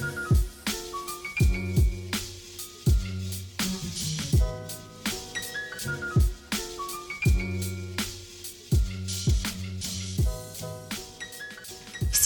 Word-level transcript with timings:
you 0.00 0.29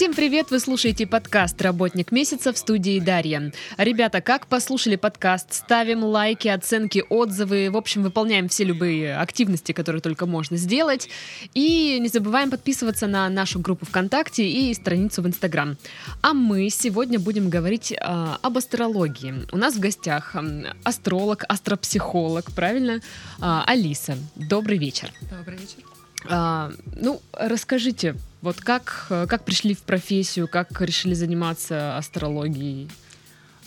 Всем 0.05 0.13
привет! 0.13 0.51
Вы 0.51 0.59
слушаете 0.59 1.07
подкаст 1.07 1.59
«Работник 1.63 2.11
месяца» 2.11 2.53
в 2.53 2.59
студии 2.59 2.99
Дарья. 2.99 3.51
Ребята, 3.75 4.21
как 4.21 4.45
послушали 4.45 4.97
подкаст, 4.97 5.51
ставим 5.51 6.03
лайки, 6.03 6.47
оценки, 6.47 7.03
отзывы. 7.09 7.71
В 7.71 7.75
общем, 7.75 8.03
выполняем 8.03 8.47
все 8.47 8.65
любые 8.65 9.17
активности, 9.17 9.71
которые 9.71 10.03
только 10.03 10.27
можно 10.27 10.57
сделать. 10.57 11.09
И 11.55 11.97
не 11.99 12.07
забываем 12.07 12.51
подписываться 12.51 13.07
на 13.07 13.27
нашу 13.29 13.59
группу 13.59 13.87
ВКонтакте 13.87 14.47
и 14.47 14.71
страницу 14.75 15.23
в 15.23 15.27
Инстаграм. 15.27 15.75
А 16.21 16.33
мы 16.33 16.69
сегодня 16.69 17.17
будем 17.17 17.49
говорить 17.49 17.91
э, 17.91 17.97
об 17.99 18.57
астрологии. 18.59 19.47
У 19.51 19.57
нас 19.57 19.73
в 19.73 19.79
гостях 19.79 20.35
э, 20.35 20.65
астролог, 20.83 21.45
астропсихолог, 21.49 22.51
правильно? 22.51 23.01
Э, 23.39 23.63
Алиса. 23.65 24.15
Добрый 24.35 24.77
вечер. 24.77 25.11
Добрый 25.35 25.57
вечер. 25.57 25.79
А, 26.27 26.71
ну, 26.95 27.21
расскажите, 27.33 28.15
вот 28.45 28.61
как, 28.61 29.07
как 29.09 29.43
пришли 29.43 29.73
в 29.73 29.81
профессию, 29.81 30.47
как 30.47 30.79
решили 30.79 31.15
заниматься 31.15 31.97
астрологией? 31.97 32.91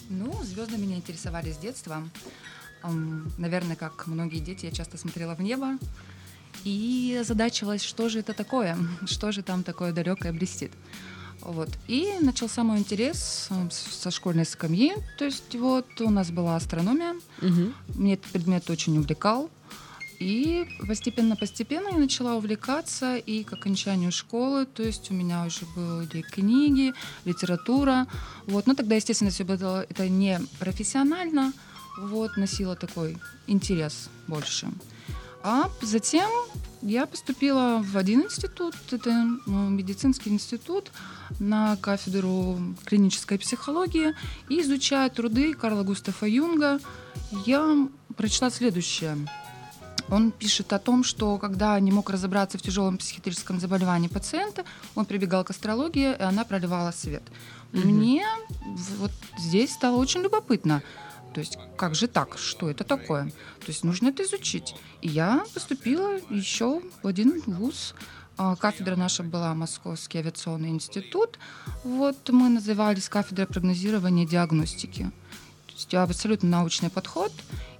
Ну, 0.09 0.32
звезды 0.45 0.78
меня 0.78 0.96
интересовали 0.96 1.50
с 1.50 1.56
детства. 1.56 2.09
Наверное, 3.38 3.74
как 3.74 4.06
многие 4.06 4.38
дети, 4.38 4.66
я 4.66 4.70
часто 4.70 4.96
смотрела 4.96 5.34
в 5.34 5.41
небо 5.41 5.78
и 6.62 7.20
задачилась, 7.24 7.83
что 7.83 8.09
же 8.09 8.20
это 8.20 8.34
такое, 8.34 8.78
что 9.06 9.33
же 9.33 9.42
там 9.42 9.64
такое 9.64 9.92
далекое 9.92 10.33
блестит. 10.33 10.70
Вот. 11.41 11.70
И 11.88 12.14
начался 12.20 12.62
мой 12.62 12.78
интерес 12.78 13.48
со 13.70 14.10
школьной 14.12 14.47
скамьи. 14.47 14.92
То 15.19 15.24
есть 15.24 15.56
вот 15.56 16.00
у 16.00 16.10
нас 16.10 16.30
была 16.30 16.55
астрономия. 16.55 17.17
Угу. 17.42 17.72
Мне 17.97 18.14
этот 18.14 18.27
предмет 18.30 18.70
очень 18.70 18.97
увлекал. 18.97 19.50
И 20.19 20.66
постепенно-постепенно 20.86 21.91
я 21.91 21.98
начала 21.98 22.34
увлекаться, 22.34 23.16
и 23.16 23.44
к 23.44 23.52
окончанию 23.52 24.11
школы, 24.11 24.66
то 24.66 24.83
есть 24.83 25.11
у 25.11 25.14
меня 25.14 25.44
уже 25.44 25.64
были 25.77 26.22
книги, 26.22 26.92
литература. 27.24 28.06
Вот. 28.46 28.66
Но 28.66 28.74
тогда, 28.74 28.96
естественно, 28.96 29.30
все 29.30 29.44
было 29.44 29.86
это 29.89 30.08
не 30.08 30.41
профессионально, 30.58 31.52
вот, 31.98 32.36
носила 32.36 32.74
такой 32.74 33.16
интерес 33.46 34.11
больше. 34.27 34.69
А 35.44 35.70
затем 35.83 36.28
я 36.83 37.06
поступила 37.06 37.80
в 37.84 37.96
один 37.96 38.22
институт, 38.22 38.74
это 38.91 39.11
ну, 39.46 39.69
медицинский 39.70 40.30
институт, 40.30 40.91
на 41.39 41.77
кафедру 41.77 42.58
клинической 42.84 43.39
психологии. 43.39 44.14
И 44.48 44.61
изучая 44.62 45.08
труды 45.11 45.55
Карла 45.55 45.84
Густава 45.84 46.24
Юнга, 46.24 46.80
я 47.46 47.89
прочла 48.16 48.50
следующее– 48.50 49.16
он 50.11 50.31
пишет 50.31 50.73
о 50.73 50.78
том, 50.78 51.05
что 51.05 51.39
когда 51.39 51.78
не 51.81 51.92
мог 51.92 52.11
разобраться 52.11 52.59
в 52.59 52.62
тяжелом 52.62 52.98
психиатрическом 52.98 53.61
заболевании 53.61 54.09
пациента, 54.09 54.64
он 54.95 55.05
прибегал 55.05 55.45
к 55.45 55.51
астрологии, 55.51 56.17
и 56.19 56.23
она 56.23 56.45
проливала 56.45 56.91
свет. 56.91 57.23
Угу. 57.73 57.87
Мне 57.87 58.27
вот 58.98 59.12
здесь 59.39 59.73
стало 59.73 59.97
очень 59.97 60.23
любопытно. 60.23 60.83
То 61.34 61.41
есть, 61.41 61.59
как 61.77 61.95
же 61.95 62.09
так? 62.09 62.39
Что 62.39 62.70
это 62.70 62.84
такое? 62.84 63.27
То 63.61 63.67
есть, 63.67 63.84
нужно 63.84 64.09
это 64.09 64.23
изучить. 64.25 64.75
И 65.03 65.09
я 65.09 65.45
поступила 65.55 66.19
еще 66.31 66.81
в 67.03 67.06
один 67.06 67.42
вуз. 67.47 67.95
А, 68.39 68.56
кафедра 68.56 68.97
наша 68.97 69.23
была 69.23 69.55
Московский 69.55 70.19
авиационный 70.19 70.70
институт. 70.70 71.39
Вот 71.84 72.31
мы 72.31 72.48
назывались 72.48 73.09
кафедрой 73.09 73.47
прогнозирования 73.47 74.25
и 74.25 74.29
диагностики. 74.29 75.11
То 75.67 75.73
есть 75.75 75.95
абсолютно 75.95 76.48
научный 76.48 76.89
подход. 76.89 77.33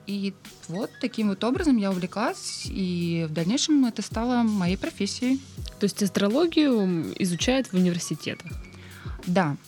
И 0.09 0.33
вот 0.69 0.91
таким 1.03 1.29
вот 1.29 1.45
образом 1.45 1.77
я 1.77 1.91
увлеклась, 1.91 2.63
и 2.65 3.27
в 3.29 3.33
дальнейшем 3.35 3.85
это 3.85 4.01
стало 4.01 4.43
моей 4.43 4.79
профессией. 4.79 5.39
То 5.79 5.85
есть 5.85 6.03
астрологию 6.03 7.13
изучают 7.23 7.67
в 7.67 7.75
университетах? 7.75 8.51
Да. 9.27 9.59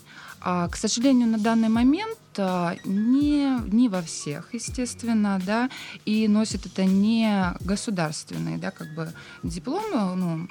А, 0.40 0.66
к 0.68 0.76
сожалению, 0.76 1.28
на 1.28 1.36
данный 1.36 1.68
момент 1.68 2.18
а, 2.38 2.74
не, 2.86 3.58
не 3.70 3.90
во 3.90 4.00
всех, 4.00 4.54
естественно, 4.54 5.38
да, 5.44 5.68
и 6.06 6.26
носит 6.26 6.64
это 6.64 6.86
не 6.86 7.54
государственный, 7.60 8.56
да, 8.56 8.70
как 8.70 8.94
бы 8.94 9.12
диплом, 9.42 9.82
ну, 10.18 10.48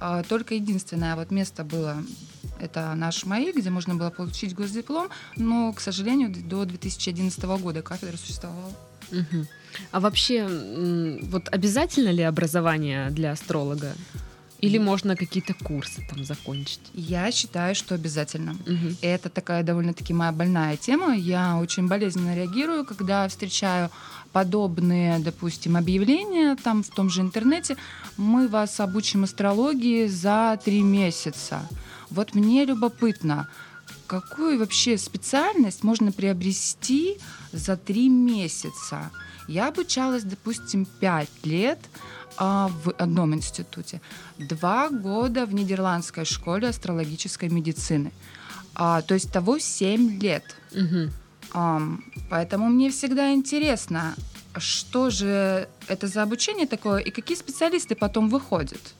а, 0.00 0.24
только 0.24 0.56
единственное 0.56 1.14
вот 1.14 1.30
место 1.30 1.62
было 1.62 2.02
это 2.58 2.92
наш 2.96 3.24
МАИ, 3.24 3.52
где 3.52 3.70
можно 3.70 3.94
было 3.94 4.10
получить 4.10 4.52
госдиплом, 4.56 5.10
но, 5.36 5.72
к 5.72 5.78
сожалению, 5.78 6.34
до 6.34 6.64
2011 6.64 7.40
года 7.60 7.82
кафедра 7.82 8.16
существовала. 8.16 8.72
Угу. 9.12 9.46
А 9.92 10.00
вообще, 10.00 10.46
вот 11.22 11.48
обязательно 11.50 12.10
ли 12.10 12.22
образование 12.22 13.10
для 13.10 13.32
астролога? 13.32 13.94
Или 14.60 14.78
можно 14.78 15.14
какие-то 15.14 15.54
курсы 15.54 16.04
там 16.10 16.24
закончить? 16.24 16.80
Я 16.92 17.30
считаю, 17.30 17.76
что 17.76 17.94
обязательно. 17.94 18.52
Угу. 18.52 18.96
Это 19.02 19.28
такая 19.28 19.62
довольно-таки 19.62 20.12
моя 20.12 20.32
больная 20.32 20.76
тема. 20.76 21.14
Я 21.14 21.58
очень 21.58 21.86
болезненно 21.86 22.34
реагирую, 22.34 22.84
когда 22.84 23.28
встречаю 23.28 23.88
подобные, 24.32 25.20
допустим, 25.20 25.76
объявления 25.76 26.56
там 26.56 26.82
в 26.82 26.88
том 26.88 27.08
же 27.08 27.20
интернете. 27.20 27.76
Мы 28.16 28.48
вас 28.48 28.80
обучим 28.80 29.22
астрологии 29.22 30.08
за 30.08 30.58
три 30.64 30.82
месяца. 30.82 31.60
Вот 32.10 32.34
мне 32.34 32.64
любопытно, 32.64 33.48
какую 34.08 34.58
вообще 34.58 34.98
специальность 34.98 35.84
можно 35.84 36.10
приобрести 36.10 37.18
за 37.52 37.76
три 37.76 38.08
месяца? 38.08 39.10
Я 39.46 39.68
обучалась, 39.68 40.24
допустим, 40.24 40.86
пять 41.00 41.30
лет 41.44 41.78
а, 42.36 42.70
в 42.84 42.90
одном 42.98 43.34
институте, 43.34 44.00
два 44.38 44.88
года 44.88 45.46
в 45.46 45.54
нидерландской 45.54 46.24
школе 46.24 46.68
астрологической 46.68 47.48
медицины. 47.48 48.12
А, 48.74 49.02
то 49.02 49.14
есть 49.14 49.32
того 49.32 49.58
семь 49.58 50.18
лет. 50.20 50.44
Угу. 50.72 51.10
А, 51.52 51.82
поэтому 52.30 52.68
мне 52.68 52.90
всегда 52.90 53.32
интересно, 53.32 54.14
что 54.56 55.10
же 55.10 55.68
это 55.86 56.06
за 56.06 56.22
обучение 56.22 56.66
такое 56.66 57.00
и 57.00 57.10
какие 57.10 57.36
специалисты 57.36 57.94
потом 57.94 58.28
выходят. 58.28 58.94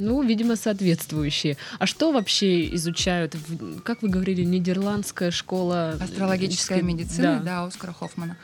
Ну, 0.00 0.22
видимо, 0.22 0.56
соответствующие. 0.56 1.58
А 1.78 1.84
что 1.84 2.10
вообще 2.10 2.74
изучают? 2.74 3.36
Как 3.84 4.00
вы 4.00 4.08
говорили, 4.08 4.44
нидерландская 4.44 5.30
школа... 5.30 5.98
Астрологическая 6.00 6.80
медицина, 6.80 7.36
да, 7.36 7.44
да 7.44 7.64
Оскара 7.64 7.92
Хоффмана. 7.92 8.38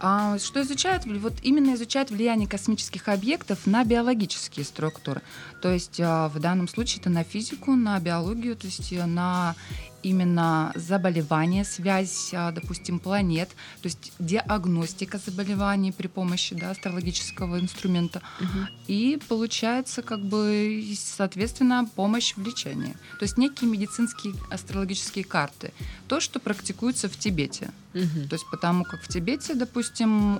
А, 0.00 0.38
что 0.38 0.62
изучают? 0.62 1.04
Вот 1.06 1.34
именно 1.42 1.74
изучают 1.74 2.10
влияние 2.10 2.48
космических 2.48 3.08
объектов 3.08 3.66
на 3.66 3.84
биологические 3.84 4.64
структуры. 4.64 5.22
То 5.60 5.72
есть 5.72 6.00
а, 6.00 6.28
в 6.28 6.38
данном 6.38 6.68
случае 6.68 7.00
это 7.00 7.10
на 7.10 7.24
физику, 7.24 7.74
на 7.74 7.98
биологию, 7.98 8.56
то 8.56 8.66
есть 8.66 8.92
э, 8.92 9.04
на 9.06 9.56
именно 10.02 10.72
заболевания, 10.74 11.64
связь, 11.64 12.30
а, 12.32 12.52
допустим, 12.52 12.98
планет, 12.98 13.48
то 13.82 13.86
есть 13.86 14.12
диагностика 14.18 15.18
заболеваний 15.18 15.92
при 15.92 16.06
помощи 16.06 16.54
да, 16.54 16.70
астрологического 16.70 17.58
инструмента. 17.58 18.22
Угу. 18.40 18.58
И 18.86 19.18
получается, 19.28 20.02
как 20.02 20.20
бы, 20.20 20.84
соответственно, 20.96 21.88
помощь 21.96 22.34
в 22.36 22.42
лечении. 22.42 22.94
То 23.18 23.24
есть 23.24 23.38
некие 23.38 23.68
медицинские 23.68 24.34
астрологические 24.50 25.24
карты. 25.24 25.72
То, 26.06 26.20
что 26.20 26.38
практикуется 26.38 27.08
в 27.08 27.16
Тибете. 27.16 27.70
Угу. 27.94 28.28
То 28.28 28.34
есть 28.34 28.46
потому 28.50 28.84
как 28.84 29.02
в 29.02 29.08
Тибете, 29.08 29.54
допустим, 29.54 29.87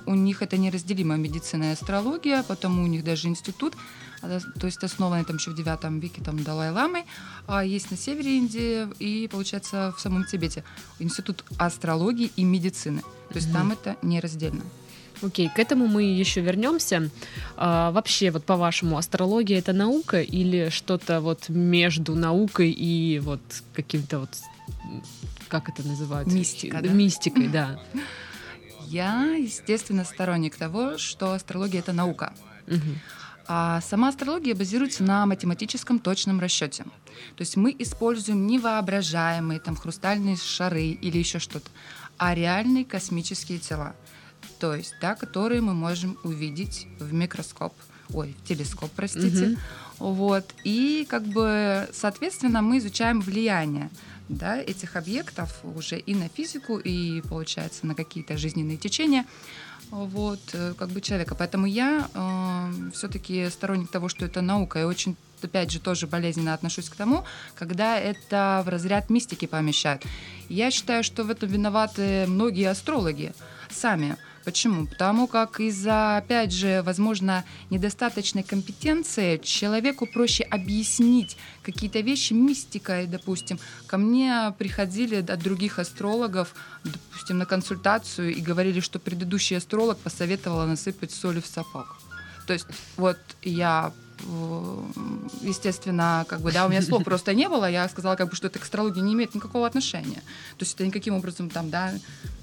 у 0.05 0.15
них 0.15 0.41
это 0.41 0.57
неразделимая 0.57 1.17
медицина 1.17 1.65
и 1.65 1.73
астрология, 1.73 2.43
потому 2.43 2.83
у 2.83 2.87
них 2.87 3.03
даже 3.03 3.27
институт 3.27 3.75
а, 4.21 4.39
то 4.59 4.65
есть 4.65 4.83
основанный 4.83 5.23
там 5.25 5.37
еще 5.37 5.51
в 5.51 5.55
9 5.55 6.01
веке 6.01 6.21
там 6.21 6.43
Далай-ламой, 6.43 7.03
а 7.47 7.63
есть 7.63 7.91
на 7.91 7.97
севере 7.97 8.37
Индии 8.37 8.87
и, 8.99 9.27
получается, 9.27 9.93
в 9.95 10.01
самом 10.01 10.25
Тибете 10.25 10.63
Институт 10.99 11.43
астрологии 11.57 12.31
и 12.35 12.43
медицины. 12.43 13.01
То 13.29 13.35
есть 13.35 13.49
mm 13.49 13.53
там 13.53 13.71
это 13.71 13.95
нераздельно. 14.01 14.63
Окей, 15.21 15.47
okay, 15.47 15.53
к 15.53 15.59
этому 15.59 15.87
мы 15.87 16.03
еще 16.03 16.41
вернемся. 16.41 17.09
А, 17.57 17.91
вообще, 17.91 18.31
вот 18.31 18.45
по-вашему, 18.45 18.97
астрология 18.97 19.59
это 19.59 19.73
наука 19.73 20.21
или 20.21 20.69
что-то 20.69 21.19
вот 21.19 21.49
между 21.49 22.15
наукой 22.15 22.71
и 22.71 23.19
вот 23.19 23.41
каким-то 23.73 24.19
вот 24.19 24.29
как 25.49 25.67
это 25.67 25.85
называют? 25.85 26.31
Мистика, 26.31 26.79
да? 26.81 26.89
Мистикой, 26.89 27.47
да. 27.47 27.79
Я, 28.89 29.35
естественно, 29.35 30.03
сторонник 30.03 30.55
того, 30.55 30.97
что 30.97 31.33
астрология 31.33 31.79
это 31.79 31.93
наука. 31.93 32.33
Угу. 32.67 32.77
А 33.47 33.81
сама 33.81 34.09
астрология 34.09 34.55
базируется 34.55 35.03
на 35.03 35.25
математическом 35.25 35.99
точном 35.99 36.39
расчете. 36.39 36.83
То 37.35 37.41
есть 37.41 37.55
мы 37.55 37.75
используем 37.77 38.47
не 38.47 38.57
воображаемые 38.57 39.59
там 39.59 39.75
хрустальные 39.75 40.37
шары 40.37 40.87
или 40.87 41.17
еще 41.19 41.37
что-то, 41.37 41.69
а 42.17 42.33
реальные 42.33 42.83
космические 42.83 43.59
тела. 43.59 43.95
То 44.59 44.75
есть, 44.75 44.95
да, 45.01 45.15
которые 45.15 45.61
мы 45.61 45.73
можем 45.73 46.17
увидеть 46.23 46.87
в 46.99 47.13
микроскоп, 47.13 47.73
ой, 48.13 48.35
в 48.43 48.47
телескоп, 48.47 48.89
простите. 48.95 49.49
Угу. 49.49 50.13
Вот. 50.13 50.45
И 50.63 51.05
как 51.09 51.23
бы, 51.23 51.87
соответственно, 51.93 52.61
мы 52.61 52.79
изучаем 52.79 53.21
влияние 53.21 53.89
да, 54.29 54.57
этих 54.57 54.95
объектов 54.95 55.59
уже 55.63 55.97
и 55.97 56.15
на 56.15 56.29
физику, 56.29 56.77
и, 56.77 57.21
получается, 57.21 57.85
на 57.85 57.95
какие-то 57.95 58.37
жизненные 58.37 58.77
течения 58.77 59.25
вот, 59.91 60.39
э, 60.53 60.73
как 60.77 60.89
бы 60.89 61.01
человека. 61.01 61.35
Поэтому 61.35 61.65
я 61.65 62.07
э, 62.13 62.91
все-таки 62.93 63.49
сторонник 63.49 63.89
того, 63.89 64.07
что 64.07 64.25
это 64.25 64.41
наука, 64.41 64.79
и 64.79 64.83
очень 64.83 65.15
опять 65.41 65.71
же, 65.71 65.79
тоже 65.79 66.05
болезненно 66.05 66.53
отношусь 66.53 66.89
к 66.89 66.95
тому, 66.95 67.23
когда 67.55 67.97
это 67.97 68.61
в 68.65 68.69
разряд 68.69 69.09
мистики 69.09 69.45
помещают. 69.45 70.03
Я 70.49 70.69
считаю, 70.69 71.03
что 71.03 71.23
в 71.23 71.29
этом 71.29 71.49
виноваты 71.49 72.25
многие 72.27 72.69
астрологи 72.69 73.33
сами. 73.69 74.17
Почему? 74.45 74.87
Потому 74.87 75.27
как 75.27 75.59
из-за, 75.59 76.17
опять 76.17 76.51
же, 76.51 76.81
возможно, 76.83 77.43
недостаточной 77.69 78.43
компетенции 78.43 79.37
человеку 79.37 80.07
проще 80.07 80.43
объяснить 80.43 81.37
какие-то 81.61 81.99
вещи 81.99 82.33
мистикой, 82.33 83.05
допустим. 83.07 83.59
Ко 83.87 83.97
мне 83.97 84.53
приходили 84.57 85.17
от 85.17 85.39
других 85.39 85.79
астрологов, 85.79 86.55
допустим, 86.83 87.37
на 87.37 87.45
консультацию 87.45 88.33
и 88.33 88.41
говорили, 88.41 88.79
что 88.79 88.99
предыдущий 88.99 89.57
астролог 89.57 89.97
посоветовал 89.97 90.65
насыпать 90.65 91.11
соли 91.11 91.41
в 91.41 91.45
сапог. 91.45 91.97
То 92.47 92.53
есть 92.53 92.65
вот 92.97 93.19
я 93.43 93.93
естественно, 95.41 96.25
как 96.27 96.41
бы, 96.41 96.51
да, 96.51 96.65
у 96.65 96.69
меня 96.69 96.81
слов 96.81 97.03
просто 97.03 97.33
не 97.33 97.47
было, 97.47 97.69
я 97.69 97.87
сказала, 97.89 98.15
как 98.15 98.29
бы, 98.29 98.35
что 98.35 98.47
это 98.47 98.59
к 98.59 98.63
астрологии 98.63 99.01
не 99.01 99.13
имеет 99.13 99.35
никакого 99.35 99.65
отношения. 99.65 100.21
То 100.57 100.65
есть 100.65 100.75
это 100.75 100.85
никаким 100.85 101.15
образом 101.15 101.49
там, 101.49 101.69
да, 101.69 101.93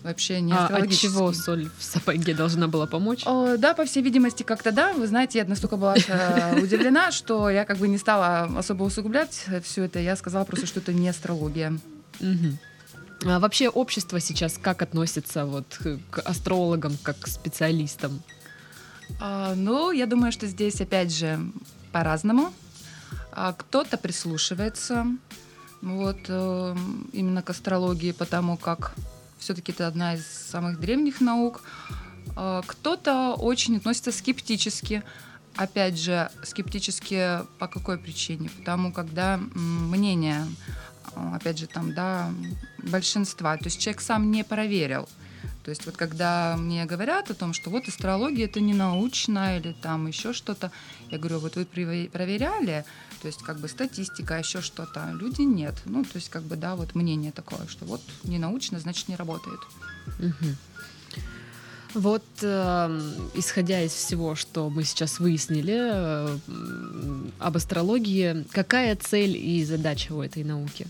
вообще 0.03 0.41
не 0.41 0.53
а 0.53 0.67
от 0.67 0.91
чего 0.91 1.33
соль 1.33 1.69
в 1.79 1.83
сапоге 1.83 2.35
должна 2.35 2.69
была 2.69 2.87
помочь? 2.87 3.23
О, 3.27 3.57
да, 3.57 3.75
по 3.75 3.85
всей 3.85 4.03
видимости, 4.03 4.43
как-то 4.43 4.73
да. 4.73 4.93
Вы 4.93 5.07
знаете, 5.07 5.39
я 5.39 5.45
настолько 5.45 5.77
была 5.77 5.97
э, 5.97 6.61
удивлена, 6.61 7.11
что 7.11 7.51
я 7.51 7.65
как 7.65 7.79
бы 7.79 7.89
не 7.89 7.99
стала 7.99 8.45
особо 8.57 8.85
усугублять 8.85 9.47
все 9.63 9.85
это. 9.85 9.99
Я 9.99 10.17
сказала 10.17 10.45
просто, 10.45 10.67
что 10.67 10.81
это 10.81 10.93
не 10.93 11.09
астрология. 11.09 11.79
А 13.25 13.39
вообще 13.39 13.69
общество 13.69 14.21
сейчас 14.21 14.59
как 14.59 14.83
относится 14.83 15.47
вот 15.47 15.79
к 16.11 16.21
астрологам, 16.21 16.97
как 17.03 17.19
к 17.21 17.27
специалистам? 17.29 18.23
А, 19.21 19.55
ну, 19.55 19.91
я 19.91 20.07
думаю, 20.07 20.33
что 20.33 20.47
здесь, 20.47 20.81
опять 20.81 21.13
же, 21.13 21.39
по-разному. 21.93 22.53
А, 23.33 23.53
кто-то 23.53 23.97
прислушивается 23.97 25.07
вот, 25.83 26.19
э, 26.29 26.77
именно 27.13 27.43
к 27.43 27.51
астрологии, 27.51 28.13
потому 28.13 28.57
как 28.57 28.95
все-таки 29.39 29.73
это 29.73 29.87
одна 29.87 30.15
из 30.15 30.27
самых 30.27 30.81
древних 30.81 31.21
наук. 31.21 31.63
А, 32.35 32.63
кто-то 32.67 33.35
очень 33.35 33.77
относится 33.77 34.13
скептически. 34.13 35.03
Опять 35.55 35.99
же, 35.99 36.31
скептически 36.43 37.41
по 37.59 37.67
какой 37.69 37.99
причине? 37.99 38.51
Потому 38.51 38.93
когда 38.93 39.39
мнение, 39.55 40.45
опять 41.15 41.59
же, 41.59 41.67
там, 41.67 41.95
да, 41.95 42.31
большинства, 42.79 43.57
то 43.57 43.65
есть 43.65 43.81
человек 43.81 44.03
сам 44.03 44.31
не 44.31 44.45
проверил, 44.45 45.09
то 45.67 45.71
есть 45.71 45.85
вот 45.85 45.97
когда 45.97 46.57
мне 46.57 46.85
говорят 46.85 47.29
о 47.29 47.35
том, 47.35 47.53
что 47.53 47.71
вот 47.71 47.89
астрология 47.89 48.45
это 48.45 48.61
не 48.61 48.73
научно 48.73 49.59
или 49.59 49.73
там 49.73 50.07
еще 50.07 50.33
что-то, 50.33 50.71
я 51.11 51.19
говорю, 51.19 51.41
вот 51.41 51.57
вы 51.57 51.65
проверяли, 51.65 52.85
то 53.21 53.27
есть 53.27 53.43
как 53.43 53.59
бы 53.59 53.67
статистика, 53.67 54.39
еще 54.39 54.61
что-то, 54.61 55.11
люди 55.13 55.43
нет. 55.43 55.75
Ну, 55.85 56.05
то 56.05 56.11
есть 56.15 56.29
как 56.29 56.45
бы, 56.45 56.55
да, 56.55 56.77
вот 56.77 56.95
мнение 56.95 57.33
такое, 57.33 57.67
что 57.67 57.85
вот 57.85 58.01
не 58.23 58.39
научно, 58.39 58.79
значит 58.79 59.09
не 59.09 59.17
работает. 59.17 59.59
Угу. 60.21 60.55
Вот, 61.95 62.25
э, 62.43 63.01
исходя 63.35 63.83
из 63.83 63.91
всего, 63.91 64.37
что 64.37 64.71
мы 64.71 64.85
сейчас 64.85 65.19
выяснили 65.19 65.77
э, 65.77 66.39
об 67.41 67.57
астрологии, 67.57 68.45
какая 68.53 68.95
цель 68.95 69.37
и 69.37 69.65
задача 69.65 70.13
у 70.13 70.23
этой 70.23 70.45
науки? 70.45 70.87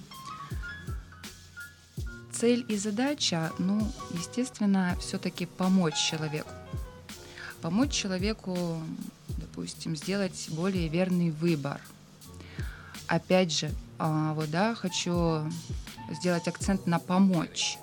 Цель 2.38 2.64
и 2.68 2.76
задача, 2.76 3.50
ну, 3.58 3.80
естественно, 4.10 4.96
все-таки 5.00 5.46
помочь 5.46 5.96
человеку. 5.96 6.50
Помочь 7.62 7.92
человеку, 7.92 8.82
допустим, 9.28 9.96
сделать 9.96 10.48
более 10.50 10.88
верный 10.88 11.30
выбор. 11.30 11.80
Опять 13.06 13.52
же, 13.52 13.70
а, 13.98 14.34
вот 14.34 14.50
да, 14.50 14.74
хочу 14.74 15.50
сделать 16.10 16.46
акцент 16.48 16.86
на 16.86 16.98
помочь 16.98 17.78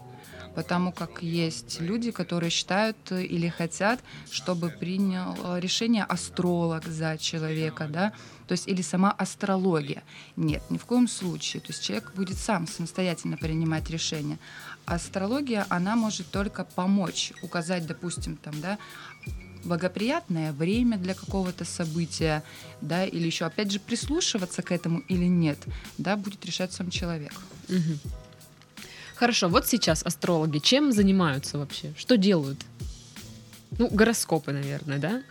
потому 0.56 0.92
как 0.92 1.24
есть 1.24 1.82
люди, 1.82 2.12
которые 2.12 2.52
считают 2.52 3.12
или 3.12 3.48
хотят, 3.50 4.00
чтобы 4.30 4.70
принял 4.70 5.58
решение 5.58 6.04
астролог 6.04 6.86
за 6.86 7.18
человека, 7.18 7.88
да, 7.90 8.14
то 8.54 8.56
есть 8.56 8.68
или 8.68 8.84
сама 8.84 9.12
астрология. 9.12 10.04
Нет, 10.36 10.62
ни 10.70 10.78
в 10.78 10.86
коем 10.86 11.08
случае. 11.08 11.60
То 11.60 11.72
есть 11.72 11.82
человек 11.84 12.14
будет 12.14 12.38
сам 12.38 12.68
самостоятельно 12.68 13.36
принимать 13.36 13.90
решение. 13.90 14.38
Астрология, 14.86 15.66
она 15.70 15.96
может 15.96 16.30
только 16.30 16.64
помочь, 16.64 17.34
указать, 17.42 17.88
допустим, 17.88 18.38
там, 18.38 18.54
да, 18.62 18.78
благоприятное 19.64 20.54
время 20.54 21.00
для 21.00 21.16
какого-то 21.16 21.66
события, 21.66 22.44
да, 22.80 23.06
или 23.06 23.26
еще, 23.26 23.46
опять 23.46 23.72
же, 23.72 23.80
прислушиваться 23.80 24.62
к 24.62 24.72
этому 24.72 25.00
или 25.00 25.26
нет, 25.26 25.58
да, 25.98 26.16
будет 26.16 26.46
решать 26.46 26.72
сам 26.72 26.92
человек. 26.92 27.34
Угу. 27.70 28.12
Хорошо, 29.16 29.50
вот 29.50 29.66
сейчас 29.66 30.04
астрологи 30.04 30.60
чем 30.60 30.92
занимаются 30.92 31.58
вообще? 31.58 31.92
Что 31.98 32.18
делают? 32.18 32.60
Ну, 33.80 33.88
гороскопы, 33.88 34.52
наверное, 34.52 35.00
да? 35.00 35.24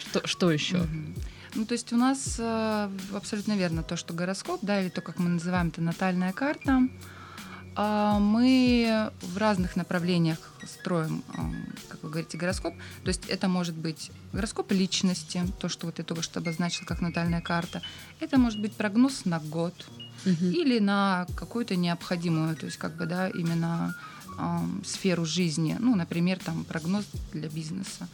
Что, 0.00 0.26
что 0.26 0.50
еще? 0.50 0.78
Угу. 0.78 1.29
Ну, 1.54 1.64
то 1.64 1.72
есть 1.72 1.92
у 1.92 1.96
нас 1.96 2.36
э, 2.38 2.90
абсолютно 3.12 3.56
верно 3.56 3.82
то, 3.82 3.96
что 3.96 4.14
гороскоп, 4.14 4.60
да, 4.62 4.80
или 4.80 4.88
то, 4.88 5.00
как 5.00 5.18
мы 5.18 5.28
называем 5.28 5.68
это 5.68 5.80
натальная 5.80 6.32
карта, 6.32 6.88
э, 7.76 8.16
мы 8.20 9.10
в 9.20 9.36
разных 9.36 9.74
направлениях 9.74 10.38
строим, 10.64 11.24
э, 11.34 11.40
как 11.88 12.02
вы 12.02 12.10
говорите, 12.10 12.38
гороскоп. 12.38 12.74
То 13.02 13.08
есть 13.08 13.26
это 13.26 13.48
может 13.48 13.74
быть 13.74 14.12
гороскоп 14.32 14.70
личности, 14.72 15.42
то, 15.58 15.68
что 15.68 15.86
вот 15.86 15.98
я 15.98 16.04
только 16.04 16.22
что 16.22 16.38
обозначила 16.38 16.86
как 16.86 17.00
натальная 17.00 17.40
карта. 17.40 17.82
Это 18.20 18.38
может 18.38 18.60
быть 18.60 18.72
прогноз 18.74 19.24
на 19.24 19.40
год 19.40 19.74
угу. 20.24 20.44
или 20.44 20.78
на 20.78 21.26
какую-то 21.34 21.74
необходимую, 21.74 22.56
то 22.56 22.66
есть 22.66 22.78
как 22.78 22.96
бы, 22.96 23.06
да, 23.06 23.28
именно 23.28 23.96
э, 24.38 24.58
сферу 24.84 25.24
жизни. 25.24 25.76
Ну, 25.80 25.96
например, 25.96 26.38
там 26.38 26.64
прогноз 26.64 27.06
для 27.32 27.48
бизнеса 27.48 28.08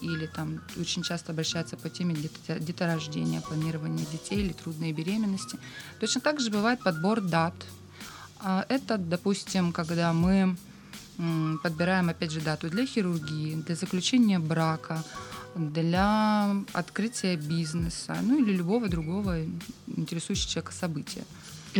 или 0.00 0.26
там 0.26 0.60
очень 0.78 1.02
часто 1.02 1.32
обращаются 1.32 1.76
по 1.76 1.88
теме 1.88 2.14
деторождения, 2.60 3.40
планирования 3.40 4.04
детей 4.12 4.40
или 4.40 4.52
трудной 4.52 4.92
беременности. 4.92 5.58
Точно 6.00 6.20
так 6.20 6.40
же 6.40 6.50
бывает 6.50 6.80
подбор 6.82 7.20
дат. 7.20 7.54
А, 8.38 8.64
это, 8.68 8.98
допустим, 8.98 9.72
когда 9.72 10.12
мы 10.12 10.56
подбираем, 11.62 12.10
опять 12.10 12.30
же, 12.30 12.40
дату 12.40 12.68
для 12.68 12.86
хирургии, 12.86 13.54
для 13.54 13.74
заключения 13.74 14.38
брака, 14.38 15.02
для 15.54 16.54
открытия 16.74 17.36
бизнеса, 17.36 18.16
ну 18.22 18.38
или 18.38 18.52
любого 18.52 18.88
другого 18.88 19.42
интересующего 19.86 20.50
человека 20.50 20.72
события. 20.72 21.24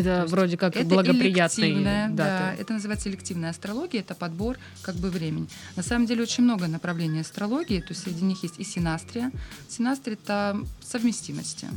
Это 0.00 0.21
есть 0.23 0.33
вроде 0.33 0.57
как 0.57 0.76
это 0.76 0.87
благоприятная 0.87 2.09
дата. 2.09 2.15
Да, 2.17 2.55
это 2.55 2.73
называется 2.73 3.09
элективная 3.09 3.50
астрология, 3.50 4.00
это 4.00 4.15
подбор 4.15 4.59
как 4.83 4.97
бы 4.97 5.11
времени. 5.11 5.49
На 5.76 5.83
самом 5.83 6.07
деле 6.07 6.23
очень 6.23 6.45
много 6.45 6.67
направлений 6.67 7.21
астрологии, 7.21 7.81
то 7.81 7.91
есть 7.91 8.03
среди 8.03 8.25
них 8.25 8.43
есть 8.43 8.59
и 8.59 8.65
синастрия. 8.65 9.31
Синастрия— 9.69 10.17
это 10.23 10.61
совместимости. 10.81 11.69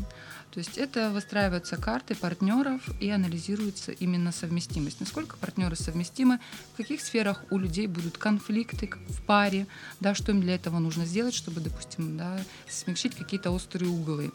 То 0.52 0.58
есть 0.58 0.80
это 0.80 1.12
выстраиваются 1.12 1.78
карты 1.78 2.16
партнеров 2.16 2.82
и 3.00 3.10
анализируется 3.10 3.92
именно 3.92 4.32
совместимость. 4.32 5.00
Насколько 5.00 5.38
партнеры 5.38 5.76
совместимы, 5.76 6.40
в 6.74 6.78
каких 6.78 7.02
сферах 7.02 7.44
у 7.52 7.58
людей 7.60 7.86
будут 7.86 8.18
конфликты 8.18 8.90
в 9.10 9.22
паре, 9.22 9.68
да, 10.00 10.16
что 10.16 10.32
им 10.32 10.42
для 10.42 10.56
этого 10.56 10.80
нужно 10.80 11.06
сделать, 11.06 11.36
чтобы, 11.36 11.62
допустим, 11.62 12.18
да, 12.18 12.40
смягчить 12.68 13.16
какие-то 13.16 13.52
острые 13.52 13.92
углы. 13.92 14.32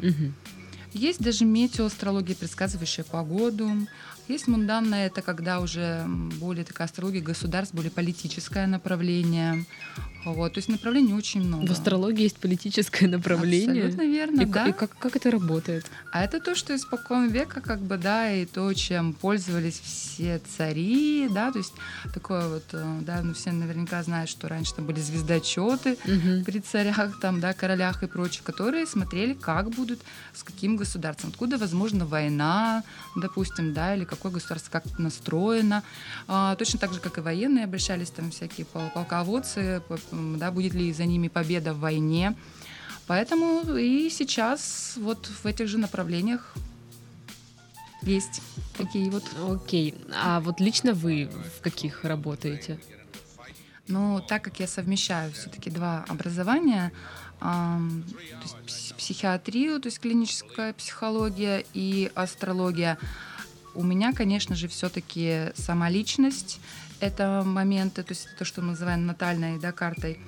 Угу. 0.00 0.32
Есть 0.94 1.20
даже 1.20 1.44
метеоастрология, 1.44 2.36
предсказывающая 2.36 3.04
погоду. 3.04 3.68
Есть 4.28 4.48
мунданная, 4.48 5.08
это 5.08 5.20
когда 5.20 5.60
уже 5.60 6.04
более 6.40 6.64
такая 6.64 6.86
астрология 6.86 7.20
государств, 7.20 7.74
более 7.74 7.90
политическое 7.90 8.66
направление. 8.66 9.66
Вот, 10.24 10.54
то 10.54 10.58
есть 10.58 10.70
направлений 10.70 11.12
очень 11.12 11.42
много. 11.42 11.66
В 11.66 11.70
астрологии 11.70 12.22
есть 12.22 12.38
политическое 12.38 13.06
направление. 13.06 13.84
Абсолютно 13.84 14.02
верно, 14.10 14.40
и, 14.40 14.44
да. 14.46 14.68
И 14.68 14.72
как, 14.72 14.96
как 14.98 15.16
это 15.16 15.30
работает? 15.30 15.84
А 16.10 16.24
это 16.24 16.40
то, 16.40 16.54
что 16.54 16.74
испокон 16.74 17.28
века, 17.28 17.60
как 17.60 17.80
бы, 17.80 17.98
да, 17.98 18.32
и 18.32 18.46
то, 18.46 18.72
чем 18.72 19.12
пользовались 19.12 19.80
все 19.80 20.40
цари, 20.56 21.28
да, 21.28 21.52
то 21.52 21.58
есть 21.58 21.74
такое 22.14 22.48
вот, 22.48 22.64
э, 22.72 22.98
да, 23.02 23.20
ну 23.22 23.34
все 23.34 23.52
наверняка 23.52 24.02
знают, 24.02 24.30
что 24.30 24.48
раньше 24.48 24.74
там 24.74 24.86
были 24.86 25.00
звездочеты 25.00 25.98
угу. 26.04 26.44
при 26.46 26.60
царях, 26.60 27.20
там, 27.20 27.40
да, 27.40 27.52
королях 27.52 28.02
и 28.02 28.06
прочих, 28.06 28.42
которые 28.44 28.86
смотрели, 28.86 29.34
как 29.34 29.68
будут, 29.68 30.00
с 30.32 30.42
каким 30.42 30.78
государством, 30.84 31.30
откуда, 31.30 31.58
возможно, 31.58 32.06
война, 32.06 32.82
допустим, 33.16 33.72
да, 33.72 33.94
или 33.94 34.04
какое 34.04 34.32
государство 34.32 34.70
как 34.70 34.98
настроено. 34.98 35.82
А, 36.28 36.54
точно 36.56 36.78
так 36.78 36.92
же, 36.92 37.00
как 37.00 37.18
и 37.18 37.20
военные 37.20 37.64
обращались 37.64 38.10
там 38.10 38.30
всякие 38.30 38.66
полководцы, 38.66 39.82
да, 40.12 40.50
будет 40.50 40.74
ли 40.74 40.92
за 40.92 41.04
ними 41.04 41.28
победа 41.28 41.74
в 41.74 41.80
войне. 41.80 42.34
Поэтому 43.06 43.76
и 43.76 44.08
сейчас 44.10 44.94
вот 44.96 45.26
в 45.26 45.46
этих 45.46 45.68
же 45.68 45.78
направлениях 45.78 46.54
есть 48.02 48.42
такие 48.76 49.10
вот. 49.10 49.24
Окей. 49.48 49.94
А 50.14 50.40
вот 50.40 50.60
лично 50.60 50.92
вы 50.92 51.30
в 51.58 51.62
каких 51.62 52.04
работаете? 52.04 52.78
Ну, 53.86 54.22
так 54.26 54.42
как 54.42 54.60
я 54.60 54.66
совмещаю 54.66 55.32
все-таки 55.32 55.70
два 55.70 56.04
образования, 56.08 56.92
то 57.40 57.80
есть 58.66 58.94
психиатрию, 58.96 59.80
то 59.80 59.88
есть 59.88 60.00
клиническая 60.00 60.72
психология 60.72 61.64
и 61.74 62.10
астрология, 62.14 62.98
у 63.74 63.82
меня, 63.82 64.12
конечно 64.12 64.54
же, 64.54 64.68
все-таки 64.68 65.52
сама 65.54 65.90
личность, 65.90 66.60
это 67.00 67.42
моменты, 67.44 68.02
то 68.02 68.12
есть 68.12 68.28
то, 68.38 68.44
что 68.44 68.62
мы 68.62 68.68
называем 68.68 69.06
натальной 69.06 69.58
да, 69.58 69.72
картой, 69.72 70.18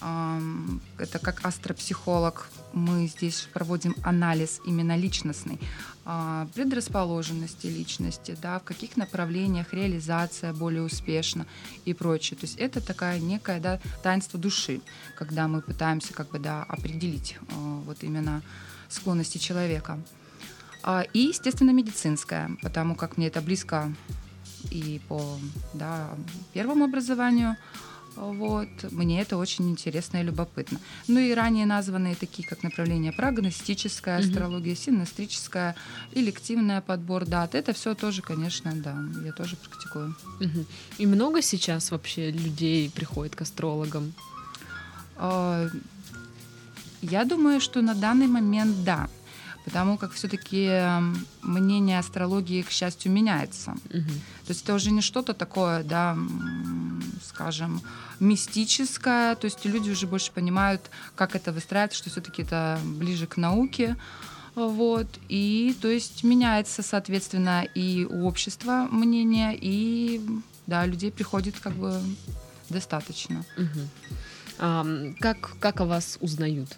это 0.00 1.18
как 1.18 1.44
астропсихолог, 1.44 2.48
мы 2.72 3.06
здесь 3.06 3.48
проводим 3.52 3.94
анализ 4.02 4.60
именно 4.64 4.96
личностный, 4.96 5.58
а, 6.04 6.46
предрасположенности 6.54 7.66
личности, 7.66 8.36
да, 8.40 8.58
в 8.58 8.64
каких 8.64 8.96
направлениях 8.96 9.72
реализация 9.72 10.52
более 10.52 10.82
успешна 10.82 11.46
и 11.84 11.94
прочее. 11.94 12.38
То 12.38 12.46
есть 12.46 12.58
это 12.58 12.80
такая 12.80 13.18
некая 13.18 13.60
да, 13.60 13.80
таинство 14.02 14.38
души, 14.38 14.80
когда 15.16 15.48
мы 15.48 15.60
пытаемся 15.60 16.14
как 16.14 16.30
бы 16.30 16.38
да, 16.38 16.62
определить 16.62 17.36
а, 17.50 17.80
вот 17.84 18.02
именно 18.02 18.42
склонности 18.88 19.38
человека. 19.38 19.98
А, 20.82 21.02
и, 21.12 21.18
естественно, 21.18 21.70
медицинская, 21.70 22.50
потому 22.62 22.94
как 22.94 23.16
мне 23.16 23.26
это 23.26 23.40
близко 23.40 23.92
и 24.70 25.00
по 25.08 25.38
да, 25.74 26.10
первому 26.52 26.84
образованию, 26.84 27.56
вот. 28.18 28.68
Мне 28.90 29.20
это 29.20 29.36
очень 29.36 29.70
интересно 29.70 30.18
и 30.18 30.22
любопытно. 30.24 30.80
Ну 31.06 31.20
и 31.20 31.32
ранее 31.32 31.66
названные 31.66 32.16
такие, 32.16 32.46
как 32.48 32.62
направление 32.62 33.12
прогностическая 33.12 34.18
астрология, 34.18 34.74
mm-hmm. 34.74 34.84
синастрическая, 34.84 35.76
элективная 36.12 36.80
подбор 36.80 37.24
дат. 37.24 37.54
Это 37.54 37.72
все 37.72 37.94
тоже, 37.94 38.22
конечно, 38.22 38.72
да, 38.74 38.96
я 39.24 39.32
тоже 39.32 39.56
практикую. 39.56 40.14
Mm-hmm. 40.40 40.66
И 40.98 41.06
много 41.06 41.42
сейчас 41.42 41.90
вообще 41.90 42.30
людей 42.30 42.90
приходит 42.90 43.36
к 43.36 43.42
астрологам? 43.42 44.12
А, 45.16 45.68
я 47.02 47.24
думаю, 47.24 47.60
что 47.60 47.82
на 47.82 47.94
данный 47.94 48.26
момент 48.26 48.84
да 48.84 49.08
потому 49.64 49.98
как 49.98 50.12
все-таки 50.12 50.64
эм, 50.64 51.26
мнение 51.42 51.98
астрологии, 51.98 52.62
к 52.62 52.70
счастью, 52.70 53.12
меняется. 53.12 53.72
Угу. 53.90 54.12
То 54.46 54.48
есть 54.48 54.64
это 54.64 54.74
уже 54.74 54.90
не 54.90 55.02
что-то 55.02 55.34
такое, 55.34 55.82
да, 55.84 56.16
скажем, 57.22 57.82
мистическое, 58.20 59.34
то 59.34 59.44
есть 59.44 59.64
люди 59.64 59.90
уже 59.90 60.06
больше 60.06 60.32
понимают, 60.32 60.90
как 61.14 61.36
это 61.36 61.52
выстраивается, 61.52 61.98
что 61.98 62.10
все-таки 62.10 62.42
это 62.42 62.78
ближе 62.84 63.26
к 63.26 63.36
науке. 63.36 63.96
Вот. 64.54 65.06
И 65.28 65.76
то 65.80 65.88
есть 65.88 66.24
меняется, 66.24 66.82
соответственно, 66.82 67.64
и 67.74 68.04
у 68.04 68.26
общества 68.26 68.88
мнение, 68.90 69.56
и 69.56 70.20
да, 70.66 70.84
людей 70.84 71.12
приходит 71.12 71.58
как 71.60 71.74
бы 71.74 72.00
достаточно. 72.68 73.44
Угу. 73.56 73.80
А, 74.58 74.86
как, 75.20 75.56
как 75.60 75.80
о 75.80 75.84
вас 75.84 76.18
узнают? 76.20 76.76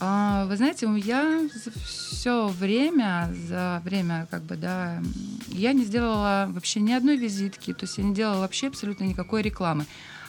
А, 0.00 0.46
вы 0.46 0.56
знаете, 0.56 0.88
я 1.04 1.48
все 1.84 2.48
время, 2.48 3.32
за 3.48 3.80
время, 3.84 4.26
как 4.30 4.42
бы, 4.42 4.56
да, 4.56 5.02
я 5.48 5.72
не 5.72 5.84
сделала 5.84 6.46
вообще 6.50 6.80
ни 6.80 6.92
одной 6.92 7.16
визитки, 7.16 7.72
то 7.72 7.84
есть 7.84 7.98
я 7.98 8.04
не 8.04 8.14
делала 8.14 8.40
вообще 8.40 8.68
абсолютно 8.68 9.04
никакой 9.04 9.42
рекламы. 9.42 9.86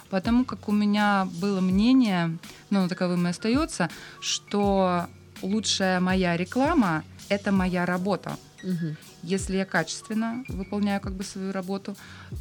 Потому 0.09 0.45
как 0.45 0.69
у 0.69 0.71
меня 0.71 1.27
было 1.41 1.61
мнение, 1.61 2.37
ну, 2.69 2.87
таковым 2.87 3.25
и 3.25 3.31
остается, 3.31 3.89
что 4.19 5.07
лучшая 5.41 5.99
моя 5.99 6.37
реклама— 6.37 7.03
это 7.29 7.51
моя 7.51 7.85
работа. 7.85 8.37
Угу. 8.63 8.95
Если 9.23 9.57
я 9.57 9.65
качественно 9.65 10.43
выполняю 10.47 11.01
как 11.01 11.13
бы 11.13 11.23
свою 11.23 11.51
работу, 11.51 11.95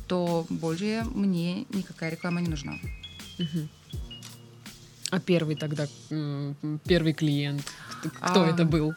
то 0.06 0.46
более 0.50 1.04
мне 1.04 1.64
никакая 1.70 2.10
реклама 2.10 2.40
не 2.40 2.48
нужна. 2.48 2.74
Угу. 3.38 3.68
А 5.10 5.20
первый 5.20 5.56
тогда, 5.56 5.86
первый 6.84 7.12
клиент, 7.12 7.62
кто 8.20 8.42
а, 8.42 8.46
это 8.46 8.64
был? 8.64 8.94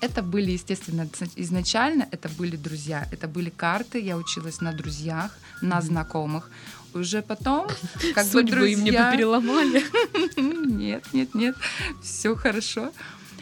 Это 0.00 0.22
были, 0.22 0.52
естественно, 0.52 1.08
изначально 1.36 2.06
это 2.10 2.28
были 2.28 2.56
друзья, 2.56 3.08
это 3.10 3.26
были 3.26 3.50
карты, 3.50 4.00
я 4.00 4.16
училась 4.16 4.60
на 4.60 4.72
друзьях, 4.72 5.36
на 5.60 5.80
знакомых. 5.80 6.50
Уже 6.92 7.22
потом, 7.22 7.68
как 8.14 8.26
Судьбы 8.26 8.42
бы 8.42 8.50
друзья... 8.50 8.72
им 8.72 8.84
не 8.84 8.90
переломали. 8.90 9.82
Нет, 10.36 11.04
нет, 11.12 11.34
нет, 11.34 11.56
все 12.02 12.34
хорошо. 12.36 12.92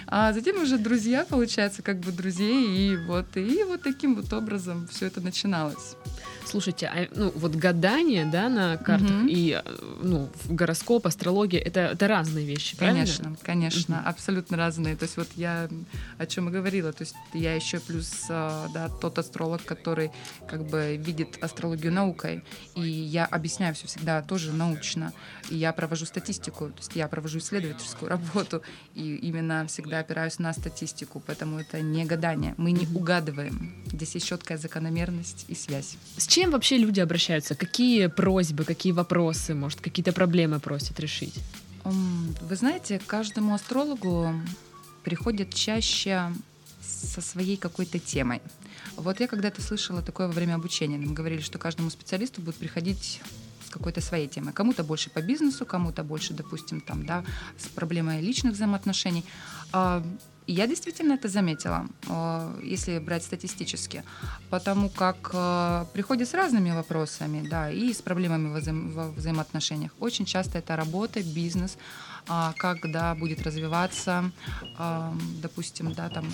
А 0.07 0.33
затем 0.33 0.63
уже 0.63 0.79
друзья, 0.79 1.25
получается, 1.29 1.83
как 1.83 1.99
бы 1.99 2.13
друзей, 2.13 2.93
и 2.93 2.97
вот, 2.97 3.37
и 3.37 3.65
вот 3.65 3.83
таким 3.83 4.15
вот 4.15 4.33
образом 4.33 4.87
все 4.89 5.07
это 5.07 5.21
начиналось. 5.21 5.97
Слушайте, 6.45 6.87
а, 6.87 7.09
ну 7.15 7.33
вот 7.35 7.55
гадание, 7.55 8.27
да, 8.27 8.49
на 8.49 8.77
картах 8.77 9.11
угу. 9.11 9.27
и 9.29 9.61
ну 10.03 10.31
гороскоп, 10.49 11.07
астрология, 11.07 11.61
это 11.61 11.81
это 11.81 12.09
разные 12.09 12.45
вещи, 12.45 12.77
правильно? 12.77 13.01
Конечно, 13.01 13.37
конечно, 13.43 13.99
угу. 13.99 14.09
абсолютно 14.09 14.57
разные. 14.57 14.97
То 14.97 15.05
есть 15.05 15.17
вот 15.17 15.29
я 15.37 15.69
о 16.19 16.27
чем 16.27 16.49
и 16.49 16.53
говорила, 16.53 16.93
то 16.93 17.03
есть 17.03 17.15
я 17.33 17.55
еще 17.55 17.81
плюс 17.81 18.27
а, 18.29 18.69
да 18.75 18.89
тот 18.89 19.19
астролог, 19.19 19.65
который 19.65 20.11
как 20.49 20.65
бы 20.67 20.97
видит 20.97 21.39
астрологию 21.43 21.93
наукой, 21.93 22.45
и 22.75 22.83
я 22.83 23.25
объясняю 23.25 23.75
все 23.75 23.87
всегда 23.87 24.23
тоже 24.23 24.53
научно, 24.53 25.13
и 25.51 25.57
я 25.57 25.73
провожу 25.73 26.07
статистику, 26.07 26.69
то 26.69 26.79
есть 26.79 26.95
я 26.95 27.09
провожу 27.09 27.39
исследовательскую 27.39 28.09
работу, 28.09 28.63
и 28.95 29.17
именно 29.17 29.67
всегда 29.67 30.01
опираюсь 30.01 30.39
на 30.39 30.53
статистику, 30.53 31.23
поэтому 31.25 31.59
это 31.59 31.81
не 31.81 32.05
гадание, 32.05 32.55
мы 32.57 32.73
не 32.73 32.87
угадываем, 32.87 33.75
здесь 33.87 34.15
есть 34.15 34.27
четкая 34.27 34.59
закономерность 34.59 35.45
и 35.49 35.55
связь. 35.55 35.97
С 36.17 36.27
чем 36.33 36.51
вообще 36.51 36.79
люди 36.79 36.99
обращаются? 36.99 37.55
Какие 37.55 38.07
просьбы, 38.07 38.65
какие 38.65 38.93
вопросы, 38.93 39.55
может, 39.55 39.83
какие-то 39.83 40.13
проблемы 40.13 40.61
просят 40.61 40.99
решить? 40.99 41.35
Вы 41.85 42.57
знаете, 42.57 42.99
каждому 43.07 43.53
астрологу 43.53 44.33
приходят 45.05 45.53
чаще 45.53 46.33
со 46.81 47.21
своей 47.21 47.59
какой-то 47.59 47.99
темой. 47.99 48.41
Вот 48.97 49.21
я 49.21 49.29
когда-то 49.29 49.61
слышала 49.61 50.01
такое 50.01 50.27
во 50.27 50.33
время 50.33 50.55
обучения. 50.55 50.97
Нам 50.97 51.13
говорили, 51.13 51.43
что 51.43 51.59
каждому 51.59 51.91
специалисту 51.91 52.41
будет 52.41 52.57
приходить 52.57 53.21
с 53.67 53.71
какой-то 53.71 54.01
своей 54.01 54.27
темой. 54.27 54.55
Кому-то 54.55 54.85
больше 54.85 55.11
по 55.11 55.21
бизнесу, 55.21 55.67
кому-то 55.67 56.03
больше, 56.03 56.33
допустим, 56.33 56.81
там, 56.81 57.05
да, 57.05 57.25
с 57.59 57.67
проблемой 57.69 58.23
личных 58.23 58.55
взаимоотношений. 58.55 59.27
Я 60.47 60.67
действительно 60.67 61.15
это 61.15 61.29
заметила, 61.29 61.87
э, 62.09 62.61
если 62.65 62.99
брать 62.99 63.23
статистически, 63.23 64.03
потому 64.51 64.89
как 64.89 65.31
э, 65.33 65.85
приходят 65.93 66.29
с 66.29 66.35
разными 66.35 66.73
вопросами, 66.73 67.47
да, 67.49 67.71
и 67.71 67.93
с 67.93 68.03
проблемами 68.03 68.53
во, 68.53 68.59
взаим- 68.59 68.93
во 68.93 69.11
взаимоотношениях. 69.11 69.93
Очень 70.01 70.25
часто 70.25 70.59
это 70.59 70.77
работа, 70.77 71.23
бизнес, 71.23 71.79
а, 72.29 72.53
как, 72.57 72.91
да, 72.91 73.15
будет 73.15 73.43
развиваться, 73.43 74.33
а, 74.79 75.15
допустим, 75.43 75.93
да, 75.93 76.09
там, 76.09 76.27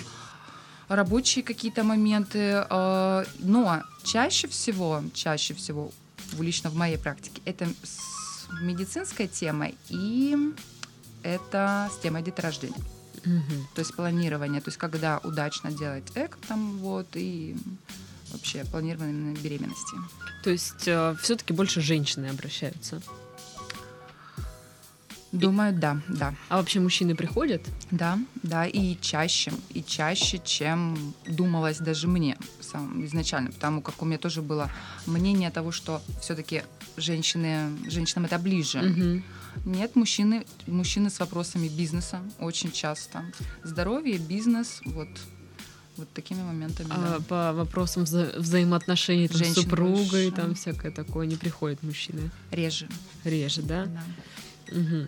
рабочие 0.87 1.43
какие-то 1.43 1.83
моменты, 1.83 2.65
э, 2.69 3.25
но 3.39 3.83
чаще 4.03 4.47
всего, 4.47 5.03
чаще 5.13 5.53
всего, 5.53 5.91
лично 6.39 6.69
в 6.71 6.75
моей 6.75 6.97
практике, 6.97 7.41
это 7.45 7.65
с 7.83 8.47
медицинской 8.61 9.27
темой 9.27 9.75
и 9.89 10.35
это 11.21 11.89
с 11.91 12.01
темой 12.01 12.23
деторождения. 12.23 12.98
Угу. 13.25 13.67
То 13.75 13.79
есть 13.79 13.95
планирование, 13.95 14.61
то 14.61 14.69
есть 14.69 14.77
когда 14.77 15.19
удачно 15.19 15.71
делать 15.71 16.05
эк 16.15 16.37
там 16.47 16.77
вот 16.77 17.07
и 17.15 17.55
вообще 18.31 18.63
планирование 18.65 19.35
беременности. 19.35 19.95
То 20.43 20.49
есть 20.49 20.87
э, 20.87 21.15
все-таки 21.21 21.53
больше 21.53 21.81
женщины 21.81 22.27
обращаются? 22.27 23.01
Думаю, 25.31 25.73
да, 25.73 26.01
да. 26.07 26.33
А 26.49 26.57
вообще 26.57 26.79
мужчины 26.79 27.15
приходят? 27.15 27.61
Да, 27.91 28.17
да, 28.41 28.65
и 28.65 28.97
чаще, 28.99 29.51
и 29.69 29.83
чаще, 29.83 30.41
чем 30.43 31.13
думалось 31.27 31.77
даже 31.77 32.07
мне 32.07 32.35
сам, 32.61 33.05
изначально, 33.05 33.51
потому 33.51 33.81
как 33.81 34.01
у 34.01 34.05
меня 34.05 34.17
тоже 34.17 34.41
было 34.41 34.71
мнение 35.05 35.51
того, 35.51 35.71
что 35.71 36.01
все-таки 36.19 36.63
женщины, 36.97 37.69
женщинам 37.87 38.25
это 38.25 38.39
ближе. 38.39 38.79
Угу. 38.79 39.23
Нет, 39.65 39.95
мужчины, 39.95 40.45
мужчины 40.67 41.09
с 41.09 41.19
вопросами 41.19 41.67
бизнеса 41.67 42.21
очень 42.39 42.71
часто. 42.71 43.23
Здоровье, 43.63 44.17
бизнес, 44.17 44.81
вот 44.85 45.09
вот 45.99 46.09
такими 46.13 46.41
моментами. 46.41 46.89
А 46.91 47.17
да. 47.17 47.25
по 47.27 47.53
вопросам 47.53 48.03
вза- 48.03 48.37
взаимоотношений 48.39 49.27
там, 49.27 49.43
с 49.43 49.53
супругой, 49.53 50.29
больше. 50.29 50.31
там 50.31 50.55
всякое 50.55 50.91
такое, 50.91 51.27
не 51.27 51.35
приходят 51.35 51.83
мужчины? 51.83 52.31
Реже. 52.51 52.87
Реже, 53.25 53.61
да? 53.61 53.85
Да. 53.85 54.77
Угу. 54.79 55.07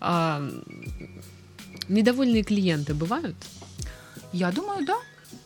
А, 0.00 0.50
недовольные 1.88 2.42
клиенты 2.42 2.94
бывают? 2.94 3.36
Я 4.32 4.52
думаю, 4.52 4.84
да. 4.84 4.98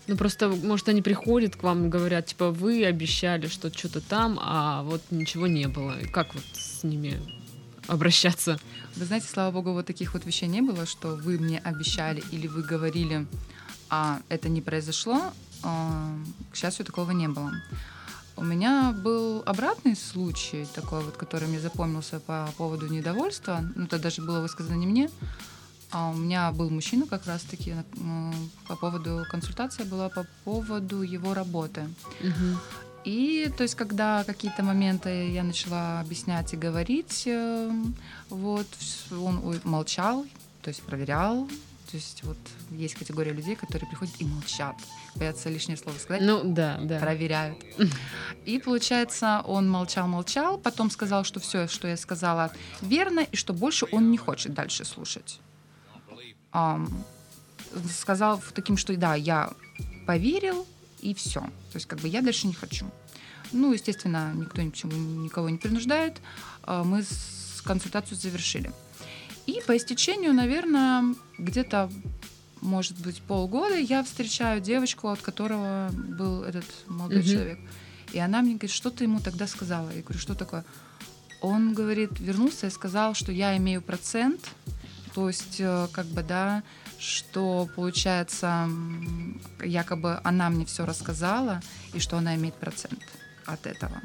Ну 0.08 0.16
просто, 0.16 0.48
может, 0.48 0.88
они 0.88 1.00
приходят 1.00 1.54
к 1.54 1.62
вам 1.62 1.86
и 1.86 1.88
говорят, 1.88 2.26
типа, 2.26 2.50
вы 2.50 2.84
обещали, 2.84 3.46
что 3.46 3.72
что-то 3.72 4.00
там, 4.00 4.38
а 4.42 4.82
вот 4.82 5.00
ничего 5.10 5.46
не 5.46 5.68
было. 5.68 6.00
И 6.00 6.06
как 6.06 6.34
вот 6.34 6.44
с 6.54 6.82
ними 6.82 7.22
обращаться. 7.88 8.58
Вы 8.96 9.04
знаете, 9.04 9.26
слава 9.28 9.50
богу, 9.50 9.72
вот 9.72 9.86
таких 9.86 10.14
вот 10.14 10.24
вещей 10.24 10.48
не 10.48 10.60
было, 10.62 10.86
что 10.86 11.16
вы 11.16 11.38
мне 11.38 11.58
обещали 11.58 12.22
или 12.30 12.46
вы 12.46 12.62
говорили, 12.62 13.26
а 13.90 14.20
это 14.28 14.48
не 14.48 14.60
произошло. 14.60 15.32
а, 15.64 16.16
к 16.50 16.56
счастью, 16.56 16.84
такого 16.84 17.12
не 17.12 17.28
было. 17.28 17.52
У 18.36 18.44
меня 18.44 18.92
был 18.92 19.42
обратный 19.46 19.94
случай, 19.94 20.66
такой 20.74 21.04
вот, 21.04 21.16
который 21.16 21.46
мне 21.48 21.60
запомнился 21.60 22.18
по 22.18 22.48
поводу 22.56 22.88
недовольства. 22.88 23.60
Ну, 23.76 23.84
это 23.84 23.98
даже 23.98 24.22
было 24.22 24.40
высказано 24.40 24.74
не 24.74 24.86
мне, 24.86 25.10
а 25.90 26.10
у 26.10 26.14
меня 26.14 26.50
был 26.52 26.70
мужчина 26.70 27.06
как 27.06 27.26
раз-таки 27.26 27.74
по 28.66 28.76
поводу 28.76 29.24
консультация 29.30 29.84
была 29.84 30.08
по 30.08 30.26
поводу 30.44 31.02
его 31.02 31.34
работы. 31.34 31.88
Угу. 32.20 32.58
И 33.04 33.50
то 33.56 33.64
есть, 33.64 33.74
когда 33.74 34.24
какие-то 34.24 34.62
моменты 34.62 35.30
я 35.30 35.42
начала 35.42 36.00
объяснять 36.00 36.52
и 36.54 36.56
говорить, 36.56 37.24
э, 37.26 37.70
вот 38.28 38.66
он 39.10 39.60
молчал, 39.64 40.24
то 40.62 40.68
есть 40.68 40.82
проверял. 40.82 41.48
То 41.90 41.98
есть 41.98 42.22
вот 42.22 42.38
есть 42.70 42.94
категория 42.94 43.32
людей, 43.32 43.54
которые 43.54 43.86
приходят 43.86 44.14
и 44.18 44.24
молчат, 44.24 44.76
боятся 45.14 45.50
лишнее 45.50 45.76
слово 45.76 45.98
сказать. 45.98 46.22
Ну 46.22 46.40
да, 46.42 46.78
да. 46.82 46.98
Проверяют. 46.98 47.58
И 48.46 48.58
получается, 48.58 49.42
он 49.44 49.68
молчал-молчал, 49.68 50.56
потом 50.56 50.90
сказал, 50.90 51.24
что 51.24 51.38
все, 51.38 51.68
что 51.68 51.86
я 51.86 51.98
сказала, 51.98 52.50
верно, 52.80 53.20
и 53.20 53.36
что 53.36 53.52
больше 53.52 53.86
он 53.92 54.10
не 54.10 54.16
хочет 54.16 54.54
дальше 54.54 54.86
слушать. 54.86 55.38
Um, 56.54 56.90
сказал 57.90 58.42
таким, 58.54 58.78
что 58.78 58.96
да, 58.96 59.14
я 59.14 59.52
поверил, 60.06 60.66
и 61.02 61.14
все. 61.14 61.40
То 61.40 61.74
есть 61.74 61.86
как 61.86 62.00
бы 62.00 62.08
я 62.08 62.22
дальше 62.22 62.46
не 62.46 62.54
хочу. 62.54 62.86
Ну, 63.52 63.72
естественно, 63.72 64.32
никто 64.34 64.62
ни 64.62 64.70
к 64.70 64.74
чему 64.74 64.92
никого 64.92 65.50
не 65.50 65.58
принуждает. 65.58 66.20
А, 66.62 66.84
мы 66.84 67.04
консультацию 67.64 68.16
завершили. 68.16 68.72
И 69.46 69.60
по 69.66 69.76
истечению, 69.76 70.32
наверное, 70.32 71.14
где-то, 71.38 71.90
может 72.60 72.98
быть, 72.98 73.20
полгода 73.22 73.76
я 73.76 74.02
встречаю 74.02 74.60
девочку, 74.60 75.08
от 75.08 75.20
которого 75.20 75.90
был 75.92 76.44
этот 76.44 76.64
молодой 76.86 77.20
mm-hmm. 77.20 77.32
человек. 77.32 77.58
И 78.12 78.18
она 78.18 78.42
мне 78.42 78.52
говорит, 78.52 78.70
что 78.70 78.90
ты 78.90 79.04
ему 79.04 79.20
тогда 79.20 79.46
сказала? 79.46 79.90
Я 79.90 80.02
говорю, 80.02 80.18
что 80.18 80.34
такое? 80.34 80.64
Он 81.40 81.74
говорит, 81.74 82.20
вернулся 82.20 82.68
и 82.68 82.70
сказал, 82.70 83.14
что 83.14 83.32
я 83.32 83.56
имею 83.56 83.82
процент, 83.82 84.48
то 85.14 85.28
есть, 85.28 85.56
э, 85.58 85.88
как 85.92 86.06
бы, 86.06 86.22
да, 86.22 86.62
что 87.02 87.68
получается, 87.74 88.68
якобы 89.62 90.20
она 90.22 90.48
мне 90.50 90.64
все 90.64 90.86
рассказала, 90.86 91.60
и 91.94 91.98
что 91.98 92.16
она 92.16 92.36
имеет 92.36 92.54
процент 92.54 93.02
от 93.44 93.66
этого. 93.66 94.00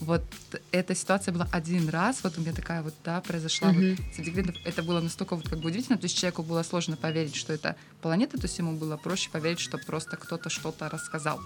Вот 0.00 0.24
эта 0.72 0.94
ситуация 0.94 1.32
была 1.32 1.46
один 1.52 1.88
раз, 1.90 2.24
вот 2.24 2.38
у 2.38 2.40
меня 2.40 2.52
такая 2.52 2.82
вот, 2.82 2.94
да, 3.04 3.20
произошла. 3.20 3.70
Mm-hmm. 3.70 3.96
Вот, 3.96 4.14
среди 4.14 4.54
это 4.64 4.82
было 4.82 5.00
настолько 5.00 5.36
вот 5.36 5.48
как 5.48 5.60
бы 5.60 5.68
удивительно, 5.68 5.98
то 5.98 6.04
есть 6.04 6.16
человеку 6.16 6.42
было 6.42 6.62
сложно 6.62 6.96
поверить, 6.96 7.36
что 7.36 7.52
это 7.52 7.76
планета, 8.00 8.36
то 8.38 8.44
есть 8.44 8.58
ему 8.58 8.76
было 8.76 8.96
проще 8.96 9.30
поверить, 9.30 9.60
что 9.60 9.78
просто 9.78 10.16
кто-то 10.16 10.50
что-то 10.50 10.88
рассказал. 10.88 11.40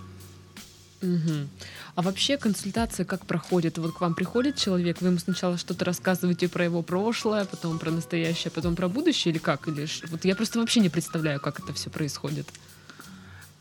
Угу. 1.02 1.48
А 1.96 2.02
вообще 2.02 2.38
консультация 2.38 3.04
как 3.04 3.26
проходит? 3.26 3.78
Вот 3.78 3.94
к 3.94 4.00
вам 4.00 4.14
приходит 4.14 4.56
человек, 4.56 5.00
вы 5.00 5.08
ему 5.08 5.18
сначала 5.18 5.58
что-то 5.58 5.84
рассказываете 5.84 6.48
про 6.48 6.64
его 6.64 6.82
прошлое, 6.82 7.44
потом 7.44 7.78
про 7.78 7.90
настоящее, 7.90 8.50
потом 8.50 8.74
про 8.74 8.88
будущее 8.88 9.32
или 9.32 9.38
как? 9.38 9.68
Или 9.68 9.86
вот 10.08 10.24
я 10.24 10.34
просто 10.34 10.58
вообще 10.58 10.80
не 10.80 10.88
представляю, 10.88 11.40
как 11.40 11.60
это 11.60 11.72
все 11.72 11.90
происходит. 11.90 12.48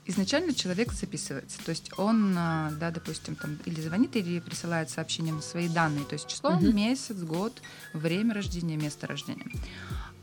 Изначально 0.05 0.53
человек 0.53 0.91
записывается, 0.91 1.59
то 1.63 1.69
есть 1.69 1.91
он, 1.97 2.35
а, 2.37 2.71
да, 2.71 2.91
допустим, 2.91 3.35
там 3.35 3.57
или 3.63 3.79
звонит, 3.79 4.13
или 4.17 4.41
присылает 4.41 4.89
сообщением 4.89 5.41
свои 5.41 5.69
данные, 5.69 6.03
то 6.03 6.13
есть 6.13 6.27
число, 6.27 6.51
угу. 6.51 6.71
месяц, 6.73 7.15
год, 7.15 7.61
время 7.93 8.33
рождения, 8.33 8.75
место 8.75 9.07
рождения. 9.07 9.45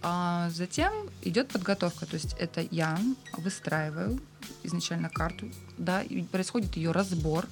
А 0.03 0.51
затем 0.51 0.93
идет 1.23 1.49
подготовка, 1.49 2.05
то 2.05 2.15
есть 2.15 2.35
это 2.39 2.67
я 2.71 2.99
выстраиваю 3.39 4.21
изначально 4.63 5.09
карту, 5.09 5.49
да, 5.79 6.03
и 6.03 6.23
происходит 6.23 6.77
ее 6.77 6.93
разбор. 6.93 7.47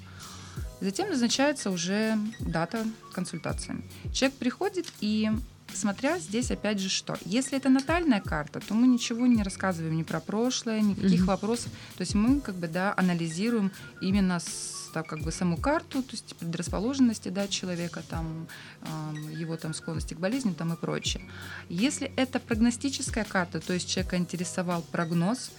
Затем 0.81 1.11
назначается 1.11 1.71
уже 1.71 2.17
дата 2.41 2.85
консультации. 3.13 3.77
Человек 4.13 4.39
приходит 4.39 4.87
и 5.01 5.31
смотря 5.75 6.19
здесь 6.19 6.51
опять 6.51 6.79
же 6.79 6.89
что. 6.89 7.17
Если 7.25 7.57
это 7.57 7.69
натальная 7.69 8.21
карта, 8.21 8.61
то 8.61 8.75
мы 8.75 8.87
ничего 8.87 9.27
не 9.27 9.43
рассказываем 9.43 9.97
ни 9.97 10.03
про 10.03 10.21
прошлое, 10.21 10.81
никаких 10.81 11.23
mm-hmm. 11.23 11.27
вопросов. 11.27 11.73
То 11.97 12.03
есть 12.03 12.15
мы 12.15 12.41
как 12.41 12.55
бы 12.55 12.69
да 12.69 12.95
анализируем 12.97 13.71
именно 14.01 14.41
с 14.41 14.79
так 14.93 15.07
как 15.07 15.21
бы 15.21 15.31
саму 15.31 15.57
карту, 15.57 16.03
то 16.03 16.13
есть 16.13 16.35
предрасположенности 16.37 17.29
да, 17.29 17.47
человека, 17.47 18.03
там, 18.09 18.49
э, 18.83 19.33
его 19.33 19.57
там 19.57 19.75
склонности 19.75 20.15
к 20.15 20.19
болезням 20.19 20.55
там, 20.55 20.73
и 20.73 20.77
прочее. 20.77 21.23
Если 21.69 22.11
это 22.17 22.41
прогностическая 22.41 23.25
карта, 23.25 23.61
то 23.61 23.75
есть 23.75 23.89
человека 23.89 24.17
интересовал 24.17 24.83
прогноз, 24.83 25.51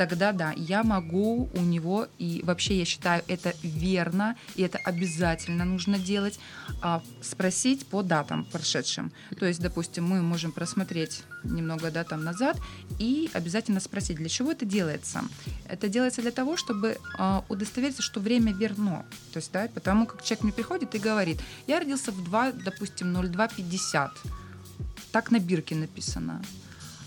тогда 0.00 0.32
да, 0.32 0.52
я 0.56 0.82
могу 0.82 1.50
у 1.52 1.60
него, 1.60 2.08
и 2.18 2.40
вообще 2.42 2.78
я 2.78 2.84
считаю 2.86 3.22
это 3.28 3.52
верно, 3.62 4.34
и 4.56 4.62
это 4.62 4.78
обязательно 4.78 5.66
нужно 5.66 5.98
делать, 5.98 6.40
а, 6.80 7.02
спросить 7.20 7.86
по 7.86 8.02
датам 8.02 8.44
прошедшим. 8.44 9.12
То 9.38 9.44
есть, 9.44 9.60
допустим, 9.60 10.06
мы 10.06 10.22
можем 10.22 10.52
просмотреть 10.52 11.22
немного 11.44 11.90
да, 11.90 12.04
там 12.04 12.24
назад 12.24 12.56
и 12.98 13.28
обязательно 13.34 13.78
спросить, 13.80 14.16
для 14.16 14.30
чего 14.30 14.52
это 14.52 14.64
делается. 14.64 15.22
Это 15.68 15.88
делается 15.88 16.22
для 16.22 16.30
того, 16.30 16.56
чтобы 16.56 16.96
а, 17.18 17.44
удостовериться, 17.50 18.00
что 18.00 18.20
время 18.20 18.54
верно. 18.54 19.04
То 19.34 19.36
есть, 19.36 19.52
да, 19.52 19.68
потому 19.74 20.06
как 20.06 20.22
человек 20.22 20.44
мне 20.44 20.52
приходит 20.54 20.94
и 20.94 20.98
говорит, 20.98 21.40
я 21.66 21.78
родился 21.78 22.10
в 22.10 22.24
2, 22.24 22.52
допустим, 22.52 23.14
02.50. 23.14 24.10
Так 25.12 25.30
на 25.30 25.40
бирке 25.40 25.74
написано. 25.74 26.42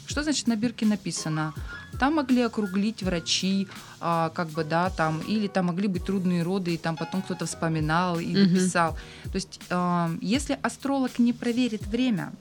Что 0.05 0.23
значит 0.23 0.47
на 0.47 0.55
бирке 0.55 0.85
написано? 0.85 1.53
Там 1.99 2.15
могли 2.15 2.41
округлить 2.41 3.03
врачи, 3.03 3.67
а, 3.99 4.29
как 4.29 4.49
бы, 4.49 4.63
да, 4.63 4.89
там, 4.89 5.19
или 5.21 5.47
там 5.47 5.67
могли 5.67 5.87
быть 5.87 6.05
трудные 6.05 6.43
роды, 6.43 6.73
и 6.73 6.77
там 6.77 6.97
потом 6.97 7.21
кто-то 7.21 7.45
вспоминал 7.45 8.19
и 8.19 8.33
дописал. 8.33 8.91
Mm-hmm. 8.91 9.29
То 9.29 9.35
есть, 9.35 9.59
а, 9.69 10.11
если 10.21 10.59
астролог 10.61 11.19
не 11.19 11.33
проверит 11.33 11.85
время, 11.87 12.33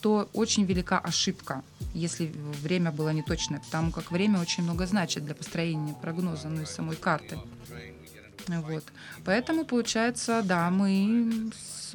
то 0.00 0.28
очень 0.32 0.64
велика 0.64 0.98
ошибка, 0.98 1.62
если 1.94 2.32
время 2.62 2.90
было 2.90 3.10
неточное, 3.10 3.60
потому 3.60 3.90
как 3.90 4.10
время 4.10 4.40
очень 4.40 4.62
много 4.62 4.86
значит 4.86 5.24
для 5.24 5.34
построения 5.34 5.94
прогноза, 6.00 6.48
ну 6.48 6.62
и 6.62 6.66
самой 6.66 6.96
карты. 6.96 7.38
Вот. 8.48 8.84
Поэтому, 9.24 9.64
получается, 9.64 10.42
да, 10.44 10.70
мы 10.70 11.50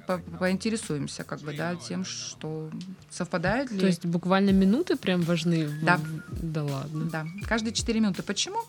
по 0.08 0.18
поинтересуемся, 0.18 1.24
как 1.24 1.42
бы, 1.42 1.54
да, 1.54 1.76
тем, 1.76 2.06
что 2.06 2.70
совпадает 3.10 3.72
ли. 3.72 3.80
То 3.80 3.86
есть 3.86 4.06
буквально 4.06 4.52
минуты 4.52 4.96
прям 4.96 5.22
важны? 5.22 5.70
Да. 5.82 6.00
Да 6.30 6.64
ладно. 6.64 7.06
Да, 7.06 7.26
каждые 7.48 7.74
4 7.74 8.00
минуты. 8.00 8.24
Почему? 8.24 8.60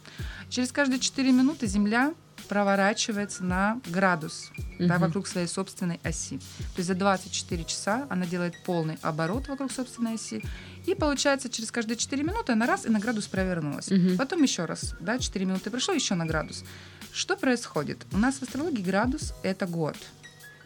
Через 0.49 0.73
каждые 0.73 1.01
4 1.01 1.33
минуты 1.33 1.67
Земля 1.67 2.15
проворачивается 2.47 3.45
на 3.45 3.81
градус 3.87 4.51
угу. 4.57 4.87
да, 4.87 4.99
вокруг 4.99 5.27
своей 5.27 5.47
собственной 5.47 6.01
оси. 6.03 6.39
То 6.39 6.79
есть 6.79 6.89
за 6.89 6.95
24 6.95 7.65
часа 7.65 8.07
она 8.11 8.27
делает 8.27 8.55
полный 8.65 8.99
оборот 9.03 9.49
вокруг 9.49 9.73
собственной 9.73 10.15
оси. 10.15 10.43
И 10.87 10.95
получается, 10.95 11.49
через 11.49 11.71
каждые 11.71 11.97
4 11.97 12.23
минуты 12.23 12.53
она 12.53 12.67
раз 12.67 12.87
и 12.87 12.89
на 12.89 13.01
градус 13.01 13.27
провернулась. 13.27 13.91
Угу. 13.91 14.17
Потом 14.17 14.43
еще 14.43 14.65
раз, 14.65 14.95
да, 15.01 15.19
4 15.19 15.45
минуты 15.45 15.71
прошло, 15.71 15.95
еще 15.95 16.15
на 16.15 16.27
градус. 16.27 16.65
Что 17.13 17.37
происходит? 17.37 18.07
У 18.13 18.19
нас 18.19 18.37
в 18.37 18.43
астрологии 18.43 18.83
градус— 18.83 19.33
это 19.43 19.67
год. 19.67 19.97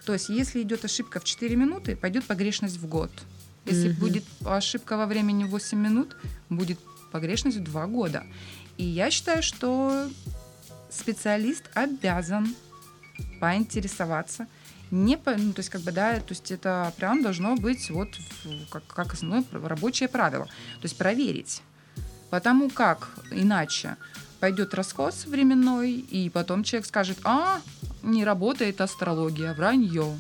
То 0.05 0.13
есть, 0.13 0.29
если 0.29 0.63
идет 0.63 0.85
ошибка 0.85 1.21
в 1.21 1.25
4 1.25 1.57
минуты, 1.57 1.97
пойдет 1.97 2.25
погрешность 2.25 2.77
в 2.77 2.87
год. 2.87 3.11
Если 3.67 3.91
угу. 3.91 4.01
будет 4.01 4.25
ошибка 4.45 4.97
во 4.97 5.07
времени 5.07 5.45
8 5.45 5.79
минут, 5.79 6.17
будет 6.49 6.79
погрешность 7.13 7.59
в 7.59 7.65
2 7.65 7.87
года. 7.87 8.25
И 8.77 8.85
я 8.85 9.11
считаю, 9.11 9.43
что 9.43 10.09
специалист 10.91 11.65
обязан 11.75 12.55
поинтересоваться, 13.41 14.47
не 14.91 15.17
ну, 15.17 15.53
то 15.53 15.61
есть 15.61 15.71
как 15.71 15.83
бы 15.83 15.93
да, 15.93 16.17
то 16.17 16.31
есть 16.31 16.51
это 16.51 16.93
прям 16.97 17.23
должно 17.23 17.55
быть 17.55 17.91
вот 17.91 18.09
как, 18.71 18.87
как 18.87 19.13
основное 19.15 19.45
рабочее 19.53 20.09
правило, 20.09 20.47
то 20.47 20.83
есть 20.83 20.97
проверить, 20.97 21.63
потому 22.31 22.71
как 22.71 23.09
иначе 23.31 23.97
пойдет 24.41 24.75
расход 24.75 25.15
временной, 25.27 25.93
и 25.93 26.31
потом 26.31 26.65
человек 26.65 26.87
скажет, 26.87 27.19
а, 27.25 27.61
не 28.03 28.25
работает 28.25 28.81
астрология, 28.81 29.53
вранье. 29.53 30.19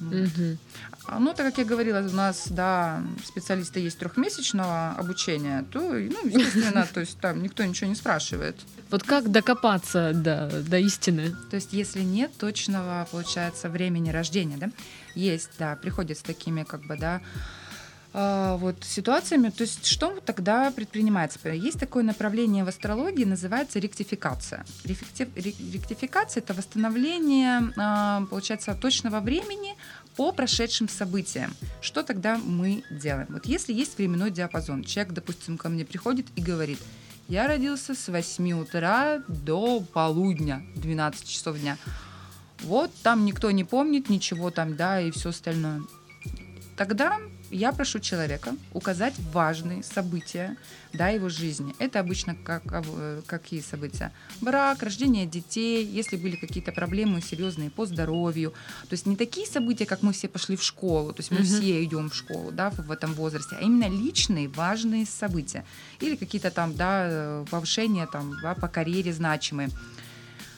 Угу. 0.00 0.56
Ну, 1.18 1.32
так 1.34 1.46
как 1.46 1.58
я 1.58 1.64
говорила, 1.64 2.00
у 2.00 2.14
нас, 2.14 2.48
да, 2.48 3.02
специалисты 3.24 3.80
есть 3.80 3.98
трехмесячного 3.98 4.90
обучения, 4.98 5.64
то, 5.72 5.80
ну, 5.80 6.26
естественно, 6.26 6.86
то 6.92 7.00
есть 7.00 7.18
там 7.20 7.42
никто 7.42 7.64
ничего 7.64 7.88
не 7.88 7.96
спрашивает. 7.96 8.56
Вот 8.90 9.02
как 9.02 9.30
докопаться 9.30 10.12
до, 10.14 10.50
до 10.62 10.78
истины? 10.78 11.34
То 11.50 11.56
есть, 11.56 11.72
если 11.72 12.02
нет 12.02 12.32
точного, 12.38 13.06
получается, 13.10 13.68
времени 13.68 14.10
рождения, 14.10 14.56
да, 14.56 14.70
есть, 15.14 15.50
да, 15.58 15.76
приходят 15.76 16.18
с 16.18 16.22
такими, 16.22 16.62
как 16.62 16.86
бы, 16.86 16.96
да, 16.96 17.20
а, 18.14 18.56
вот, 18.56 18.84
ситуациями. 18.84 19.50
То 19.50 19.62
есть 19.62 19.86
что 19.86 20.18
тогда 20.24 20.70
предпринимается? 20.70 21.38
Есть 21.50 21.78
такое 21.78 22.02
направление 22.02 22.64
в 22.64 22.68
астрологии, 22.68 23.24
называется 23.24 23.78
ректификация. 23.78 24.64
Ректификация— 24.84 26.42
это 26.42 26.54
восстановление, 26.54 27.72
а, 27.76 28.24
получается, 28.30 28.74
точного 28.74 29.20
времени 29.20 29.76
по 30.18 30.32
прошедшим 30.32 30.88
событиям. 30.88 31.54
Что 31.80 32.02
тогда 32.02 32.38
мы 32.38 32.82
делаем? 32.90 33.28
Вот 33.30 33.46
если 33.46 33.72
есть 33.72 33.96
временной 33.96 34.32
диапазон, 34.32 34.82
человек, 34.82 35.14
допустим, 35.14 35.56
ко 35.56 35.68
мне 35.68 35.84
приходит 35.84 36.26
и 36.34 36.42
говорит, 36.42 36.80
Я 37.28 37.46
родился 37.46 37.94
с 37.94 38.08
8 38.08 38.52
утра 38.60 39.22
до 39.28 39.80
полудня, 39.80 40.66
12 40.74 41.28
часов 41.28 41.60
дня. 41.60 41.76
Вот 42.62 42.90
там 43.04 43.26
никто 43.26 43.52
не 43.52 43.62
помнит 43.62 44.08
ничего 44.08 44.50
там, 44.50 44.74
да, 44.74 45.00
и 45.00 45.12
все 45.12 45.28
остальное. 45.28 45.82
Тогда 46.76 47.20
я 47.50 47.72
прошу 47.72 47.98
человека 47.98 48.54
указать 48.72 49.14
важные 49.32 49.82
события 49.82 50.56
да, 50.92 51.08
его 51.08 51.28
жизни. 51.28 51.74
Это 51.78 52.00
обычно 52.00 52.34
как, 52.34 52.62
э, 52.66 53.22
какие 53.26 53.60
события? 53.60 54.12
Брак, 54.40 54.82
рождение 54.82 55.26
детей, 55.26 55.84
если 55.84 56.16
были 56.16 56.36
какие-то 56.36 56.72
проблемы 56.72 57.20
серьезные 57.20 57.70
по 57.70 57.86
здоровью. 57.86 58.52
То 58.88 58.94
есть 58.94 59.06
не 59.06 59.16
такие 59.16 59.46
события, 59.46 59.86
как 59.86 60.02
мы 60.02 60.12
все 60.12 60.28
пошли 60.28 60.56
в 60.56 60.62
школу, 60.62 61.12
то 61.12 61.20
есть 61.20 61.30
мы 61.30 61.38
uh-huh. 61.38 61.44
все 61.44 61.84
идем 61.84 62.10
в 62.10 62.14
школу 62.14 62.50
да, 62.52 62.70
в 62.70 62.90
этом 62.90 63.12
возрасте, 63.14 63.56
а 63.58 63.62
именно 63.62 63.88
личные 63.88 64.48
важные 64.48 65.06
события. 65.06 65.64
Или 66.00 66.16
какие-то 66.16 66.50
там 66.50 66.74
да, 66.74 67.06
э, 67.08 67.44
повышения 67.50 68.06
там, 68.06 68.36
да, 68.42 68.54
по 68.54 68.68
карьере 68.68 69.12
значимые. 69.12 69.70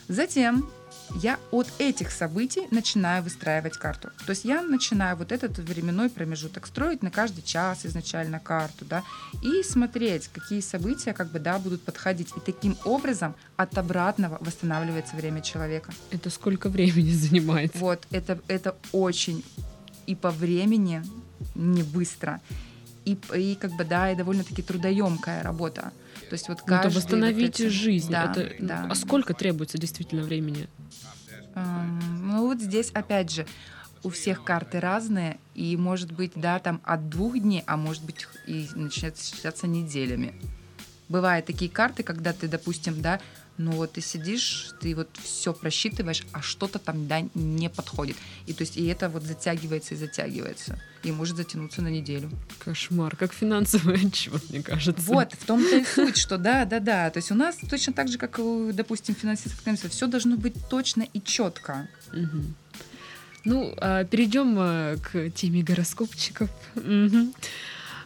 Затем 0.09 0.69
я 1.15 1.39
от 1.51 1.69
этих 1.79 2.11
событий 2.11 2.67
начинаю 2.71 3.23
выстраивать 3.23 3.77
карту. 3.77 4.11
То 4.27 4.31
есть 4.31 4.45
я 4.45 4.63
начинаю 4.63 5.17
вот 5.17 5.33
этот 5.33 5.59
временной 5.59 6.11
промежуток 6.11 6.67
строить 6.67 7.03
на 7.03 7.11
каждый 7.11 7.43
час 7.43 7.85
изначально 7.85 8.39
карту, 8.39 8.85
да, 8.85 9.03
и 9.43 9.63
смотреть, 9.63 10.29
какие 10.29 10.61
события 10.61 11.13
как 11.13 11.31
бы, 11.31 11.39
да, 11.39 11.59
будут 11.59 11.83
подходить. 11.83 12.29
И 12.37 12.41
таким 12.41 12.77
образом 12.85 13.35
от 13.57 13.77
обратного 13.77 14.39
восстанавливается 14.41 15.17
время 15.17 15.41
человека. 15.41 15.93
Это 16.11 16.31
сколько 16.31 16.69
времени 16.69 17.11
занимает? 17.13 17.75
Вот, 17.75 18.07
это, 18.11 18.39
это 18.49 18.77
очень 18.93 19.45
и 20.07 20.15
по 20.15 20.31
времени 20.31 21.03
не 21.55 21.83
быстро, 21.83 22.41
и, 23.05 23.19
и 23.35 23.55
как 23.55 23.73
бы, 23.73 23.85
да, 23.85 24.13
и 24.13 24.17
довольно-таки 24.17 24.63
трудоемкая 24.63 25.43
работа. 25.43 25.93
То 26.29 26.35
есть 26.35 26.49
вот 26.49 26.63
каждый... 26.63 26.85
Ну, 26.85 26.91
это 26.91 26.97
восстановить 26.97 27.59
вот 27.59 27.67
эти... 27.67 27.69
жизнь. 27.69 28.11
Да, 28.11 28.33
это... 28.37 28.55
да. 28.61 28.87
А 28.91 28.95
сколько 28.95 29.35
требуется 29.35 29.79
действительно 29.79 30.23
времени? 30.23 30.69
Ну 31.55 32.47
вот 32.47 32.61
здесь 32.61 32.91
опять 32.91 33.31
же 33.31 33.47
у 34.03 34.09
всех 34.09 34.45
карты 34.45 34.81
разные, 34.81 35.39
и 35.55 35.77
может 35.77 36.13
быть, 36.13 36.33
да, 36.35 36.59
там 36.59 36.81
от 36.85 37.09
двух 37.11 37.39
дней, 37.39 37.63
а 37.67 37.77
может 37.77 38.05
быть 38.05 38.27
и 38.47 38.69
начинает 38.75 39.19
считаться 39.19 39.67
неделями. 39.67 40.35
Бывают 41.09 41.47
такие 41.47 41.71
карты, 41.71 42.03
когда 42.03 42.33
ты, 42.33 42.49
допустим, 42.49 43.03
да, 43.03 43.21
ну 43.61 43.73
вот 43.73 43.93
ты 43.93 44.01
сидишь, 44.01 44.71
ты 44.81 44.95
вот 44.95 45.09
все 45.23 45.53
просчитываешь, 45.53 46.25
а 46.33 46.41
что-то 46.41 46.79
там 46.79 47.07
да, 47.07 47.21
не 47.35 47.69
подходит. 47.69 48.17
И 48.47 48.55
то 48.55 48.63
есть 48.63 48.79
и 48.79 48.87
это 48.87 49.11
вот 49.11 49.23
затягивается 49.23 49.95
и 49.95 49.99
затягивается. 49.99 50.81
И 51.03 51.13
может 51.13 51.37
затянуться 51.37 51.83
на 51.83 51.89
неделю. 51.89 52.31
Кошмар, 52.59 53.17
как 53.17 53.35
финансовый 53.35 53.97
отчет, 54.07 54.49
мне 54.49 54.63
кажется. 54.63 55.03
Вот, 55.03 55.35
в 55.35 55.45
том-то 55.45 55.77
и 55.77 55.85
суть, 55.85 56.17
что 56.17 56.39
да, 56.39 56.65
да, 56.65 56.81
да. 56.81 57.11
То 57.11 57.19
есть 57.19 57.31
у 57.31 57.35
нас 57.35 57.57
точно 57.69 57.93
так 57.93 58.09
же, 58.09 58.17
как, 58.17 58.41
допустим, 58.75 59.15
комиссия, 59.15 59.89
все 59.89 60.07
должно 60.07 60.37
быть 60.37 60.55
точно 60.69 61.07
и 61.13 61.21
четко. 61.21 61.87
Угу. 62.13 62.45
Ну, 63.45 63.75
а, 63.77 64.05
перейдем 64.05 64.57
а, 64.59 64.97
к 64.97 65.31
теме 65.31 65.63
гороскопчиков. 65.63 66.49
Угу. 66.77 67.35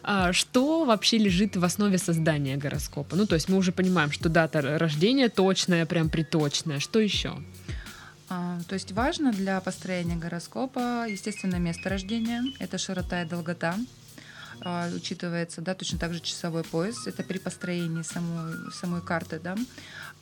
А, 0.07 0.33
что 0.33 0.85
вообще 0.85 1.17
лежит 1.17 1.55
в 1.55 1.65
основе 1.65 1.97
создания 1.97 2.57
гороскопа? 2.57 3.15
Ну, 3.15 3.25
то 3.25 3.33
есть 3.33 3.49
мы 3.49 3.57
уже 3.57 3.71
понимаем, 3.71 4.11
что 4.11 4.29
дата 4.29 4.61
рождения 4.61 5.29
точная, 5.29 5.87
прям 5.87 6.09
приточная. 6.09 6.79
Что 6.79 6.99
еще? 6.99 7.41
А, 8.29 8.59
то 8.69 8.75
есть 8.75 8.91
важно 8.91 9.33
для 9.33 9.59
построения 9.61 10.15
гороскопа, 10.15 11.07
естественно, 11.09 11.55
место 11.55 11.89
рождения. 11.89 12.43
Это 12.59 12.77
широта 12.77 13.23
и 13.23 13.25
долгота. 13.25 13.77
А, 14.61 14.91
учитывается, 14.95 15.61
да, 15.61 15.73
точно 15.73 15.97
так 15.97 16.13
же 16.13 16.19
часовой 16.19 16.63
пояс. 16.63 17.07
Это 17.07 17.23
при 17.23 17.39
построении 17.39 18.03
самой, 18.03 18.71
самой 18.73 19.01
карты, 19.01 19.39
да. 19.43 19.55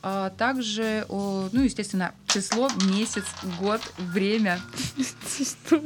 А 0.00 0.30
также, 0.30 1.04
ну, 1.10 1.62
естественно, 1.62 2.14
число, 2.26 2.70
месяц, 2.86 3.26
год, 3.60 3.82
время. 3.98 4.58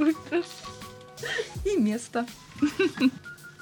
И 1.64 1.76
место. 1.76 2.24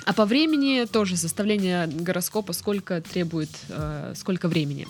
А 0.06 0.12
по 0.12 0.24
времени 0.24 0.86
тоже 0.86 1.16
составление 1.16 1.88
гороскопа 1.88 2.52
сколько 2.52 3.00
требует, 3.02 3.50
э, 3.68 4.14
сколько 4.14 4.46
времени? 4.46 4.86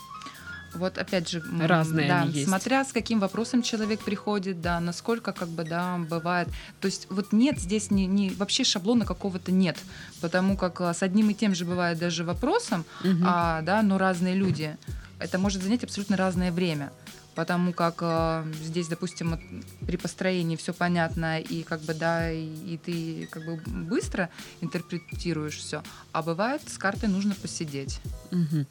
Вот 0.75 0.99
опять 0.99 1.31
же, 1.31 1.43
разные 1.59 2.07
да, 2.07 2.21
они 2.21 2.33
есть. 2.33 2.49
смотря 2.49 2.85
с 2.85 2.93
каким 2.93 3.19
вопросом 3.19 3.63
человек 3.63 4.01
приходит, 4.01 4.61
да, 4.61 4.79
насколько 4.79 5.33
как 5.33 5.49
бы, 5.49 5.65
да, 5.65 5.97
бывает. 5.97 6.49
То 6.83 6.87
есть 6.87 7.07
вот 7.09 7.33
нет 7.33 7.59
здесь 7.59 7.91
не, 7.91 8.07
не 8.07 8.29
вообще 8.29 8.63
шаблона 8.63 9.07
какого-то 9.07 9.53
нет, 9.53 9.79
потому 10.21 10.55
как 10.59 10.83
а, 10.83 10.93
с 10.93 11.03
одним 11.03 11.31
и 11.31 11.35
тем 11.35 11.55
же 11.55 11.65
бывает 11.65 11.99
даже 11.99 12.23
вопросом, 12.23 12.85
угу. 13.01 13.25
а, 13.25 13.63
да, 13.63 13.81
но 13.81 13.97
разные 13.97 14.35
люди. 14.35 14.77
Это 15.19 15.39
может 15.39 15.63
занять 15.63 15.83
абсолютно 15.83 16.19
разное 16.19 16.53
время 16.53 16.93
потому 17.37 17.75
как 17.75 17.99
э, 18.01 18.45
здесь, 18.65 18.89
допустим, 18.89 19.39
при 19.87 19.97
построении 19.97 20.57
все 20.57 20.73
понятно 20.73 21.39
и 21.39 21.63
как 21.63 21.83
бы 21.83 21.95
да, 21.95 22.33
и, 22.33 22.47
и 22.47 22.79
ты 22.79 23.29
как 23.31 23.45
бы 23.45 23.61
быстро 23.67 24.31
интерпретируешь 24.63 25.59
все, 25.59 25.83
а 26.13 26.23
бывает 26.23 26.63
с 26.67 26.79
картой 26.79 27.11
нужно 27.11 27.35
посидеть. 27.35 28.01
Угу. 28.33 28.67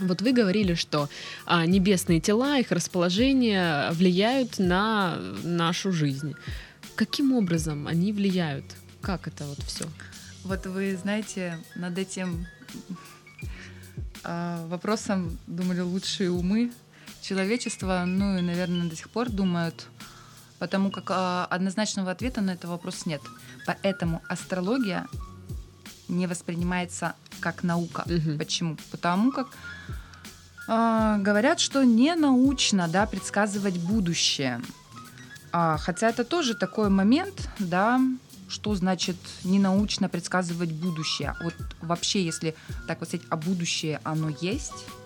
Вот 0.00 0.22
вы 0.22 0.32
говорили, 0.32 0.74
что 0.74 1.08
а, 1.46 1.64
небесные 1.66 2.20
тела, 2.20 2.58
их 2.58 2.72
расположение 2.72 3.90
влияют 3.92 4.58
на 4.58 5.16
нашу 5.44 5.92
жизнь. 5.92 6.34
Каким 6.96 7.32
образом 7.32 7.86
они 7.86 8.12
влияют? 8.12 8.64
Как 9.02 9.28
это 9.28 9.46
вот 9.46 9.58
все? 9.62 9.84
Вот 10.42 10.66
вы 10.66 10.96
знаете, 10.96 11.58
над 11.76 11.96
этим 11.96 12.46
э, 14.24 14.66
вопросом 14.66 15.38
думали 15.46 15.80
лучшие 15.80 16.30
умы 16.30 16.72
человечества, 17.20 18.04
ну 18.06 18.38
и, 18.38 18.42
наверное, 18.42 18.88
до 18.88 18.96
сих 18.96 19.10
пор 19.10 19.28
думают, 19.28 19.86
потому 20.58 20.90
как 20.90 21.10
э, 21.10 21.46
однозначного 21.50 22.10
ответа 22.10 22.40
на 22.40 22.52
этот 22.52 22.70
вопрос 22.70 23.06
нет. 23.06 23.22
Поэтому 23.66 24.22
астрология 24.28 25.06
не 26.08 26.26
воспринимается 26.26 27.14
как 27.40 27.62
наука. 27.62 28.04
Угу. 28.06 28.38
Почему? 28.38 28.76
Потому 28.90 29.32
как 29.32 29.48
э, 30.68 31.16
говорят, 31.18 31.60
что 31.60 31.84
не 31.84 32.14
научно 32.14 32.88
да, 32.88 33.06
предсказывать 33.06 33.78
будущее. 33.78 34.60
А, 35.52 35.76
хотя 35.78 36.10
это 36.10 36.24
тоже 36.24 36.54
такой 36.54 36.90
момент, 36.90 37.48
да, 37.58 38.00
что 38.48 38.74
значит 38.74 39.16
не 39.44 39.58
научно 39.58 40.08
предсказывать 40.08 40.72
будущее. 40.72 41.34
Вот 41.42 41.54
вообще, 41.80 42.24
если 42.24 42.54
так 42.86 43.00
вот 43.00 43.08
сказать, 43.08 43.26
а 43.30 43.36
будущее 43.36 44.00
оно 44.04 44.28
есть, 44.40 44.84
а, 44.86 44.99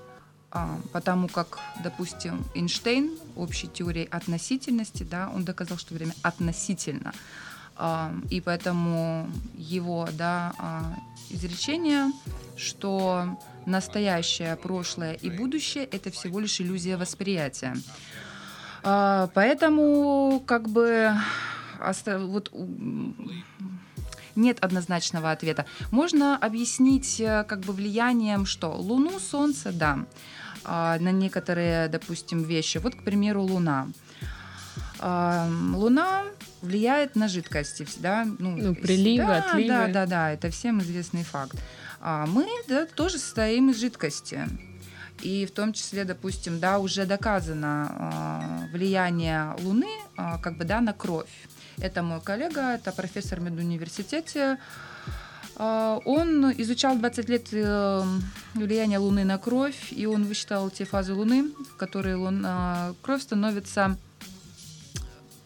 потому 0.93 1.29
как, 1.29 1.59
допустим, 1.83 2.45
Эйнштейн 2.55 3.11
общей 3.37 3.69
теорией 3.69 4.07
относительности, 4.07 5.03
да, 5.03 5.31
он 5.35 5.45
доказал, 5.45 5.79
что 5.79 5.95
время 5.95 6.15
относительно. 6.23 7.13
А, 7.77 8.13
и 8.31 8.41
поэтому 8.41 9.29
его 9.57 10.09
да, 10.13 10.53
а, 10.59 10.95
изречение, 11.31 12.13
что 12.57 13.37
настоящее, 13.67 14.57
прошлое 14.57 15.15
и 15.15 15.29
будущее— 15.29 15.85
это 15.91 16.11
всего 16.11 16.39
лишь 16.39 16.61
иллюзия 16.61 16.97
восприятия. 16.97 17.75
Поэтому 18.83 20.43
как 20.47 20.69
бы 20.69 21.11
вот 22.07 22.53
нет 24.37 24.59
однозначного 24.61 25.31
ответа. 25.31 25.67
Можно 25.91 26.37
объяснить 26.37 27.21
э, 27.21 27.45
как 27.45 27.61
бы 27.61 27.73
влиянием 27.73 28.47
что? 28.47 28.73
Луну, 28.73 29.19
Солнце, 29.19 29.73
да. 29.73 30.07
А, 30.65 30.99
на 30.99 31.11
некоторые, 31.13 31.89
допустим, 31.89 32.43
вещи. 32.43 32.79
Вот, 32.79 32.95
к 32.95 33.03
примеру, 33.03 33.43
Луна. 33.43 33.89
А, 34.99 35.49
Луна 35.75 36.25
влияет 36.63 37.17
на 37.17 37.29
жидкости, 37.29 37.87
да, 37.99 38.27
ну, 38.39 38.57
ну 38.57 38.75
приливы, 38.75 39.27
да, 39.27 39.39
отливы. 39.39 39.69
Да, 39.69 39.89
да, 39.89 40.07
да, 40.07 40.31
это 40.33 40.51
всем 40.51 40.81
известный 40.81 41.25
факт. 41.25 41.57
А 42.01 42.27
мы 42.27 42.47
да, 42.69 42.87
тоже 42.87 43.19
состоим 43.19 43.71
из 43.71 43.81
жидкости. 43.81 44.49
И 45.23 45.47
в 45.47 45.53
том 45.53 45.73
числе, 45.73 46.05
допустим, 46.05 46.59
да, 46.59 46.79
уже 46.79 47.07
доказано 47.07 48.69
э, 48.69 48.73
влияние 48.73 49.55
Луны 49.61 49.89
э, 50.19 50.39
как 50.43 50.59
бы 50.59 50.65
да, 50.65 50.81
на 50.81 50.93
кровь. 50.93 51.49
Это 51.79 52.03
мой 52.03 52.21
коллега, 52.21 52.75
это 52.75 52.93
профессор 52.93 53.41
в 53.41 53.43
медуниверситете. 53.45 54.59
А, 55.57 56.01
он 56.05 56.53
изучал 56.53 56.97
20 56.97 57.29
лет 57.29 57.49
э, 57.53 58.03
влияние 58.55 58.99
Луны 58.99 59.25
на 59.25 59.39
кровь, 59.39 59.93
и 59.93 60.07
он 60.07 60.25
высчитал 60.25 60.71
те 60.71 60.85
фазы 60.85 61.15
Луны, 61.15 61.51
в 61.73 61.77
которые 61.77 62.17
луна, 62.17 62.95
кровь 63.03 63.23
становится 63.23 63.97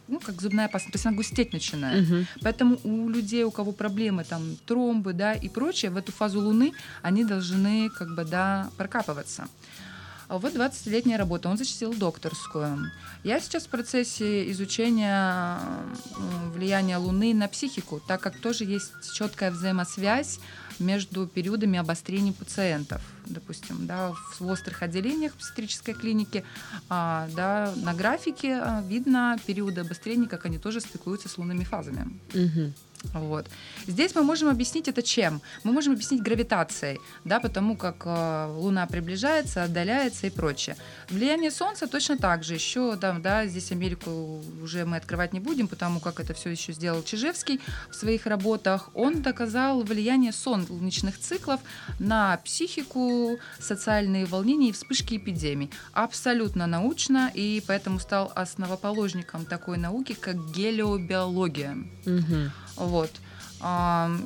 ну, 0.09 0.21
как 0.21 0.41
зубная 0.41 0.69
паста, 0.69 0.91
то 0.91 0.97
есть 0.97 1.07
она 1.07 1.17
густеть 1.17 1.53
начинает. 1.53 2.09
Угу. 2.09 2.17
Поэтому 2.43 2.79
у 2.83 3.09
людей, 3.11 3.45
у 3.45 3.51
кого 3.51 3.73
проблемы, 3.73 4.25
там, 4.25 4.57
тромбы, 4.67 5.13
да, 5.13 5.35
и 5.35 5.49
прочее, 5.49 5.91
в 5.91 5.97
эту 5.97 6.13
фазу 6.13 6.41
Луны 6.41 6.73
они 7.03 7.25
должны, 7.25 7.91
как 7.91 8.15
бы, 8.15 8.25
да, 8.25 8.71
прокапываться. 8.79 9.49
А 10.29 10.39
вот 10.39 10.55
20-летняя 10.55 11.17
работа, 11.17 11.49
он 11.49 11.57
защитил 11.57 11.95
докторскую. 11.95 12.91
Я 13.25 13.41
сейчас 13.41 13.65
в 13.65 13.69
процессе 13.71 14.51
изучения 14.53 15.59
влияния 16.53 16.99
Луны 16.99 17.33
на 17.33 17.49
психику, 17.49 18.01
так 18.07 18.21
как 18.21 18.39
тоже 18.39 18.65
есть 18.65 18.93
четкая 19.15 19.51
взаимосвязь 19.51 20.39
между 20.79 21.27
периодами 21.27 21.79
обострений 21.79 22.33
пациентов. 22.33 23.01
допустим, 23.27 23.87
да, 23.87 24.13
в 24.39 24.47
острых 24.47 24.83
отделениях 24.83 25.35
психиатрической 25.35 25.93
клиники, 25.95 26.45
а, 26.89 27.29
да, 27.35 27.75
на 27.77 27.93
графике 27.93 28.55
а, 28.55 28.83
видно 28.87 29.39
периоды 29.47 29.83
обострения, 29.83 30.27
как 30.27 30.47
они 30.47 30.59
тоже 30.59 30.81
стыкуются 30.81 31.29
с 31.29 31.37
лунными 31.37 31.65
фазами. 31.65 32.19
Мгм. 32.33 32.73
Вот. 33.15 33.47
Здесь 33.87 34.15
мы 34.15 34.23
можем 34.23 34.49
объяснить 34.49 34.89
это 34.89 35.03
чем? 35.03 35.41
Мы 35.65 35.73
можем 35.73 35.93
объяснить 35.93 36.23
гравитацией, 36.23 36.99
да, 37.25 37.41
потому 37.41 37.77
как 37.77 38.03
э, 38.05 38.53
Луна 38.57 38.87
приближается, 38.87 39.63
отдаляется 39.63 40.27
и 40.27 40.31
прочее. 40.31 40.77
Влияние 41.09 41.51
Солнца 41.51 41.87
точно 41.87 42.19
так 42.19 42.45
же. 42.45 42.55
Еще, 42.55 42.97
да, 42.97 43.13
да, 43.13 43.47
здесь 43.47 43.73
Америку 43.73 44.43
уже 44.63 44.85
мы 44.85 44.97
открывать 44.97 45.33
не 45.33 45.41
будем, 45.41 45.69
потому 45.69 46.01
как 46.01 46.21
это 46.21 46.35
все 46.35 46.51
еще 46.51 46.73
сделал 46.73 47.03
Чижевский 47.03 47.61
в 47.91 47.95
своих 47.95 48.27
работах. 48.27 48.91
Он 48.95 49.23
доказал 49.23 49.83
влияние 49.83 50.33
солнечных 50.33 51.19
циклов 51.19 51.61
на 51.99 52.37
психику, 52.39 53.39
социальные 53.61 54.27
волнения 54.27 54.71
и 54.71 54.73
вспышки 54.73 55.17
эпидемий. 55.17 55.71
Абсолютно 55.93 56.67
научно, 56.67 57.31
и 57.33 57.63
поэтому 57.67 58.01
стал 58.01 58.33
основоположником 58.35 59.45
такой 59.45 59.79
науки, 59.79 60.15
как 60.15 60.51
гелиобиология. 60.51 61.77
Мгм. 62.05 62.53
Вот. 62.89 63.11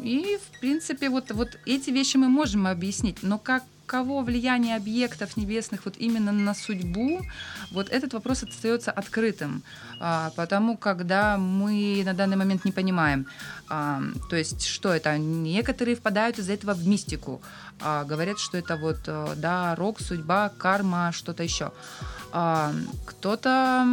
И, 0.04 0.38
в 0.38 0.60
принципе, 0.60 1.08
вот, 1.08 1.30
вот 1.30 1.58
эти 1.64 1.90
вещи 1.90 2.18
мы 2.18 2.28
можем 2.28 2.66
объяснить, 2.66 3.22
но 3.22 3.38
как 3.38 3.64
каково 3.92 4.22
влияние 4.22 4.76
объектов 4.76 5.36
небесных 5.36 5.84
вот 5.84 5.96
именно 5.98 6.32
на 6.32 6.54
судьбу, 6.54 7.20
вот 7.72 7.90
этот 7.90 8.14
вопрос 8.14 8.42
остается 8.42 8.90
открытым, 8.90 9.62
а, 10.00 10.30
потому 10.36 10.78
когда 10.78 11.36
мы 11.36 12.02
на 12.04 12.14
данный 12.14 12.36
момент 12.36 12.64
не 12.64 12.72
понимаем, 12.72 13.26
а, 13.68 14.00
то 14.30 14.36
есть 14.36 14.64
что 14.64 14.88
это, 14.88 15.18
некоторые 15.18 15.94
впадают 15.94 16.38
из-за 16.38 16.54
этого 16.54 16.72
в 16.72 16.88
мистику, 16.88 17.42
а, 17.80 18.04
говорят, 18.04 18.38
что 18.38 18.56
это 18.56 18.76
вот, 18.76 19.00
э, 19.06 19.34
да, 19.36 19.74
рок, 19.74 20.00
судьба, 20.00 20.48
карма, 20.58 21.12
что-то 21.12 21.42
еще. 21.42 21.72
Кто-то 23.06 23.86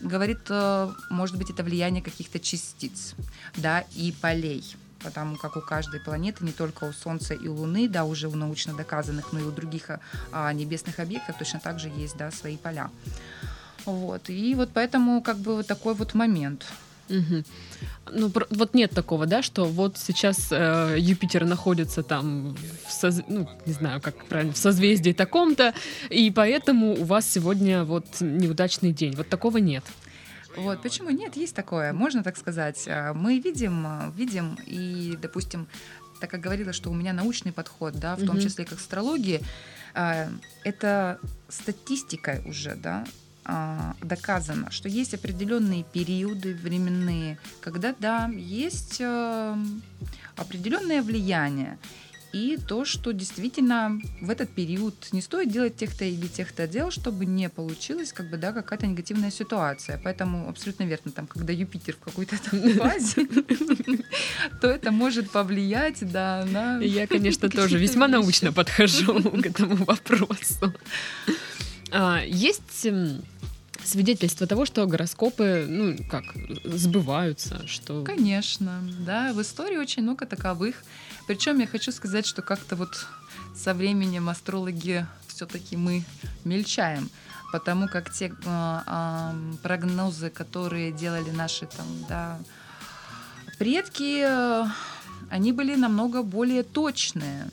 говорит, 0.00 0.38
э, 0.50 0.88
может 1.10 1.36
быть, 1.36 1.50
это 1.50 1.64
влияние 1.64 2.00
каких-то 2.00 2.38
частиц, 2.38 3.14
да, 3.56 3.84
и 3.96 4.14
полей 4.20 4.76
потому 5.02 5.36
как 5.36 5.56
у 5.56 5.60
каждой 5.60 6.00
планеты, 6.00 6.44
не 6.44 6.52
только 6.52 6.84
у 6.84 6.92
Солнца 6.92 7.34
и 7.34 7.48
Луны, 7.48 7.88
да, 7.88 8.04
уже 8.04 8.28
у 8.28 8.36
научно 8.36 8.74
доказанных, 8.74 9.32
но 9.32 9.40
и 9.40 9.42
у 9.42 9.50
других 9.50 9.90
а, 10.32 10.52
небесных 10.52 10.98
объектов 11.00 11.36
точно 11.38 11.60
так 11.60 11.78
же 11.78 11.88
есть, 11.88 12.16
да, 12.16 12.30
свои 12.30 12.56
поля. 12.56 12.90
Вот, 13.84 14.30
и 14.30 14.54
вот 14.54 14.70
поэтому 14.72 15.22
как 15.22 15.38
бы 15.38 15.56
вот 15.56 15.66
такой 15.66 15.94
вот 15.94 16.14
момент. 16.14 16.66
Мгм. 17.08 17.44
Ну, 18.10 18.32
вот 18.50 18.74
нет 18.74 18.90
такого, 18.90 19.26
да, 19.26 19.42
что 19.42 19.64
вот 19.64 19.98
сейчас 19.98 20.48
э, 20.50 20.96
Юпитер 20.98 21.44
находится 21.44 22.02
там, 22.02 22.56
в 22.86 22.90
соз- 22.90 23.24
ну, 23.28 23.48
не 23.66 23.72
знаю, 23.72 24.00
как 24.00 24.24
правильно, 24.26 24.52
в 24.52 24.56
созвездии 24.56 25.12
таком-то, 25.12 25.74
и 26.10 26.30
поэтому 26.30 26.92
у 26.92 27.04
вас 27.04 27.28
сегодня 27.30 27.84
вот 27.84 28.06
неудачный 28.20 28.92
день. 28.92 29.14
Вот 29.16 29.28
такого 29.28 29.58
нет. 29.58 29.84
Вот, 30.56 30.82
почему 30.82 31.10
нет, 31.10 31.36
есть 31.36 31.54
такое, 31.54 31.92
можно 31.92 32.22
так 32.22 32.36
сказать. 32.36 32.84
А, 32.88 33.14
Мы 33.14 33.38
видим, 33.38 33.86
а, 33.86 34.12
видим, 34.16 34.58
и, 34.66 35.16
допустим, 35.20 35.66
так 36.20 36.30
как 36.30 36.40
говорила, 36.40 36.72
что 36.72 36.90
у 36.90 36.94
меня 36.94 37.12
научный 37.12 37.52
подход, 37.52 37.94
да, 37.94 38.16
в 38.16 38.24
том 38.24 38.38
числе 38.40 38.64
к 38.64 38.72
астрологии, 38.72 39.40
а, 39.94 40.28
это 40.64 41.18
статистикой 41.48 42.42
уже, 42.44 42.74
да, 42.74 43.04
доказано, 44.00 44.70
что 44.70 44.88
есть 44.88 45.14
определенные 45.14 45.82
периоды 45.82 46.54
временные, 46.54 47.38
когда, 47.60 47.92
да, 47.98 48.28
есть 48.28 49.00
э, 49.00 49.56
определенное 50.36 51.02
влияние. 51.02 51.76
И 52.32 52.58
то, 52.66 52.84
что 52.86 53.12
действительно 53.12 54.00
в 54.20 54.30
этот 54.30 54.48
период 54.50 54.94
не 55.12 55.20
стоит 55.20 55.50
делать 55.50 55.76
тех-то 55.76 56.04
или 56.04 56.26
тех-то 56.26 56.66
дел, 56.66 56.90
чтобы 56.90 57.26
не 57.26 57.50
получилась 57.50 58.12
как 58.12 58.30
бы, 58.30 58.38
да, 58.38 58.52
какая-то 58.52 58.86
негативная 58.86 59.30
ситуация. 59.30 60.00
Поэтому 60.02 60.48
абсолютно 60.48 60.84
верно, 60.84 61.12
там, 61.12 61.26
когда 61.26 61.52
Юпитер 61.52 61.94
в 61.94 61.98
какой-то 61.98 62.36
там 62.42 62.60
фазе, 62.78 63.26
то 64.60 64.68
это 64.68 64.90
может 64.92 65.30
повлиять, 65.30 66.10
да, 66.10 66.46
на... 66.50 66.80
Я, 66.80 67.06
конечно, 67.06 67.50
тоже 67.50 67.78
весьма 67.78 68.08
научно 68.08 68.52
подхожу 68.52 69.20
к 69.42 69.46
этому 69.46 69.76
вопросу. 69.84 70.72
А, 71.90 72.22
Есть 72.24 72.86
свидетельство 73.84 74.46
того, 74.46 74.64
что 74.64 74.86
гороскопы, 74.86 75.66
ну, 75.68 75.96
как, 76.08 76.24
сбываются, 76.64 77.66
что... 77.66 78.02
Конечно, 78.04 78.82
да, 79.00 79.32
в 79.32 79.40
истории 79.42 79.76
очень 79.76 80.02
много 80.02 80.26
таковых. 80.26 80.82
Причем 81.26 81.58
я 81.60 81.66
хочу 81.66 81.92
сказать, 81.92 82.26
что 82.26 82.42
как-то 82.42 82.76
вот 82.76 83.06
со 83.54 83.74
временем 83.74 84.28
астрологи 84.28 85.06
все-таки 85.28 85.76
мы 85.76 86.04
мельчаем, 86.44 87.10
потому 87.52 87.88
как 87.88 88.12
те 88.12 88.32
а, 88.46 88.82
а, 88.86 89.34
прогнозы, 89.62 90.30
которые 90.30 90.92
делали 90.92 91.30
наши 91.30 91.66
там, 91.66 91.86
да, 92.08 92.38
предки, 93.58 94.24
э, 94.24 94.66
они 95.30 95.52
были 95.52 95.76
намного 95.76 96.22
более 96.22 96.62
точные. 96.62 97.48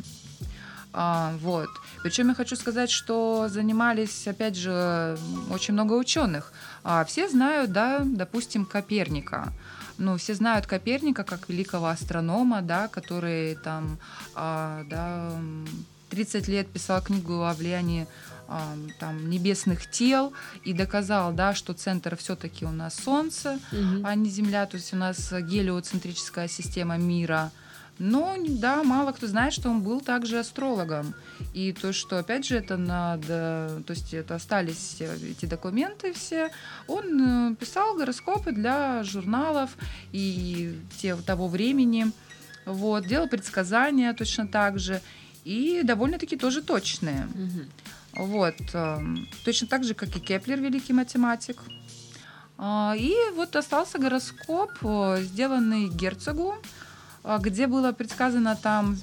А, 0.93 1.33
вот. 1.41 1.69
Причем 2.03 2.29
я 2.29 2.33
хочу 2.35 2.55
сказать, 2.55 2.89
что 2.89 3.47
занимались, 3.49 4.27
опять 4.27 4.55
же, 4.55 5.17
очень 5.51 5.73
много 5.73 5.93
ученых. 5.93 6.51
А, 6.83 7.03
все 7.05 7.29
знают, 7.29 7.71
да, 7.71 8.01
допустим, 8.05 8.65
Коперника. 8.65 9.53
Ну, 9.97 10.17
все 10.17 10.33
знают 10.33 10.65
Коперника 10.65 11.23
как 11.23 11.49
великого 11.49 11.87
астронома, 11.87 12.61
да, 12.61 12.87
который 12.87 13.55
там, 13.55 13.97
а, 14.35 14.83
да, 14.89 15.31
м, 15.37 15.67
30 16.09 16.47
лет 16.47 16.67
писал 16.71 17.01
книгу 17.01 17.43
о 17.43 17.53
влиянии 17.53 18.07
а, 18.51 18.73
там, 18.99 19.29
небесных 19.29 19.87
тел 19.91 20.33
и 20.63 20.73
доказал, 20.73 21.33
да, 21.33 21.53
что 21.53 21.73
центр 21.73 22.15
все-таки 22.17 22.65
у 22.65 22.71
нас 22.71 22.95
Солнце, 22.95 23.59
Мгм. 23.71 24.03
а 24.03 24.15
не 24.15 24.27
Земля, 24.31 24.65
то 24.65 24.77
есть 24.77 24.91
у 24.91 24.97
нас 24.97 25.31
гелиоцентрическая 25.31 26.47
система 26.47 26.97
мира. 26.97 27.51
Но, 27.99 28.37
да, 28.47 28.83
мало 28.83 29.11
кто 29.11 29.27
знает, 29.27 29.53
что 29.53 29.69
он 29.69 29.81
был 29.81 29.99
также 29.99 30.39
астрологом. 30.39 31.13
И 31.53 31.73
то, 31.73 31.91
что, 31.91 32.17
опять 32.17 32.45
же, 32.45 32.55
это 32.55 32.77
надо, 32.77 33.83
то 33.85 33.91
есть 33.91 34.13
это 34.13 34.35
остались 34.35 34.95
э, 34.99 35.17
эти 35.31 35.45
документы 35.45 36.13
все, 36.13 36.49
он 36.87 37.51
э, 37.51 37.55
писал 37.55 37.97
гороскопы 37.97 38.53
для 38.53 39.03
журналов 39.03 39.71
и 40.13 40.79
те, 41.01 41.15
того 41.17 41.49
времени, 41.49 42.11
вот, 42.65 43.05
делал 43.05 43.27
предсказания 43.27 44.13
точно 44.13 44.47
так 44.47 44.79
же, 44.79 45.01
и 45.43 45.81
довольно-таки 45.83 46.37
тоже 46.37 46.61
точные. 46.61 47.27
Мгм. 47.33 47.69
Вот. 48.13 48.55
эм, 48.73 49.27
Точно 49.43 49.67
так 49.67 49.83
же, 49.83 49.93
как 49.93 50.15
и 50.15 50.19
Кеплер, 50.19 50.59
великий 50.59 50.93
математик. 50.93 51.57
А, 52.57 52.95
И 52.97 53.13
вот 53.35 53.55
остался 53.55 53.99
гороскоп, 53.99 54.71
э, 54.83 55.17
сделанный 55.21 55.89
герцогу, 55.89 56.55
где 57.23 57.67
было 57.67 57.91
предсказано 57.91 58.55
там 58.55 58.97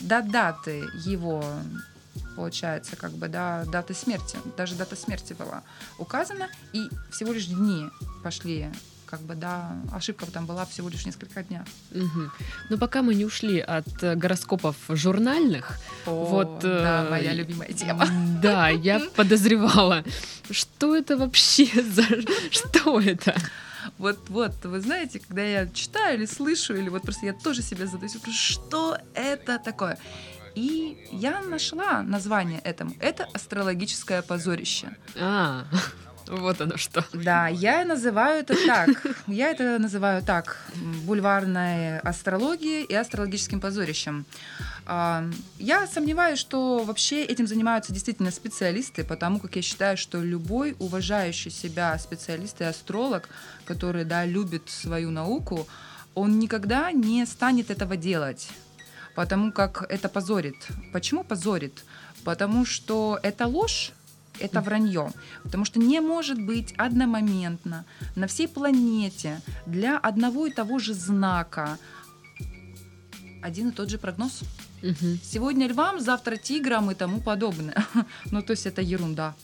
до 0.00 0.22
даты 0.22 0.84
его, 1.04 1.44
получается, 2.36 2.96
как 2.96 3.12
бы, 3.12 3.28
да, 3.28 3.64
даты 3.66 3.94
смерти. 3.94 4.38
Даже 4.56 4.74
дата 4.74 4.96
смерти 4.96 5.32
была 5.32 5.62
указана, 5.98 6.48
и 6.72 6.88
всего 7.10 7.32
лишь 7.32 7.46
дни 7.46 7.88
пошли, 8.22 8.68
как 9.06 9.20
бы, 9.22 9.34
да, 9.34 9.76
ошибка 9.92 10.26
там 10.26 10.46
была 10.46 10.66
всего 10.66 10.88
лишь 10.88 11.06
несколько 11.06 11.42
дня. 11.42 11.64
Мгм. 11.90 12.30
Но 12.70 12.78
пока 12.78 13.02
мы 13.02 13.14
не 13.14 13.24
ушли 13.24 13.58
от 13.58 14.02
э, 14.02 14.14
гороскопов 14.14 14.76
журнальных, 14.88 15.78
вот... 16.04 16.62
э, 16.62 16.80
да, 16.82 17.06
моя 17.10 17.32
любимая 17.32 17.72
тема. 17.72 18.06
Да, 18.42 18.68
я 18.68 19.00
подозревала, 19.16 20.04
что 20.50 20.94
это 20.94 21.16
вообще 21.16 21.66
за... 21.82 22.04
Что 22.50 23.00
это? 23.00 23.34
Вот, 23.98 24.28
вот, 24.28 24.64
вы 24.64 24.80
знаете, 24.80 25.20
когда 25.20 25.42
я 25.42 25.66
читаю 25.68 26.18
или 26.18 26.26
слышу, 26.26 26.74
или 26.74 26.88
вот 26.88 27.02
просто 27.02 27.26
я 27.26 27.32
тоже 27.32 27.62
себе 27.62 27.86
задаюсь 27.86 28.14
вопрос, 28.14 28.34
что 28.34 28.98
это 29.14 29.58
такое? 29.58 29.98
И 30.54 31.06
я 31.12 31.40
нашла 31.40 32.02
название 32.02 32.60
этому. 32.60 32.92
Это 33.00 33.28
астрологическое 33.32 34.22
позорище. 34.22 34.96
А, 35.16 35.64
вот 36.28 36.60
оно 36.60 36.76
что. 36.76 37.04
Да, 37.12 37.48
я 37.48 37.84
называю 37.84 38.40
это 38.40 38.54
так. 38.66 39.06
Я 39.26 39.50
это 39.50 39.78
называю 39.78 40.22
так. 40.22 40.58
Бульварной 41.04 41.98
астрологией 42.00 42.84
и 42.84 42.94
астрологическим 42.94 43.60
позорищем. 43.60 44.26
А, 44.86 45.24
Я 45.58 45.86
сомневаюсь, 45.86 46.38
что 46.38 46.84
вообще 46.84 47.24
этим 47.24 47.46
занимаются 47.46 47.92
действительно 47.92 48.30
специалисты, 48.30 49.04
потому 49.04 49.40
как 49.40 49.56
я 49.56 49.62
считаю, 49.62 49.96
что 49.96 50.22
любой 50.22 50.76
уважающий 50.78 51.50
себя 51.50 51.98
специалист 51.98 52.60
и 52.60 52.64
астролог, 52.64 53.28
который, 53.64 54.04
да, 54.04 54.24
любит 54.24 54.68
свою 54.68 55.10
науку, 55.10 55.66
он 56.14 56.38
никогда 56.38 56.92
не 56.92 57.24
станет 57.26 57.70
этого 57.70 57.96
делать, 57.96 58.48
потому 59.14 59.52
как 59.52 59.84
это 59.88 60.08
позорит. 60.08 60.56
Почему 60.92 61.24
позорит? 61.24 61.84
Потому 62.24 62.66
что 62.66 63.18
это 63.22 63.46
ложь, 63.46 63.92
это 64.40 64.60
вранье. 64.60 65.10
Потому 65.42 65.64
что 65.64 65.78
не 65.78 66.00
может 66.00 66.40
быть 66.40 66.74
одномоментно 66.76 67.84
на 68.16 68.26
всей 68.26 68.48
планете 68.48 69.40
для 69.66 69.98
одного 69.98 70.46
и 70.46 70.50
того 70.50 70.78
же 70.78 70.94
знака 70.94 71.78
один 73.42 73.68
и 73.70 73.72
тот 73.72 73.90
же 73.90 73.98
прогноз. 73.98 74.42
Сегодня 75.22 75.66
львам, 75.68 76.00
завтра 76.00 76.36
тиграм 76.36 76.90
и 76.90 76.94
тому 76.94 77.20
подобное. 77.20 77.86
Ну, 78.30 78.42
то 78.42 78.52
есть 78.52 78.66
это 78.66 78.82
ерунда. 78.82 79.34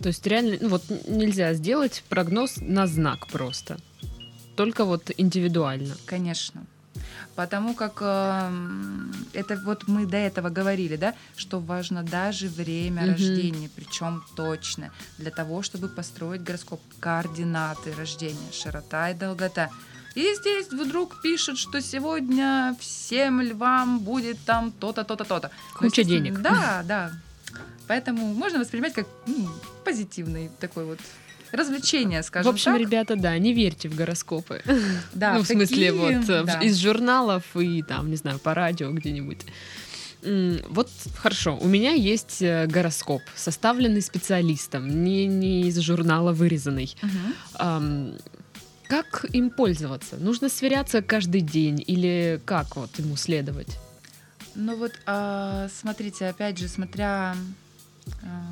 То 0.00 0.08
есть 0.08 0.26
реально, 0.26 0.56
ну 0.60 0.68
вот 0.68 0.84
нельзя 1.08 1.54
сделать 1.54 2.04
прогноз 2.08 2.56
на 2.60 2.86
знак 2.86 3.26
просто. 3.26 3.78
Только 4.56 4.84
вот 4.84 5.10
индивидуально. 5.16 5.94
Конечно. 6.06 6.64
Потому 7.34 7.74
как 7.74 7.98
эм, 8.00 9.12
это 9.32 9.56
вот 9.64 9.88
мы 9.88 10.06
до 10.06 10.16
этого 10.16 10.48
говорили, 10.50 10.96
да, 10.96 11.14
что 11.36 11.60
важно 11.60 12.02
даже 12.02 12.48
время 12.48 13.02
Мгм. 13.02 13.12
рождения, 13.12 13.70
причем 13.74 14.22
точно, 14.36 14.90
для 15.18 15.30
того, 15.30 15.62
чтобы 15.62 15.88
построить 15.88 16.42
гороскоп, 16.42 16.80
координаты 17.00 17.94
рождения, 17.94 18.52
широта 18.52 19.10
и 19.10 19.14
долгота. 19.14 19.70
И 20.16 20.34
здесь 20.34 20.68
вдруг 20.72 21.22
пишут, 21.22 21.56
что 21.58 21.80
сегодня 21.80 22.76
всем 22.80 23.40
львам 23.40 24.00
будет 24.00 24.38
там 24.44 24.72
то-то, 24.72 25.04
то-то, 25.04 25.24
то-то. 25.24 25.50
Ну, 25.80 25.88
Куча 25.88 26.02
денег. 26.04 26.40
Да, 26.40 26.82
да. 26.84 27.12
Поэтому 27.86 28.34
можно 28.34 28.58
воспринимать 28.58 28.94
как 28.94 29.06
м, 29.26 29.48
позитивный 29.84 30.50
такой 30.60 30.84
вот 30.84 30.98
развлечение, 31.52 32.22
В 32.22 32.24
скажем 32.26 32.52
общем, 32.52 32.72
так. 32.72 32.80
ребята, 32.80 33.16
да, 33.16 33.36
не 33.38 33.52
верьте 33.52 33.88
в 33.88 33.94
гороскопы. 33.94 34.62
Да, 35.14 35.34
ну, 35.34 35.42
в 35.42 35.46
смысле, 35.46 35.66
такие, 35.66 35.92
вот 35.92 36.28
э, 36.28 36.42
в- 36.42 36.46
да. 36.46 36.60
из 36.60 36.76
журналов 36.78 37.44
и 37.56 37.82
там, 37.82 38.10
не 38.10 38.16
знаю, 38.16 38.38
по 38.38 38.54
радио 38.54 38.90
где-нибудь. 38.90 39.40
Вот 40.22 40.90
хорошо, 41.16 41.56
у 41.58 41.66
меня 41.66 41.92
есть 41.92 42.42
э, 42.42 42.66
гороскоп, 42.66 43.22
составленный 43.34 44.02
специалистом, 44.02 45.02
не, 45.02 45.26
не 45.26 45.62
из 45.68 45.78
журнала 45.78 46.32
вырезанный. 46.32 46.94
Мгм. 47.00 47.34
Ам, 47.54 48.12
как 48.86 49.24
им 49.32 49.48
пользоваться? 49.50 50.16
Нужно 50.18 50.48
сверяться 50.50 51.00
каждый 51.00 51.40
день 51.40 51.82
или 51.86 52.38
как 52.44 52.76
вот 52.76 52.98
ему 52.98 53.16
следовать? 53.16 53.78
Ну 54.54 54.76
вот, 54.76 54.92
а, 55.06 55.68
смотрите, 55.80 56.26
опять 56.26 56.58
же, 56.58 56.68
смотря 56.68 57.34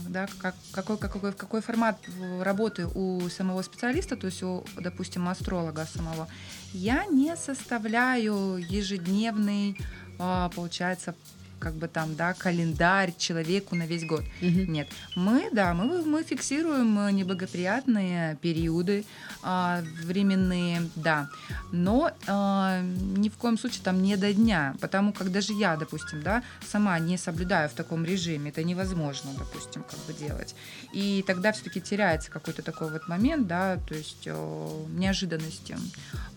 да, 0.09 0.27
как, 0.39 0.55
какой, 0.73 0.99
какой, 0.99 1.33
какой 1.33 1.61
формат 1.61 1.99
работы 2.41 2.87
у 2.87 3.29
самого 3.29 3.63
специалиста, 3.63 4.17
то 4.17 4.27
есть 4.27 4.43
у, 4.43 4.65
допустим, 4.79 5.29
астролога 5.29 5.87
самого, 5.87 6.29
я 6.73 7.05
не 7.07 7.37
составляю 7.37 8.57
ежедневный, 8.57 9.79
а, 10.19 10.49
получается, 10.51 11.15
как 11.59 11.75
бы 11.75 11.89
там, 11.89 12.15
да, 12.15 12.35
календарь 12.35 13.13
человеку 13.17 13.75
на 13.75 13.87
весь 13.87 14.05
год. 14.05 14.25
Мгм. 14.41 14.73
Нет, 14.73 14.89
мы, 15.17 15.49
да, 15.53 15.75
мы, 15.75 16.03
мы 16.05 16.23
фиксируем 16.23 16.99
э, 17.01 17.13
неблагоприятные 17.13 18.37
периоды 18.37 19.05
а, 19.43 19.83
временные, 20.05 20.89
да, 20.97 21.29
но 21.73 22.11
а, 22.27 22.81
ни 22.83 23.29
в 23.29 23.37
коем 23.37 23.59
случае 23.59 23.83
там 23.85 24.03
не 24.03 24.17
до 24.17 24.33
дня, 24.33 24.75
потому 24.81 25.13
как 25.13 25.31
даже 25.31 25.53
я, 25.53 25.77
допустим, 25.77 26.23
да, 26.23 26.43
сама 26.67 26.99
не 26.99 27.17
соблюдаю 27.17 27.69
в 27.69 27.73
таком 27.73 28.05
режиме, 28.05 28.51
это 28.51 28.65
невозможно, 28.65 29.31
допустим, 29.39 29.85
как 29.85 29.99
бы 30.07 30.13
делать, 30.13 30.55
и 30.93 31.25
тогда 31.27 31.53
все-таки 31.53 31.81
теряется 31.81 32.31
какой-то 32.31 32.63
такой 32.63 32.91
вот 32.91 33.09
момент, 33.09 33.47
да, 33.47 33.79
то 33.89 33.95
есть 33.95 34.27
э, 34.27 34.85
неожиданности, 34.91 35.77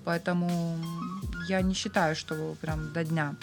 поэтому 0.04 0.78
я 1.48 1.62
не 1.62 1.74
считаю, 1.74 2.16
что 2.16 2.56
прям 2.62 2.94
до 2.94 3.04
дня. 3.04 3.36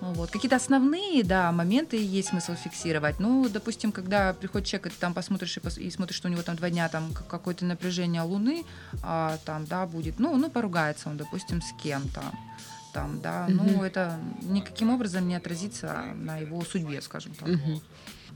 Ну 0.00 0.12
Вот. 0.12 0.30
Какие-то 0.30 0.56
основные, 0.56 1.22
да, 1.24 1.50
моменты 1.52 1.96
есть 1.96 2.28
смысл 2.28 2.54
фиксировать. 2.54 3.20
Ну, 3.20 3.48
допустим, 3.48 3.90
когда 3.92 4.32
приходит 4.34 4.68
человек, 4.68 4.86
и 4.86 4.90
ты 4.90 4.96
там 5.00 5.14
посмотришь 5.14 5.56
и, 5.56 5.60
пос- 5.60 5.80
и 5.80 5.90
смотришь, 5.90 6.16
что 6.16 6.28
у 6.28 6.30
него 6.30 6.42
там 6.42 6.56
два 6.56 6.68
дня 6.70 6.88
там 6.88 7.12
какое-то 7.28 7.64
напряжение 7.64 8.22
Луны, 8.22 8.64
а, 9.02 9.38
там, 9.44 9.64
да, 9.66 9.86
будет, 9.86 10.18
ну, 10.18 10.36
ну, 10.36 10.50
поругается 10.50 11.08
он, 11.08 11.16
допустим, 11.16 11.62
с 11.62 11.72
кем-то. 11.82 12.22
Там, 12.92 13.20
да, 13.22 13.46
Мгм. 13.48 13.66
ну, 13.66 13.82
это 13.82 14.18
никаким 14.42 14.90
образом 14.90 15.26
не 15.26 15.34
отразится 15.36 16.04
на 16.14 16.36
его 16.38 16.62
судьбе, 16.64 17.00
скажем 17.02 17.32
так. 17.34 17.48
Мгм. 17.48 17.80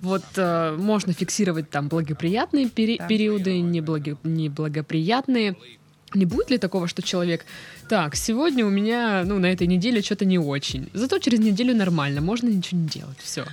Вот 0.00 0.24
э, 0.36 0.76
можно 0.76 1.12
фиксировать 1.12 1.70
там 1.70 1.88
благоприятные 1.88 2.66
пери- 2.66 2.98
Да. 2.98 3.06
периоды, 3.08 3.60
неблаго- 3.60 4.16
неблагоприятные. 4.24 5.56
Не 6.14 6.24
будет 6.24 6.50
ли 6.50 6.58
такого, 6.58 6.88
что 6.88 7.02
человек, 7.02 7.44
так, 7.88 8.16
сегодня 8.16 8.64
у 8.64 8.70
меня, 8.70 9.24
ну, 9.26 9.38
на 9.38 9.46
этой 9.46 9.66
неделе 9.66 10.00
что-то 10.00 10.24
не 10.24 10.38
очень. 10.38 10.88
Зато 10.94 11.18
через 11.18 11.38
неделю 11.38 11.74
нормально, 11.74 12.20
можно 12.20 12.48
ничего 12.48 12.80
не 12.80 12.88
делать, 12.88 13.18
все. 13.22 13.44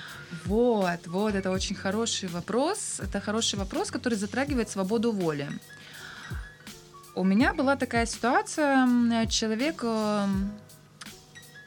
Вот, 0.46 1.08
вот, 1.08 1.36
это 1.36 1.52
очень 1.52 1.76
хороший 1.76 2.30
вопрос. 2.30 3.00
Это 3.00 3.20
хороший 3.20 3.60
вопрос, 3.60 3.92
который 3.92 4.18
затрагивает 4.18 4.70
свободу 4.70 5.12
воли. 5.12 5.48
У 7.16 7.24
меня 7.24 7.54
была 7.54 7.76
такая 7.76 8.06
ситуация, 8.06 9.26
человек, 9.28 9.82
э, 9.84 10.28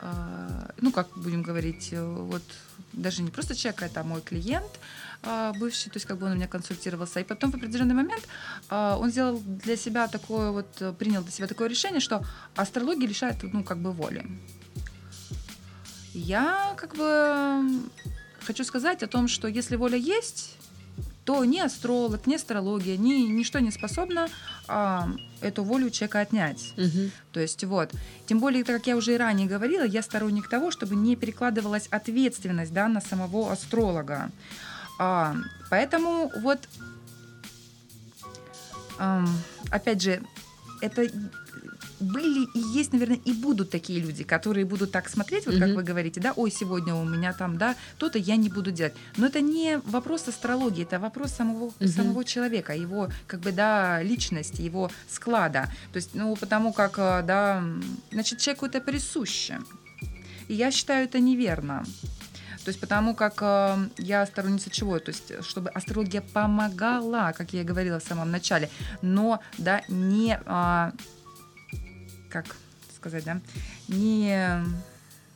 э, 0.00 0.70
ну, 0.80 0.92
как 0.92 1.08
будем 1.16 1.42
говорить, 1.42 1.88
э, 1.92 2.04
вот 2.04 2.42
даже 2.92 3.22
не 3.22 3.30
просто 3.30 3.54
человек, 3.54 3.82
а 3.82 3.86
это 3.86 4.04
мой 4.04 4.20
клиент 4.20 4.78
бывший, 5.58 5.90
то 5.90 5.96
есть 5.96 6.06
как 6.06 6.18
бы 6.18 6.26
он 6.26 6.32
у 6.32 6.34
меня 6.34 6.46
консультировался. 6.46 7.20
И 7.20 7.24
потом 7.24 7.50
в 7.50 7.56
определенный 7.56 7.94
момент 7.94 8.26
э, 8.70 8.96
он 8.98 9.10
сделал 9.10 9.40
для 9.40 9.76
себя 9.76 10.08
такое 10.08 10.50
вот, 10.50 10.68
э, 10.80 10.92
принял 10.92 11.22
для 11.22 11.32
себя 11.32 11.46
такое 11.46 11.68
решение, 11.68 12.00
что 12.00 12.24
астрология 12.56 13.08
лишает, 13.08 13.36
ну, 13.42 13.64
как 13.64 13.78
бы 13.78 13.92
воли. 13.92 14.24
Я 16.14 16.74
как 16.76 16.96
бы 16.96 17.80
хочу 18.40 18.64
сказать 18.64 19.02
о 19.02 19.06
том, 19.06 19.28
что 19.28 19.48
если 19.48 19.76
воля 19.76 19.96
есть, 19.96 20.58
то 21.28 21.44
ни 21.44 21.58
астролог, 21.58 22.26
ни 22.26 22.36
астрология, 22.36 22.96
ни 22.96 23.12
ничто 23.28 23.58
не 23.58 23.70
способно 23.70 24.28
а, 24.66 25.10
эту 25.42 25.62
волю 25.62 25.90
человека 25.90 26.20
отнять. 26.20 26.72
То 27.32 27.40
есть 27.40 27.62
вот, 27.64 27.92
тем 28.26 28.40
более, 28.40 28.64
так 28.64 28.76
как 28.76 28.86
я 28.86 28.96
уже 28.96 29.12
и 29.12 29.18
ранее 29.18 29.46
говорила, 29.46 29.84
я 29.84 30.00
сторонник 30.00 30.48
того, 30.48 30.70
чтобы 30.70 30.96
не 30.96 31.16
перекладывалась 31.16 31.88
ответственность 31.88 32.72
да, 32.72 32.88
на 32.88 33.02
самого 33.02 33.52
астролога. 33.52 34.30
А, 34.98 35.36
поэтому 35.70 36.30
вот, 36.42 36.68
ам, 38.98 39.28
опять 39.70 40.02
же, 40.02 40.20
это 40.80 41.08
были 42.00 42.46
и 42.54 42.60
есть, 42.78 42.92
наверное, 42.92 43.18
и 43.24 43.32
будут 43.32 43.70
такие 43.70 44.00
люди, 44.00 44.22
которые 44.22 44.64
будут 44.64 44.92
так 44.92 45.08
смотреть, 45.08 45.46
вот 45.46 45.56
как 45.58 45.68
Мгм. 45.68 45.76
вы 45.76 45.82
говорите, 45.82 46.20
да, 46.20 46.32
ой, 46.36 46.50
сегодня 46.50 46.94
у 46.94 47.04
меня 47.04 47.32
там, 47.32 47.58
да, 47.58 47.74
то-то 47.98 48.18
я 48.18 48.36
не 48.36 48.48
буду 48.48 48.70
делать. 48.70 48.94
Но 49.16 49.26
это 49.26 49.40
не 49.40 49.78
вопрос 49.84 50.28
астрологии, 50.28 50.84
это 50.84 51.00
вопрос 51.00 51.32
самого, 51.32 51.72
Мгм. 51.80 51.88
самого 51.88 52.24
человека, 52.24 52.72
его, 52.72 53.08
как 53.26 53.40
бы, 53.40 53.50
да, 53.52 54.00
личности, 54.02 54.62
его 54.62 54.90
склада. 55.08 55.68
То 55.92 55.96
есть, 55.96 56.10
ну, 56.14 56.36
потому 56.36 56.72
как, 56.72 56.98
э, 56.98 57.22
да, 57.26 57.64
значит, 58.12 58.38
человеку 58.38 58.66
это 58.66 58.80
присуще. 58.80 59.58
И 60.46 60.54
я 60.54 60.70
считаю 60.70 61.04
это 61.04 61.18
неверно. 61.18 61.84
То 62.64 62.68
есть 62.70 62.80
потому 62.80 63.14
как 63.14 63.38
э, 63.40 63.76
я 63.98 64.26
сторонница 64.26 64.70
чего? 64.70 64.98
То 64.98 65.10
есть 65.10 65.32
чтобы 65.42 65.70
астрология 65.70 66.20
помогала, 66.20 67.32
как 67.36 67.52
я 67.52 67.62
и 67.62 67.64
говорила 67.64 67.98
в 68.00 68.04
самом 68.04 68.30
начале, 68.30 68.70
но 69.02 69.40
да 69.56 69.82
не 69.88 70.38
а, 70.46 70.92
как 72.30 72.46
сказать, 72.96 73.24
да, 73.24 73.40
не 73.88 74.64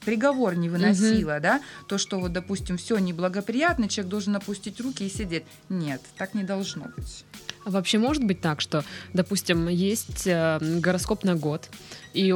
приговор 0.05 0.57
не 0.57 0.69
выносила, 0.69 1.41
да, 1.41 1.61
то, 1.87 1.97
что 1.99 2.19
вот, 2.19 2.33
допустим, 2.33 2.77
все 2.77 2.99
неблагоприятно, 2.99 3.89
человек 3.89 4.11
должен 4.11 4.37
опустить 4.37 4.81
руки 4.81 5.07
и 5.07 5.11
сидеть. 5.11 5.45
Нет, 5.69 6.03
так 6.17 6.35
не 6.35 6.43
должно 6.43 6.87
быть. 6.97 7.25
А 7.65 7.71
вообще 7.71 7.99
может 7.99 8.25
быть 8.25 8.41
так, 8.41 8.61
что, 8.61 8.85
допустим, 9.13 9.69
есть 9.69 10.27
э, 10.27 10.59
гороскоп 10.61 11.25
на 11.25 11.37
год, 11.37 11.69
и 12.13 12.33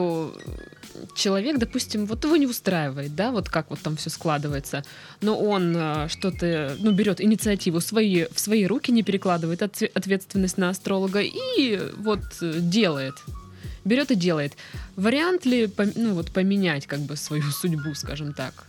человек, 1.15 1.59
допустим, 1.59 2.07
вот 2.07 2.25
его 2.25 2.37
не 2.37 2.47
устраивает, 2.47 3.15
да, 3.15 3.31
вот 3.31 3.49
как 3.49 3.71
вот 3.71 3.81
там 3.81 3.97
все 3.97 4.11
складывается, 4.11 4.85
но 5.21 5.39
он 5.39 5.75
э, 5.77 6.09
что-то, 6.09 6.77
ну, 6.79 6.93
берет 6.93 7.21
инициативу 7.21 7.81
свои, 7.81 8.27
в 8.33 8.39
свои 8.39 8.67
руки, 8.67 8.93
не 8.93 9.03
перекладывает 9.03 9.63
отве- 9.63 9.91
ответственность 9.95 10.59
на 10.59 10.71
астролога 10.71 11.21
и 11.23 11.81
вот 11.99 12.23
э, 12.41 12.61
делает. 12.61 13.15
Берет 13.85 14.11
и 14.11 14.17
делает. 14.17 14.55
Вариант 14.97 15.45
ли, 15.47 15.71
ну, 15.95 16.15
вот 16.15 16.33
поменять 16.33 16.87
как 16.87 17.01
бы 17.01 17.17
свою 17.17 17.51
судьбу, 17.51 17.95
скажем 17.95 18.33
так? 18.33 18.67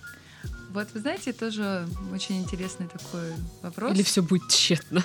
Вот 0.70 0.88
вы 0.94 1.00
знаете, 1.00 1.34
тоже 1.34 1.88
очень 2.14 2.38
интересный 2.38 2.88
такой 2.88 3.32
вопрос. 3.64 3.96
Или 3.96 4.04
все 4.04 4.22
будет 4.22 4.48
тщетно? 4.50 5.04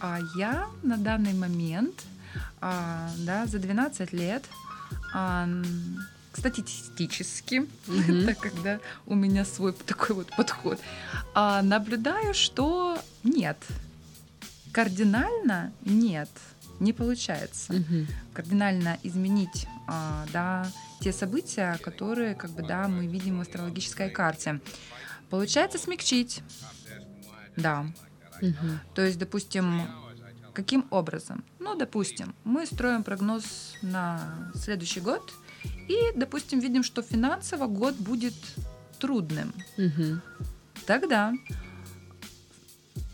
А 0.00 0.18
я 0.36 0.66
на 0.82 0.96
данный 0.96 1.34
момент, 1.34 2.04
а, 2.60 3.10
да, 3.18 3.46
за 3.46 3.58
12 3.58 4.12
лет, 4.12 4.44
а, 5.12 5.48
статистически, 6.32 7.66
Мгм. 7.86 8.26
так 8.26 8.38
как 8.38 8.62
да, 8.62 8.80
у 9.06 9.14
меня 9.14 9.44
свой 9.44 9.72
такой 9.72 10.16
вот 10.16 10.28
подход, 10.36 10.80
а, 11.34 11.62
наблюдаю, 11.62 12.34
что 12.34 12.98
нет. 13.24 13.58
Кардинально 14.72 15.72
нет, 15.84 16.30
не 16.78 16.92
получается. 16.92 17.72
Мгм. 17.74 18.06
Кардинально 18.32 18.98
изменить 19.02 19.66
а, 19.86 20.24
да, 20.32 20.66
те 21.00 21.12
события, 21.12 21.78
которые 21.82 22.34
как 22.34 22.50
бы, 22.52 22.62
да, 22.62 22.88
мы 22.88 23.06
видим 23.06 23.38
в 23.38 23.40
астрологической 23.42 24.08
карте. 24.10 24.60
Получается 25.28 25.78
смягчить. 25.78 26.42
Да, 27.56 27.86
То 28.94 29.02
есть, 29.02 29.18
допустим, 29.18 29.82
каким 30.52 30.86
образом? 30.90 31.44
Ну, 31.58 31.76
допустим, 31.76 32.34
мы 32.44 32.66
строим 32.66 33.02
прогноз 33.04 33.76
на 33.82 34.20
следующий 34.54 35.00
год 35.00 35.32
и, 35.88 35.96
допустим, 36.16 36.60
видим, 36.60 36.82
что 36.82 37.02
финансово 37.02 37.66
год 37.66 37.94
будет 37.96 38.34
трудным, 38.98 39.52
тогда 40.86 41.32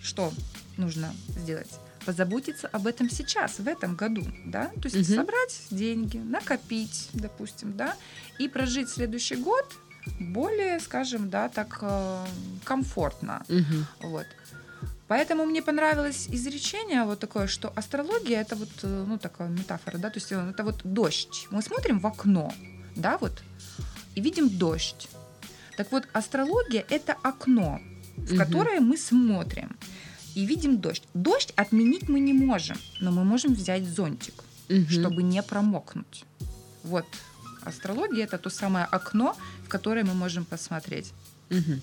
что 0.01 0.33
нужно 0.77 1.13
сделать? 1.37 1.71
Позаботиться 2.05 2.69
об 2.69 2.87
этом 2.87 3.11
сейчас, 3.11 3.59
в 3.59 3.67
этом 3.67 3.97
году, 3.97 4.25
да, 4.45 4.67
то 4.81 4.89
есть 4.89 4.97
Мгм. 5.11 5.17
собрать 5.21 5.63
деньги, 5.71 6.19
накопить, 6.19 7.09
допустим, 7.13 7.77
да, 7.77 7.97
и 8.39 8.49
прожить 8.49 8.89
следующий 8.89 9.35
год 9.35 9.67
более, 10.21 10.79
скажем, 10.79 11.29
да, 11.31 11.49
так 11.49 11.79
э, 11.83 12.25
комфортно, 12.63 13.45
Мгм. 13.49 13.87
вот. 14.01 14.27
Поэтому 15.09 15.45
мне 15.47 15.63
понравилось 15.63 16.27
изречение 16.33 17.05
вот 17.05 17.21
такое, 17.21 17.47
что 17.47 17.73
астрология 17.77 18.41
это 18.41 18.57
вот, 18.57 18.71
э, 18.83 19.05
ну, 19.09 19.19
такая 19.19 19.49
метафора, 19.49 19.99
да, 19.99 20.11
то 20.11 20.19
есть 20.19 20.33
э, 20.33 20.51
это 20.51 20.65
вот 20.65 20.81
дождь. 20.85 21.47
Мы 21.51 21.63
смотрим 21.63 22.01
в 22.01 22.07
окно, 22.07 22.53
да, 22.97 23.17
вот, 23.19 23.43
и 24.17 24.21
видим 24.21 24.49
дождь. 24.49 25.09
Так 25.77 25.93
вот, 25.93 26.09
астрология 26.13 26.85
это 26.91 27.15
окно, 27.23 27.81
в 28.17 28.33
Мгм. 28.33 28.39
которое 28.39 28.81
мы 28.81 28.97
смотрим 28.97 29.77
и 30.35 30.45
видим 30.45 30.79
дождь. 30.81 31.05
Дождь 31.15 31.53
отменить 31.57 32.09
мы 32.09 32.19
не 32.19 32.33
можем, 32.33 32.77
но 33.01 33.13
мы 33.13 33.23
можем 33.25 33.55
взять 33.55 33.85
зонтик, 33.85 34.43
Мгм. 34.69 34.89
чтобы 34.89 35.23
не 35.23 35.41
промокнуть. 35.43 36.25
Вот, 36.83 37.07
астрология 37.63 38.25
это 38.25 38.39
то 38.39 38.51
самое 38.51 38.87
окно, 38.87 39.37
в 39.65 39.69
которое 39.69 40.03
мы 40.05 40.15
можем 40.15 40.45
посмотреть. 40.45 41.13
Мгм. 41.51 41.81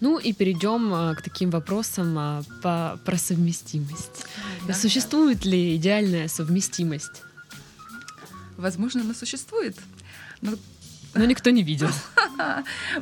Ну 0.00 0.18
и 0.18 0.32
перейдем 0.32 0.92
а, 0.94 1.14
к 1.14 1.22
таким 1.22 1.50
вопросам 1.50 2.16
а, 2.18 2.42
по, 2.62 3.00
про 3.04 3.16
совместимость. 3.16 4.26
Да, 4.66 4.74
Существует 4.74 5.44
ли 5.44 5.76
идеальная 5.76 6.28
совместимость? 6.28 7.22
Возможно, 8.56 9.02
она 9.02 9.14
существует. 9.14 9.76
Но 10.40 10.52
Но 11.14 11.24
никто 11.24 11.50
не 11.50 11.62
видел. 11.62 11.88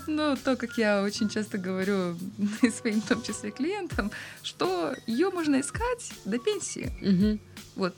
Ну, 0.07 0.37
то, 0.37 0.57
как 0.57 0.79
я 0.79 1.03
очень 1.03 1.29
часто 1.29 1.59
говорю 1.59 2.17
и 2.63 2.71
своим, 2.81 3.03
в 3.03 3.07
том 3.07 3.23
числе, 3.23 3.51
клиентам, 3.51 4.11
что 4.43 4.95
ее 5.07 5.31
можно 5.31 5.61
искать 5.61 6.11
до 6.25 6.39
пенсии. 6.39 6.91
Мгм. 7.03 7.41
Вот 7.75 7.95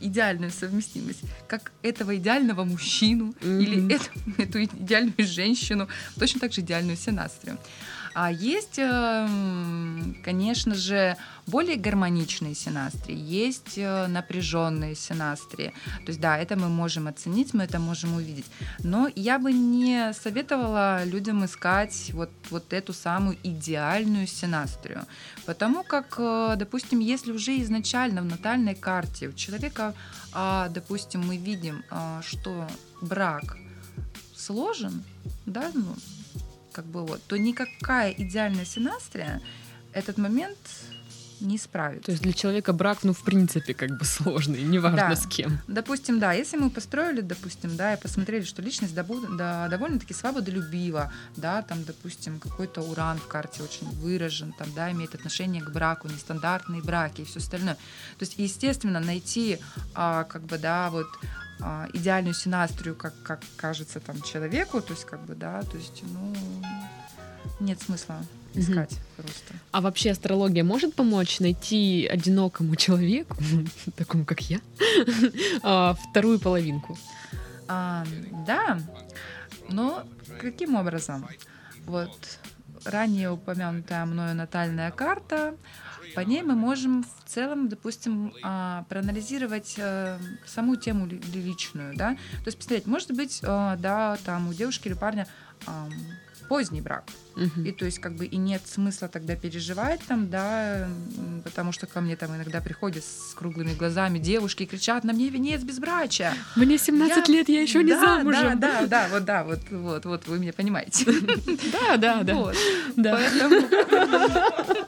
идеальную 0.00 0.50
совместимость, 0.50 1.20
как 1.46 1.70
этого 1.82 2.16
идеального 2.16 2.64
мужчину 2.64 3.34
Мгм. 3.40 3.60
или 3.60 3.94
эту, 3.94 4.10
эту 4.42 4.64
идеальную 4.64 5.14
женщину, 5.26 5.88
точно 6.18 6.40
так 6.40 6.52
же 6.52 6.60
идеальную 6.62 6.96
сенастрию. 6.96 7.56
А 8.14 8.30
есть, 8.30 8.78
эм, 8.78 10.16
конечно 10.24 10.74
же, 10.74 11.16
более 11.46 11.76
гармоничные 11.76 12.54
синастрии, 12.54 13.16
есть 13.16 13.76
э, 13.76 14.06
напряженные 14.06 14.94
синастрии. 14.94 15.72
То 16.04 16.08
есть, 16.08 16.20
да, 16.20 16.38
это 16.38 16.56
мы 16.56 16.68
можем 16.68 17.08
оценить, 17.08 17.54
мы 17.54 17.64
это 17.64 17.78
можем 17.78 18.14
увидеть. 18.14 18.46
Но 18.80 19.08
я 19.16 19.38
бы 19.38 19.52
не 19.52 20.12
советовала 20.12 21.04
людям 21.04 21.44
искать 21.44 22.10
вот, 22.12 22.30
вот 22.50 22.72
эту 22.72 22.92
самую 22.92 23.38
идеальную 23.42 24.26
синастрию. 24.26 25.04
Потому 25.46 25.82
как, 25.82 26.14
э, 26.18 26.54
допустим, 26.56 27.00
если 27.00 27.32
уже 27.32 27.60
изначально 27.62 28.22
в 28.22 28.26
натальной 28.26 28.74
карте 28.74 29.28
у 29.28 29.32
человека, 29.32 29.94
а, 30.32 30.68
допустим, 30.68 31.26
мы 31.26 31.36
видим, 31.36 31.82
а, 31.90 32.22
что 32.22 32.66
брак 33.00 33.56
сложен, 34.36 35.02
да, 35.46 35.70
ну, 35.74 35.94
как 36.72 36.84
бы 36.86 37.06
вот, 37.06 37.22
то 37.26 37.36
никакая 37.36 38.10
идеальная 38.10 38.64
синастрия 38.64 39.40
этот 39.92 40.18
момент 40.18 40.58
не 41.42 41.56
исправит. 41.56 42.02
То 42.02 42.12
есть 42.12 42.22
для 42.22 42.32
человека 42.32 42.72
брак, 42.72 42.98
ну, 43.02 43.12
в 43.12 43.22
принципе, 43.22 43.74
как 43.74 43.98
бы 43.98 44.04
сложный, 44.04 44.62
неважно 44.62 45.08
Да. 45.10 45.16
с 45.16 45.26
кем. 45.26 45.58
Допустим, 45.66 46.18
да, 46.18 46.32
если 46.32 46.56
мы 46.56 46.70
построили, 46.70 47.20
допустим, 47.20 47.76
да, 47.76 47.94
и 47.94 48.00
посмотрели, 48.00 48.44
что 48.44 48.62
личность 48.62 48.94
да, 48.94 49.68
довольно-таки 49.68 50.14
свободолюбива, 50.14 51.12
да, 51.36 51.62
там, 51.62 51.84
допустим, 51.84 52.38
какой-то 52.38 52.82
уран 52.82 53.18
в 53.18 53.26
карте 53.26 53.62
очень 53.62 53.88
выражен, 53.90 54.52
там, 54.52 54.68
да, 54.74 54.90
имеет 54.92 55.14
отношение 55.14 55.62
к 55.62 55.70
браку, 55.70 56.08
нестандартные 56.08 56.82
браки 56.82 57.22
и 57.22 57.24
все 57.24 57.38
остальное. 57.38 57.74
То 57.74 58.24
есть, 58.24 58.34
естественно, 58.38 59.00
найти, 59.00 59.58
а, 59.94 60.24
как 60.24 60.42
бы, 60.42 60.58
да, 60.58 60.90
вот 60.90 61.06
а, 61.60 61.86
идеальную 61.92 62.34
синастрию, 62.34 62.96
как, 62.96 63.14
как 63.22 63.40
кажется 63.56 64.00
там 64.00 64.20
человеку, 64.22 64.80
то 64.80 64.92
есть, 64.92 65.04
как 65.04 65.24
бы, 65.24 65.34
да, 65.34 65.62
то 65.62 65.76
есть, 65.76 66.02
ну, 66.02 66.34
нет 67.62 67.80
смысла 67.80 68.22
искать 68.54 68.98
просто. 69.16 69.54
А 69.70 69.80
вообще 69.80 70.10
астрология 70.10 70.64
может 70.64 70.94
помочь 70.94 71.40
найти 71.40 72.06
одинокому 72.10 72.76
человеку, 72.76 73.36
такому 73.96 74.24
как 74.24 74.40
я, 74.42 74.60
а, 75.62 75.94
вторую 76.10 76.38
половинку? 76.38 76.98
А, 77.68 78.04
да, 78.46 78.78
но 79.68 80.04
каким 80.40 80.74
образом? 80.74 81.26
Вот 81.86 82.38
ранее 82.84 83.30
упомянутая 83.30 84.04
мною 84.04 84.34
натальная 84.34 84.90
карта, 84.90 85.56
по 86.14 86.20
ней 86.20 86.42
мы 86.42 86.54
можем 86.54 87.04
в 87.04 87.28
целом, 87.28 87.68
допустим, 87.68 88.34
а, 88.42 88.84
проанализировать 88.90 89.74
э, 89.78 90.18
саму 90.46 90.76
тему 90.76 91.06
ли- 91.06 91.20
личную, 91.32 91.96
да, 91.96 92.14
то 92.14 92.46
есть 92.46 92.58
посмотреть, 92.58 92.86
может 92.86 93.12
быть, 93.12 93.40
э, 93.42 93.76
да, 93.78 94.18
там 94.24 94.48
у 94.48 94.52
девушки 94.52 94.88
или 94.88 94.94
парня 94.94 95.26
поздний 96.52 96.82
брак, 96.82 97.04
Мгм. 97.34 97.64
и 97.64 97.72
то 97.72 97.86
есть 97.86 97.98
как 97.98 98.12
бы 98.14 98.26
и 98.26 98.36
нет 98.36 98.60
смысла 98.66 99.08
тогда 99.08 99.34
переживать 99.36 100.00
там, 100.06 100.28
да, 100.28 100.86
потому 101.44 101.72
что 101.72 101.86
ко 101.86 102.02
мне 102.02 102.14
там 102.14 102.36
иногда 102.36 102.60
приходят 102.60 103.02
с 103.02 103.32
круглыми 103.34 103.72
глазами 103.72 104.18
девушки 104.18 104.64
и 104.64 104.66
кричат, 104.66 105.02
на 105.04 105.14
мне 105.14 105.30
венец 105.30 105.62
безбрачия. 105.62 106.34
Мне 106.56 106.76
17 106.76 107.28
Я- 107.28 107.34
лет, 107.34 107.48
я 107.48 107.62
еще 107.62 107.82
не 107.82 107.92
Да, 107.94 108.00
замужем. 108.18 108.60
Да, 108.60 108.82
да, 108.82 108.86
да, 108.86 109.08
вот, 109.08 109.24
да, 109.24 109.44
вот, 109.44 109.60
вот, 109.70 110.04
вот, 110.04 110.26
вы 110.28 110.38
меня 110.40 110.52
понимаете. 110.52 111.06
да, 111.72 111.96
да, 111.96 112.22
да. 112.22 112.34
Вот. 112.34 112.56
да. 112.96 113.16
Поэтому, 113.16 113.68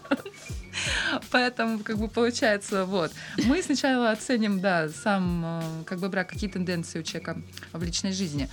поэтому, 1.30 1.78
как 1.78 1.96
бы 1.96 2.08
получается, 2.08 2.84
вот. 2.84 3.10
Мы 3.44 3.62
сначала 3.62 4.10
оценим, 4.10 4.60
да, 4.60 4.90
сам, 4.90 5.42
э, 5.46 5.62
как 5.86 5.98
бы 5.98 6.10
брак, 6.10 6.28
какие 6.28 6.50
тенденции 6.50 7.00
у 7.00 7.02
человека 7.02 7.40
в 7.72 7.82
личной 7.82 8.12
жизни. 8.12 8.50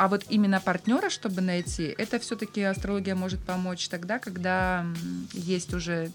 А 0.00 0.08
вот 0.08 0.24
именно 0.30 0.60
партнера, 0.60 1.10
чтобы 1.10 1.42
найти, 1.42 1.94
это 1.98 2.18
все-таки 2.18 2.62
астрология 2.62 3.14
может 3.14 3.38
помочь 3.44 3.86
тогда, 3.90 4.18
когда 4.18 4.86
есть 5.34 5.74
уже 5.74 6.10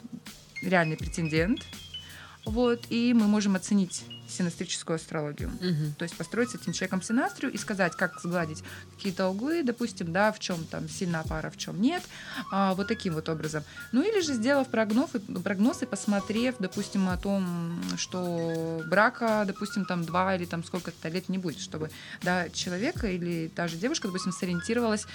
реальный 0.63 0.97
претендент, 0.97 1.61
вот, 2.45 2.81
и 2.89 3.13
мы 3.13 3.27
можем 3.27 3.55
оценить 3.55 4.03
синастрическую 4.27 4.95
астрологию. 4.95 5.49
Мгм. 5.61 5.95
То 5.97 6.03
есть 6.03 6.15
построить 6.17 6.49
с 6.51 6.55
этим 6.55 6.73
человеком 6.73 7.01
синастрию 7.01 7.51
и 7.51 7.57
сказать, 7.57 7.95
как 7.95 8.19
сгладить 8.21 8.63
какие-то 8.95 9.27
углы, 9.27 9.63
допустим, 9.63 10.11
да, 10.11 10.31
в 10.31 10.39
чем 10.39 10.65
там 10.65 10.89
сильна 10.89 11.23
пара, 11.23 11.49
в 11.49 11.57
чем 11.57 11.79
нет, 11.81 12.03
а, 12.51 12.73
вот 12.73 12.87
таким 12.87 13.13
вот 13.13 13.29
образом. 13.29 13.63
Ну 13.91 14.01
или 14.01 14.21
же 14.21 14.33
сделав 14.33 14.67
прогноз, 14.69 15.11
прогноз 15.43 15.83
и 15.83 15.85
посмотрев, 15.85 16.55
допустим, 16.59 17.07
о 17.09 17.17
том, 17.17 17.81
что 17.97 18.83
брака, 18.87 19.43
допустим, 19.45 19.85
там 19.85 20.03
два 20.05 20.35
или 20.35 20.45
там 20.45 20.63
сколько-то 20.63 21.09
лет 21.09 21.29
не 21.29 21.37
будет, 21.37 21.59
чтобы 21.59 21.91
да, 22.23 22.49
человека 22.49 23.07
или 23.07 23.51
та 23.55 23.67
же 23.67 23.77
девушка, 23.77 24.07
допустим, 24.07 24.31
сориентировалась 24.31 25.05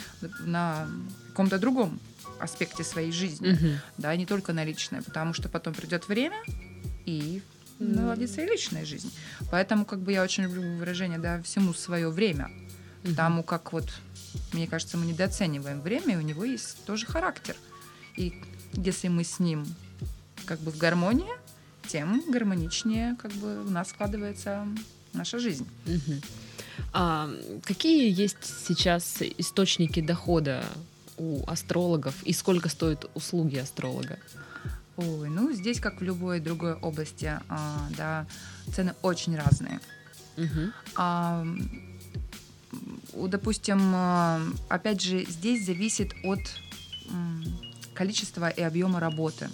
на 0.40 0.88
каком-то 1.30 1.58
другом 1.58 2.00
аспекте 2.38 2.84
своей 2.84 3.12
жизни, 3.12 3.48
Мгм. 3.52 3.80
да, 3.98 4.14
не 4.16 4.26
только 4.26 4.52
на 4.52 4.64
личное, 4.64 5.02
потому 5.02 5.34
что 5.34 5.48
потом 5.48 5.74
придет 5.74 6.08
время 6.08 6.36
и. 7.06 7.42
Наладится 7.80 8.42
и 8.42 8.46
личная 8.46 8.84
жизнь. 8.84 9.12
Поэтому 9.50 9.84
как 9.84 10.00
бы 10.00 10.12
я 10.12 10.22
очень 10.22 10.44
люблю 10.44 10.62
выражение, 10.76 11.18
да, 11.18 11.42
всему 11.42 11.74
свое 11.74 12.10
время. 12.10 12.50
Мгм. 13.02 13.14
Тому 13.14 13.42
как 13.42 13.72
вот, 13.72 13.88
мне 14.52 14.66
кажется, 14.66 14.96
мы 14.96 15.06
недооцениваем 15.06 15.80
время, 15.80 16.14
и 16.14 16.16
у 16.16 16.20
него 16.20 16.44
есть 16.44 16.84
тоже 16.84 17.06
характер. 17.06 17.56
И 18.16 18.34
если 18.74 19.08
мы 19.08 19.24
с 19.24 19.38
ним 19.38 19.66
как 20.44 20.60
бы 20.60 20.70
в 20.70 20.76
гармонии, 20.76 21.32
тем 21.88 22.22
гармоничнее 22.30 23.16
как 23.16 23.32
бы 23.32 23.62
у 23.62 23.70
нас 23.70 23.88
складывается 23.88 24.66
наша 25.12 25.38
жизнь. 25.38 25.66
Мгм. 25.86 26.20
А 26.92 27.30
какие 27.64 28.10
есть 28.10 28.66
сейчас 28.66 29.18
источники 29.38 30.00
дохода 30.00 30.64
у 31.16 31.44
астрологов 31.46 32.22
и 32.24 32.32
сколько 32.32 32.68
стоят 32.68 33.10
услуги 33.14 33.56
астролога? 33.56 34.18
Ой, 35.00 35.30
ну 35.30 35.50
здесь, 35.52 35.80
как 35.80 36.00
в 36.00 36.04
любой 36.04 36.40
другой 36.40 36.74
области, 36.74 37.40
а, 37.48 37.88
да, 37.96 38.26
цены 38.74 38.94
очень 39.02 39.34
разные. 39.34 39.80
Мгм. 40.36 40.72
А, 40.94 41.46
у, 43.14 43.26
допустим, 43.26 43.80
а, 43.94 44.40
опять 44.68 45.00
же, 45.00 45.24
здесь 45.24 45.64
зависит 45.64 46.14
от 46.22 46.40
количества 47.94 48.48
и 48.50 48.62
объема 48.62 49.00
работы. 49.00 49.48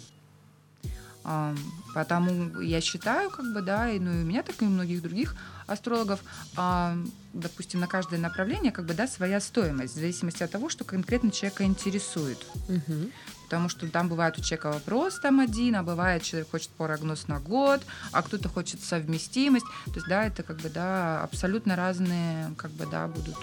Потому 1.95 2.61
я 2.61 2.81
считаю, 2.81 3.31
как 3.31 3.53
бы, 3.53 3.61
да, 3.61 3.91
и, 3.91 3.99
ну, 3.99 4.13
и 4.13 4.23
у 4.23 4.27
меня, 4.27 4.43
так 4.43 4.63
и 4.63 4.65
у 4.65 4.69
многих 4.69 5.03
других 5.03 5.35
астрологов, 5.67 6.21
а, 6.57 6.97
допустим, 7.33 7.81
на 7.81 7.89
каждое 7.89 8.21
направление, 8.21 8.71
как 8.71 8.85
бы, 8.85 8.95
да, 8.95 9.09
своя 9.09 9.41
стоимость, 9.41 9.95
в 9.95 9.99
зависимости 9.99 10.45
от 10.45 10.53
того, 10.53 10.69
что 10.69 10.85
конкретно 10.85 11.33
человека 11.33 11.65
интересует. 11.65 12.39
Мгм. 12.69 13.11
Потому 13.47 13.69
что 13.69 13.89
там 13.89 14.09
бывает 14.09 14.37
у 14.39 14.43
человека 14.43 14.73
вопрос 14.73 15.21
там 15.21 15.39
один, 15.41 15.77
а 15.77 15.83
бывает 15.85 16.23
человек 16.23 16.51
хочет 16.51 16.69
прогноз 16.71 17.29
на 17.29 17.39
год, 17.39 17.81
а 18.13 18.23
кто-то 18.23 18.49
хочет 18.49 18.83
совместимость. 18.83 19.67
То 19.87 19.95
есть, 19.95 20.09
да, 20.09 20.27
это 20.27 20.43
как 20.43 20.57
бы, 20.57 20.69
да, 20.69 21.23
абсолютно 21.23 21.77
разные, 21.77 22.53
как 22.57 22.73
бы, 22.73 22.87
да, 22.91 23.07
будут 23.07 23.37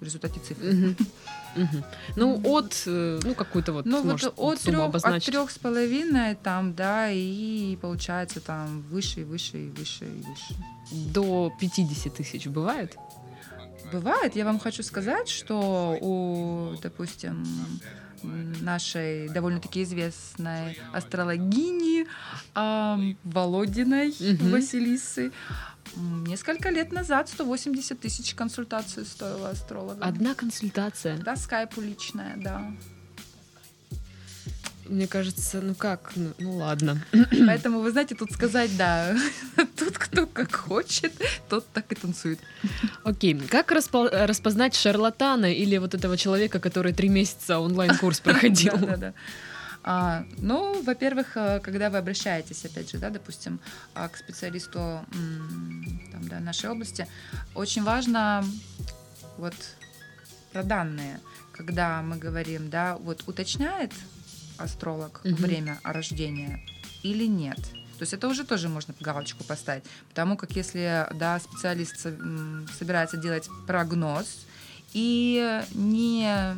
в 0.00 0.04
результате 0.04 0.40
цифры. 0.40 0.96
Ну, 2.16 2.38
от, 2.44 2.82
э, 2.84 3.18
ну, 3.22 3.34
какую-то 3.34 3.72
вот, 3.72 3.86
Ну, 3.86 4.02
вот 4.02 4.22
от 4.36 4.60
трех, 4.60 4.94
от 4.94 5.24
трех 5.24 5.50
с 5.50 5.58
половиной 5.58 6.34
там, 6.34 6.74
да, 6.74 7.10
и 7.10 7.76
получается 7.76 8.40
там 8.40 8.82
выше 8.90 9.22
и 9.22 9.24
выше 9.24 9.64
и 9.64 9.70
выше 9.70 10.04
и 10.04 10.22
выше. 10.22 10.54
До 11.14 11.50
50 11.58 12.14
тысяч 12.14 12.46
бывает? 12.46 12.98
Бывает, 13.90 14.36
я 14.36 14.44
вам 14.44 14.58
хочу 14.58 14.82
сказать, 14.82 15.30
что 15.30 15.96
у, 15.98 16.76
допустим, 16.82 17.46
нашей 18.22 19.28
довольно-таки 19.28 19.82
известной 19.82 20.78
астрологини 20.92 22.06
ам, 22.54 23.16
Володиной 23.24 24.14
Мгм. 24.18 24.50
Василисы 24.52 25.32
несколько 25.96 26.70
лет 26.70 26.92
назад 26.92 27.28
180 27.28 28.00
тысяч 28.00 28.34
консультаций 28.34 29.04
стоила 29.04 29.50
астролога. 29.50 30.04
Одна 30.04 30.34
консультация. 30.34 31.18
Да, 31.18 31.36
скайпу 31.36 31.80
личная, 31.80 32.36
да. 32.36 32.72
Мне 34.88 35.06
кажется, 35.06 35.60
ну 35.60 35.74
как, 35.74 36.12
ну, 36.16 36.32
ну 36.38 36.56
ладно. 36.56 37.00
Поэтому, 37.46 37.80
вы 37.80 37.90
знаете, 37.90 38.14
тут 38.14 38.32
сказать, 38.32 38.76
да, 38.76 39.16
тут 39.76 39.98
кто 39.98 40.26
как 40.26 40.54
хочет, 40.54 41.12
тот 41.48 41.66
так 41.72 41.90
и 41.92 41.94
танцует. 41.94 42.38
Окей, 43.04 43.34
как 43.34 43.72
распо- 43.72 44.08
распознать 44.26 44.74
шарлатана 44.74 45.52
или 45.52 45.76
вот 45.78 45.94
этого 45.94 46.16
человека, 46.16 46.60
который 46.60 46.92
три 46.92 47.08
месяца 47.08 47.58
онлайн-курс 47.58 48.20
проходил? 48.20 48.76
Да, 48.78 48.86
да, 48.86 48.96
да. 48.96 49.14
А, 49.88 50.24
ну, 50.38 50.82
во-первых, 50.82 51.36
э, 51.36 51.60
когда 51.60 51.90
вы 51.90 51.98
обращаетесь, 51.98 52.64
опять 52.64 52.90
же, 52.90 52.98
да, 52.98 53.08
допустим, 53.08 53.60
а, 53.94 54.08
к 54.08 54.16
специалисту 54.16 54.78
там, 56.12 56.28
да, 56.28 56.40
нашей 56.40 56.70
области, 56.70 57.06
очень 57.54 57.84
важно 57.84 58.44
вот 59.38 59.54
про 60.52 60.64
данные, 60.64 61.20
когда 61.52 62.02
мы 62.02 62.16
говорим, 62.16 62.68
да, 62.68 62.96
вот 62.96 63.22
уточняет 63.28 63.92
астролог 64.58 65.20
Мгм. 65.24 65.36
время 65.36 65.80
рождения 65.82 66.60
или 67.02 67.26
нет. 67.26 67.58
То 67.98 68.02
есть 68.02 68.12
это 68.12 68.28
уже 68.28 68.44
тоже 68.44 68.68
можно 68.68 68.94
галочку 69.00 69.42
поставить, 69.44 69.84
потому 70.08 70.36
как 70.36 70.52
если 70.52 71.06
да, 71.14 71.38
специалист 71.40 71.98
собирается 71.98 73.16
делать 73.16 73.48
прогноз 73.66 74.26
и 74.92 75.62
не 75.72 76.56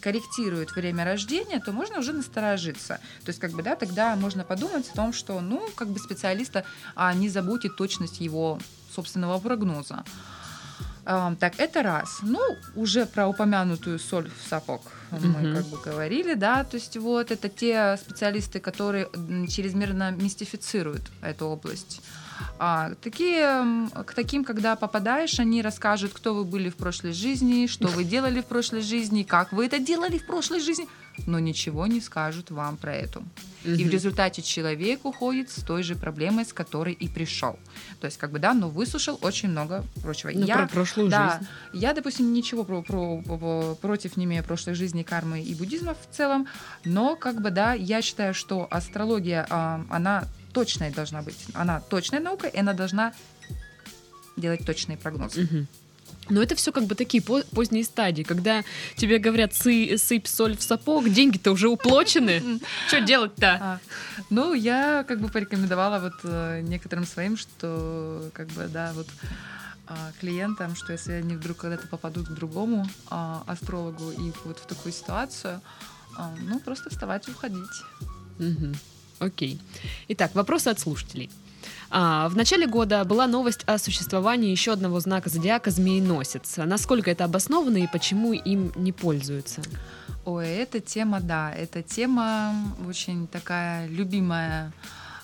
корректирует 0.00 0.72
время 0.74 1.04
рождения, 1.04 1.60
то 1.60 1.72
можно 1.72 1.98
уже 1.98 2.12
насторожиться. 2.12 3.00
То 3.24 3.28
есть, 3.28 3.38
как 3.38 3.50
бы, 3.52 3.62
да, 3.62 3.76
тогда 3.76 4.16
можно 4.16 4.44
подумать 4.44 4.88
о 4.88 4.96
том, 4.96 5.12
что, 5.12 5.40
ну, 5.40 5.68
как 5.74 5.88
бы 5.88 5.98
специалиста 5.98 6.64
а, 6.94 7.12
не 7.12 7.28
заботит 7.28 7.76
точность 7.76 8.20
его 8.20 8.58
собственного 8.94 9.38
прогноза. 9.38 10.04
Так, 11.04 11.54
это 11.58 11.82
раз. 11.82 12.18
Ну, 12.22 12.40
уже 12.76 13.06
про 13.06 13.26
упомянутую 13.26 13.98
соль 13.98 14.30
в 14.30 14.48
сапог 14.48 14.82
мы 15.10 15.18
Мгм. 15.18 15.56
как 15.56 15.66
бы 15.66 15.78
говорили, 15.78 16.34
да, 16.34 16.62
то 16.64 16.76
есть 16.76 16.96
вот 16.96 17.30
это 17.30 17.48
те 17.48 17.96
специалисты, 18.00 18.60
которые 18.60 19.08
чрезмерно 19.48 20.12
мистифицируют 20.12 21.02
эту 21.20 21.46
область. 21.46 22.00
А, 22.58 22.92
такие, 23.02 23.88
к 24.06 24.14
таким, 24.14 24.44
когда 24.44 24.76
попадаешь, 24.76 25.38
они 25.40 25.62
расскажут, 25.62 26.12
кто 26.12 26.34
вы 26.34 26.44
были 26.44 26.70
в 26.70 26.76
прошлой 26.76 27.12
жизни, 27.12 27.66
что 27.66 27.88
вы 27.88 28.04
делали 28.04 28.40
в 28.40 28.46
прошлой 28.46 28.82
жизни, 28.82 29.24
как 29.24 29.52
вы 29.52 29.66
это 29.66 29.78
делали 29.78 30.18
в 30.18 30.26
прошлой 30.26 30.60
жизни, 30.60 30.86
но 31.26 31.38
ничего 31.38 31.86
не 31.86 32.00
скажут 32.00 32.50
вам 32.50 32.76
про 32.76 32.94
эту. 32.94 33.22
И 33.64 33.84
в 33.84 33.90
результате 33.90 34.40
человек 34.40 35.04
уходит 35.04 35.50
с 35.50 35.62
той 35.62 35.82
же 35.82 35.94
проблемой, 35.94 36.44
с 36.46 36.52
которой 36.52 36.94
и 36.94 37.08
пришел. 37.08 37.58
То 38.00 38.06
есть, 38.06 38.16
как 38.16 38.30
бы, 38.30 38.38
да, 38.38 38.54
но 38.54 38.70
выслушал 38.70 39.18
очень 39.20 39.50
много 39.50 39.84
прочего. 40.02 40.30
Ну, 40.32 40.46
я, 40.46 40.56
про 40.56 40.66
прошлую 40.66 41.10
да, 41.10 41.38
жизнь. 41.38 41.50
я, 41.74 41.92
допустим, 41.92 42.32
ничего 42.32 42.64
про, 42.64 42.82
про- 42.82 43.20
про- 43.22 43.74
против 43.74 44.16
не 44.16 44.24
имею 44.24 44.42
прошлой 44.44 44.74
жизни, 44.74 45.02
кармы 45.02 45.42
и 45.42 45.54
буддизма 45.54 45.94
в 45.94 46.16
целом, 46.16 46.46
но, 46.84 47.16
как 47.16 47.42
бы, 47.42 47.50
да, 47.50 47.74
я 47.74 48.00
считаю, 48.00 48.32
что 48.32 48.66
астрология, 48.70 49.46
а, 49.50 49.84
она 49.90 50.26
точная 50.52 50.90
должна 50.90 51.22
быть. 51.22 51.46
Она 51.52 51.80
точная 51.80 52.20
наука, 52.20 52.46
и 52.46 52.58
она 52.58 52.72
должна 52.72 53.12
делать 54.36 54.64
точные 54.64 54.96
прогнозы. 54.96 55.42
Мгм. 55.42 55.66
Но 56.30 56.42
это 56.42 56.54
все 56.54 56.72
как 56.72 56.84
бы 56.84 56.94
такие 56.94 57.22
по- 57.22 57.42
поздние 57.54 57.84
стадии, 57.84 58.22
когда 58.22 58.62
тебе 58.96 59.18
говорят, 59.18 59.52
«Сы- 59.52 59.96
сыпь 59.98 60.26
соль 60.26 60.56
в 60.56 60.62
сапог, 60.62 61.08
деньги-то 61.08 61.52
уже 61.52 61.68
уплочены. 61.68 62.60
Что 62.88 63.00
делать-то? 63.00 63.58
А, 63.60 63.78
ну, 64.30 64.54
я 64.54 65.04
как 65.06 65.20
бы 65.20 65.28
порекомендовала 65.28 65.98
вот 65.98 66.14
э, 66.24 66.60
некоторым 66.62 67.04
своим, 67.06 67.36
что 67.36 68.30
как 68.32 68.48
бы, 68.48 68.68
да, 68.68 68.92
вот 68.94 69.08
а, 69.86 70.12
клиентам, 70.20 70.76
что 70.76 70.92
если 70.92 71.12
они 71.12 71.34
вдруг 71.34 71.56
когда-то 71.58 71.88
попадут 71.88 72.28
к 72.28 72.32
другому 72.32 72.86
а, 73.08 73.42
астрологу 73.46 74.10
и 74.12 74.32
вот 74.44 74.58
в 74.60 74.66
такую 74.66 74.92
ситуацию, 74.92 75.60
а, 76.16 76.32
ну, 76.46 76.60
просто 76.60 76.90
вставать 76.90 77.28
и 77.28 77.32
уходить. 77.32 77.82
Мгм. 78.38 78.74
Окей. 79.18 79.60
Итак, 80.08 80.34
вопросы 80.34 80.68
от 80.68 80.78
слушателей. 80.78 81.28
А, 81.90 82.28
в 82.28 82.36
начале 82.36 82.66
года 82.66 83.04
была 83.04 83.26
новость 83.26 83.64
о 83.66 83.76
существовании 83.78 84.50
еще 84.50 84.72
одного 84.72 85.00
знака 85.00 85.28
зодиака 85.28 85.70
змееносец. 85.70 86.56
Насколько 86.58 87.10
это 87.10 87.24
обосновано 87.24 87.78
и 87.78 87.88
почему 87.88 88.32
им 88.32 88.72
не 88.76 88.92
пользуются? 88.92 89.60
Ой, 90.24 90.48
эта 90.48 90.80
тема, 90.80 91.20
да, 91.20 91.52
эта 91.52 91.82
тема 91.82 92.54
очень 92.86 93.26
такая 93.26 93.88
любимая. 93.88 94.72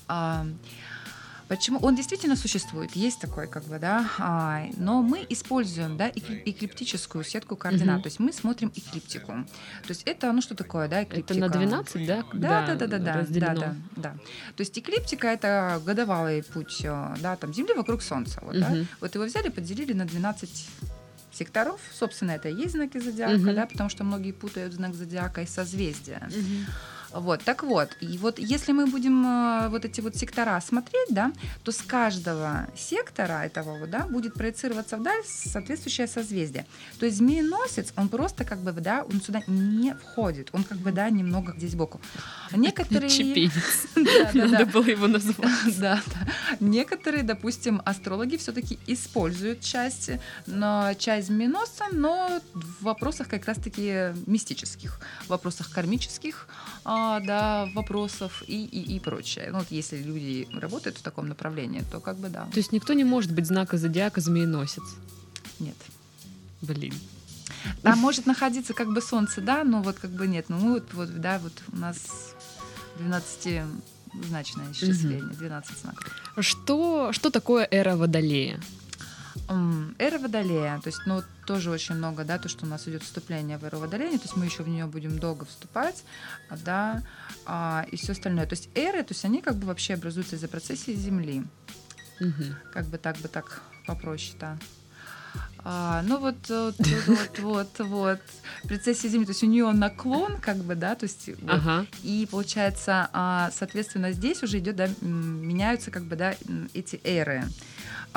А, 0.08 0.44
Почему? 1.48 1.78
Он 1.80 1.94
действительно 1.94 2.34
существует, 2.34 2.96
есть 2.96 3.20
такой, 3.20 3.46
как 3.46 3.62
бы, 3.64 3.78
да, 3.78 4.10
а, 4.18 4.64
но 4.76 5.00
мы 5.02 5.24
используем, 5.28 5.96
да, 5.96 6.08
экли- 6.08 6.42
эклиптическую 6.44 7.22
сетку 7.22 7.54
координат, 7.54 7.96
Мгм. 7.96 8.02
то 8.02 8.06
есть 8.08 8.18
мы 8.18 8.32
смотрим 8.32 8.72
эклиптику. 8.74 9.32
То 9.82 9.88
есть 9.90 10.02
это, 10.06 10.32
ну 10.32 10.40
что 10.42 10.56
такое, 10.56 10.88
да, 10.88 11.02
Это 11.02 11.20
эклиптика? 11.20 11.40
на 11.40 11.48
12, 11.48 12.06
да? 12.06 12.24
Да, 12.34 12.66
да, 12.66 12.74
да, 12.74 12.86
да, 12.86 12.98
да, 12.98 13.26
да, 13.28 13.54
да, 13.54 13.76
да. 13.94 14.10
То 14.56 14.60
есть 14.62 14.76
эклиптика 14.76 15.28
это 15.28 15.80
годовалый 15.86 16.42
путь, 16.42 16.80
э, 16.82 17.14
да, 17.20 17.36
там 17.36 17.54
Земли 17.54 17.74
вокруг 17.74 18.02
Солнца, 18.02 18.40
вот, 18.42 18.58
да. 18.58 18.70
Мгм. 18.70 18.88
Вот 19.00 19.14
его 19.14 19.24
взяли, 19.24 19.48
поделили 19.48 19.92
на 19.92 20.04
12 20.04 20.68
секторов. 21.32 21.80
Собственно, 21.92 22.32
это 22.32 22.48
и 22.48 22.54
есть 22.56 22.72
знаки 22.72 22.98
зодиака, 22.98 23.34
Мгм. 23.36 23.54
да, 23.54 23.66
потому 23.66 23.88
что 23.90 24.02
многие 24.04 24.32
путают 24.32 24.72
знак 24.72 24.94
зодиака 24.94 25.42
и 25.42 25.46
созвездия. 25.46 26.28
Мгм. 26.28 26.66
Вот, 27.12 27.42
так 27.44 27.62
вот, 27.62 27.90
и 28.00 28.18
вот 28.18 28.38
если 28.38 28.72
мы 28.72 28.86
будем 28.86 29.24
э, 29.26 29.68
вот 29.68 29.84
эти 29.84 30.00
вот 30.00 30.16
сектора 30.16 30.60
смотреть, 30.60 31.08
да, 31.10 31.32
то 31.62 31.72
с 31.72 31.78
каждого 31.78 32.66
сектора 32.76 33.44
этого 33.44 33.78
вот, 33.78 33.90
да, 33.90 34.06
будет 34.06 34.34
проецироваться 34.34 34.96
вдаль 34.96 35.22
соответствующее 35.24 36.06
созвездие. 36.06 36.66
То 36.98 37.06
есть 37.06 37.18
змееносец, 37.18 37.92
он 37.96 38.08
просто 38.08 38.44
как 38.44 38.60
бы, 38.60 38.72
да, 38.72 39.04
он 39.04 39.20
сюда 39.20 39.42
не 39.46 39.94
входит, 39.94 40.50
он 40.52 40.64
как 40.64 40.78
бы, 40.78 40.92
да, 40.92 41.08
немного 41.10 41.54
здесь 41.56 41.72
сбоку. 41.72 42.00
Некоторые... 42.52 43.10
Чепенец. 43.16 43.86
Надо 44.34 44.66
было 44.66 44.84
его 44.84 45.06
назвать. 45.06 45.36
Да, 45.76 46.00
да. 46.06 46.56
Некоторые, 46.60 47.22
допустим, 47.22 47.82
астрологи 47.84 48.36
все-таки 48.36 48.78
используют 48.86 49.60
часть, 49.60 50.10
но 50.46 50.92
часть 50.98 51.28
змееносца, 51.28 51.84
но 51.92 52.40
в 52.54 52.84
вопросах 52.84 53.28
как 53.28 53.44
раз-таки 53.44 54.14
мистических, 54.26 55.00
в 55.26 55.28
вопросах 55.28 55.70
кармических, 55.70 56.48
а, 56.84 56.95
да, 57.20 57.68
вопросов 57.74 58.42
и, 58.46 58.64
и, 58.64 58.96
и 58.96 59.00
прочее. 59.00 59.48
Ну, 59.50 59.58
вот 59.58 59.68
если 59.70 59.96
люди 59.98 60.48
работают 60.52 60.98
в 60.98 61.02
таком 61.02 61.28
направлении, 61.28 61.82
то 61.90 62.00
как 62.00 62.16
бы 62.16 62.28
да, 62.28 62.46
То 62.52 62.58
есть 62.58 62.72
никто 62.72 62.92
не 62.92 63.04
может 63.04 63.32
быть 63.32 63.46
знака 63.46 63.76
зодиака 63.78 64.20
змееносец. 64.20 64.84
нет. 65.58 65.76
Блин. 66.62 66.94
Там 67.82 67.98
может 67.98 68.26
находиться 68.26 68.74
как 68.74 68.92
бы 68.92 69.00
солнце, 69.00 69.40
да, 69.40 69.64
но 69.64 69.82
вот 69.82 69.96
как 69.98 70.10
бы 70.10 70.26
нет. 70.26 70.46
Ну, 70.48 70.58
мы 70.58 70.72
вот, 70.74 70.94
вот 70.94 71.20
да, 71.20 71.38
вот 71.38 71.52
у 71.72 71.76
нас 71.76 72.34
12 72.98 73.62
значное 74.24 74.72
исчисление, 74.72 75.34
12 75.34 75.78
знаков. 75.78 76.06
Что, 76.38 77.12
что 77.12 77.30
такое 77.30 77.66
эра 77.70 77.96
Водолея? 77.96 78.60
Эра 79.98 80.18
Водолея, 80.18 80.80
то 80.82 80.88
есть, 80.88 81.00
ну, 81.06 81.22
тоже 81.46 81.70
очень 81.70 81.94
много, 81.94 82.24
да, 82.24 82.38
то, 82.38 82.48
что 82.48 82.66
у 82.66 82.68
нас 82.68 82.88
идет 82.88 83.02
вступление 83.02 83.58
в 83.58 83.64
эру 83.64 83.78
Водолея, 83.78 84.18
то 84.18 84.24
есть 84.24 84.36
мы 84.36 84.44
еще 84.44 84.62
в 84.62 84.68
нее 84.68 84.86
будем 84.86 85.18
долго 85.18 85.44
вступать, 85.44 86.04
да, 86.64 87.02
а, 87.44 87.86
и 87.90 87.96
все 87.96 88.12
остальное. 88.12 88.46
То 88.46 88.54
есть 88.54 88.68
эры, 88.74 89.02
то 89.04 89.12
есть 89.12 89.24
они 89.24 89.40
как 89.42 89.56
бы 89.56 89.66
вообще 89.66 89.94
образуются 89.94 90.36
из-за 90.36 90.48
процессии 90.48 90.92
Земли, 90.92 91.44
Мгм. 92.18 92.56
как 92.72 92.86
бы 92.86 92.98
так 92.98 93.16
бы 93.18 93.28
так 93.28 93.62
попроще, 93.86 94.36
да. 94.40 94.58
А, 95.68 96.02
ну 96.02 96.18
вот, 96.18 96.36
вот, 96.48 96.76
вот, 97.06 97.38
вот, 97.38 97.78
вот, 97.80 98.20
процессия 98.64 99.08
Земли, 99.08 99.26
то 99.26 99.32
есть 99.32 99.42
у 99.42 99.46
нее 99.46 99.70
наклон, 99.72 100.38
как 100.38 100.58
бы, 100.58 100.74
да, 100.74 100.94
то 100.94 101.04
есть 101.04 101.28
вот, 101.40 101.50
Ага. 101.50 101.86
и 102.02 102.26
получается, 102.30 103.08
а, 103.12 103.50
соответственно, 103.52 104.12
здесь 104.12 104.42
уже 104.42 104.58
идет, 104.58 104.76
да, 104.76 104.88
меняются 105.00 105.90
как 105.90 106.04
бы, 106.04 106.16
да, 106.16 106.34
эти 106.72 107.00
эры. 107.04 107.44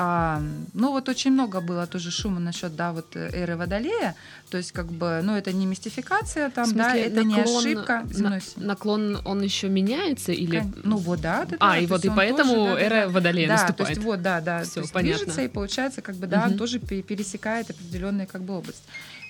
А, 0.02 0.40
ну 0.72 0.92
вот 0.92 1.08
очень 1.10 1.30
много 1.32 1.60
было 1.60 1.86
тоже 1.86 2.10
шума 2.10 2.40
насчет, 2.40 2.74
да, 2.74 2.92
вот 2.92 3.16
э, 3.16 3.28
эры 3.34 3.56
Водолея, 3.56 4.14
то 4.50 4.56
есть 4.56 4.72
как 4.72 4.86
бы, 4.86 5.20
ну 5.22 5.36
это 5.36 5.52
не 5.52 5.66
мистификация 5.66 6.48
там, 6.48 6.64
смысле, 6.64 6.82
да, 6.82 6.96
это 6.96 7.22
не 7.24 7.34
наклон- 7.36 7.58
ошибка. 7.58 8.06
на- 8.18 8.40
наклон, 8.56 9.20
он 9.26 9.42
еще 9.42 9.68
меняется 9.68 10.32
или... 10.32 10.60
Кон- 10.60 10.74
Ну 10.84 10.96
вот, 10.96 11.20
да. 11.20 11.44
да, 11.44 11.56
А, 11.60 11.72
да, 11.72 11.78
и 11.78 11.86
вот 11.86 12.02
и 12.04 12.08
поэтому 12.08 12.54
тоже, 12.54 12.74
да, 12.74 12.80
эра 12.80 13.06
да. 13.06 13.08
Водолея 13.10 13.48
Да, 13.48 13.54
наступает. 13.54 13.76
то 13.76 13.90
есть 13.90 14.02
вот, 14.02 14.22
да, 14.22 14.40
да, 14.40 14.62
Всё, 14.62 14.74
то 14.74 14.80
есть 14.80 14.92
понятно. 14.94 15.18
движется 15.18 15.42
и 15.42 15.48
получается, 15.48 16.00
как 16.00 16.16
бы, 16.16 16.26
да, 16.26 16.46
Мгм. 16.46 16.56
тоже 16.58 16.78
пе- 16.78 17.02
пересекает 17.02 17.68
определенную 17.68 18.26
как 18.26 18.40
бы 18.42 18.54
область. 18.56 18.82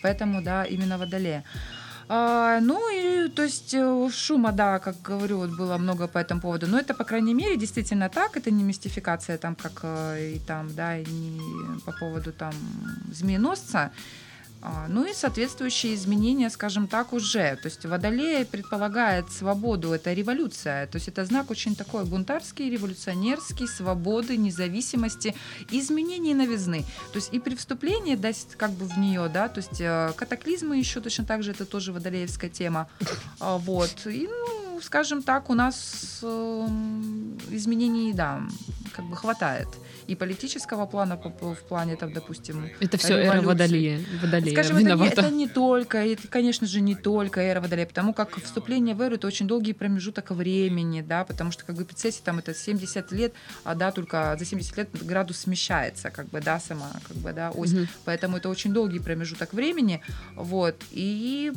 Поэтому, 0.02 0.40
да, 0.40 0.62
именно 0.64 0.98
Водолея. 0.98 1.42
А, 2.12 2.58
ну 2.60 2.80
и, 2.92 3.28
то 3.28 3.44
есть, 3.44 3.72
э, 3.72 4.10
шума, 4.12 4.50
да, 4.50 4.80
как 4.80 5.00
говорю, 5.00 5.36
вот 5.38 5.50
было 5.50 5.78
много 5.78 6.08
по 6.08 6.18
этому 6.18 6.40
поводу. 6.40 6.66
Но 6.66 6.76
это, 6.76 6.92
по 6.92 7.04
крайней 7.04 7.34
мере, 7.34 7.56
действительно 7.56 8.08
так. 8.08 8.36
Это 8.36 8.50
не 8.50 8.64
мистификация 8.64 9.38
там, 9.38 9.54
как 9.54 9.80
э, 9.84 10.32
и 10.34 10.38
там, 10.40 10.74
да, 10.74 10.98
и 10.98 11.04
не 11.04 11.40
по 11.86 11.92
поводу 11.92 12.32
там 12.32 12.52
змееносца. 13.12 13.92
А, 14.62 14.86
Ну 14.88 15.06
и 15.06 15.14
соответствующие 15.14 15.94
изменения, 15.94 16.50
скажем 16.50 16.86
так, 16.86 17.12
уже. 17.12 17.56
То 17.56 17.66
есть 17.66 17.84
Водолей 17.86 18.44
предполагает 18.44 19.30
свободу, 19.30 19.92
это 19.92 20.12
революция. 20.12 20.86
То 20.86 20.96
есть 20.96 21.08
это 21.08 21.24
знак 21.24 21.50
очень 21.50 21.74
такой 21.74 22.04
бунтарский, 22.04 22.70
революционерский, 22.70 23.66
свободы, 23.66 24.36
независимости, 24.36 25.34
изменений 25.70 26.34
новизны. 26.34 26.84
То 27.12 27.16
есть 27.16 27.32
и 27.32 27.38
при 27.38 27.54
вступлении, 27.54 28.16
да, 28.16 28.30
как 28.56 28.70
бы 28.72 28.84
в 28.84 28.98
нее, 28.98 29.28
да, 29.32 29.48
то 29.48 29.58
есть 29.58 29.80
э, 29.80 30.12
катаклизмы 30.16 30.76
еще 30.76 31.00
точно 31.00 31.24
так 31.24 31.42
же, 31.42 31.52
это 31.52 31.64
тоже 31.64 31.92
водолеевская 31.92 32.50
тема. 32.50 32.88
А, 33.38 33.56
Вот. 33.56 34.06
И, 34.06 34.28
ну, 34.28 34.80
скажем 34.82 35.22
так, 35.22 35.50
у 35.50 35.54
нас 35.54 36.20
эм, 36.22 37.38
изменений, 37.50 38.12
да, 38.12 38.42
как 38.92 39.06
бы 39.06 39.16
хватает. 39.16 39.68
И 40.10 40.16
политического 40.16 40.86
плана 40.86 41.16
в 41.16 41.56
плане, 41.68 41.94
там, 41.94 42.12
допустим, 42.12 42.68
Это 42.80 42.98
все 42.98 43.14
эра. 43.14 43.40
Водолея. 43.42 44.00
Водолея 44.20 44.52
Скажем, 44.52 44.78
это 44.78 44.96
не, 44.96 45.06
это 45.06 45.30
не 45.30 45.46
только, 45.46 45.98
это, 45.98 46.26
конечно 46.26 46.66
же, 46.66 46.80
не 46.80 46.96
только 46.96 47.40
эра 47.40 47.60
Водолея, 47.60 47.86
потому 47.86 48.12
как 48.12 48.42
вступление 48.42 48.96
в 48.96 49.02
эру 49.02 49.14
это 49.14 49.28
очень 49.28 49.46
долгий 49.46 49.72
промежуток 49.72 50.32
времени, 50.32 51.00
да, 51.00 51.24
потому 51.24 51.52
что 51.52 51.64
как 51.64 51.76
бы 51.76 51.84
процессе 51.84 52.22
там 52.24 52.40
это 52.40 52.54
70 52.54 53.12
лет, 53.12 53.34
а 53.62 53.76
да, 53.76 53.92
только 53.92 54.34
за 54.36 54.44
70 54.44 54.76
лет 54.78 54.88
градус 55.00 55.38
смещается, 55.38 56.10
как 56.10 56.26
бы, 56.28 56.40
да, 56.40 56.58
сама, 56.58 56.90
как 57.06 57.16
бы, 57.18 57.32
да, 57.32 57.52
ось. 57.52 57.72
Мгм. 57.72 57.86
Поэтому 58.04 58.38
это 58.38 58.48
очень 58.48 58.72
долгий 58.72 58.98
промежуток 58.98 59.52
времени, 59.52 60.00
вот, 60.34 60.74
и 60.90 61.52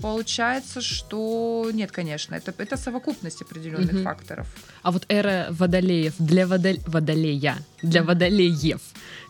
получается, 0.00 0.80
что 0.80 1.70
нет, 1.72 1.92
конечно, 1.92 2.34
это, 2.34 2.52
это 2.58 2.76
совокупность 2.76 3.42
определенных 3.42 3.92
Мгм. 3.92 4.04
факторов. 4.04 4.46
А 4.82 4.90
вот 4.90 5.04
эра 5.08 5.46
водолеев 5.50 6.14
для 6.18 6.46
водоль... 6.46 6.78
водолея, 6.86 7.56
для 7.82 8.02
водолеев 8.02 8.80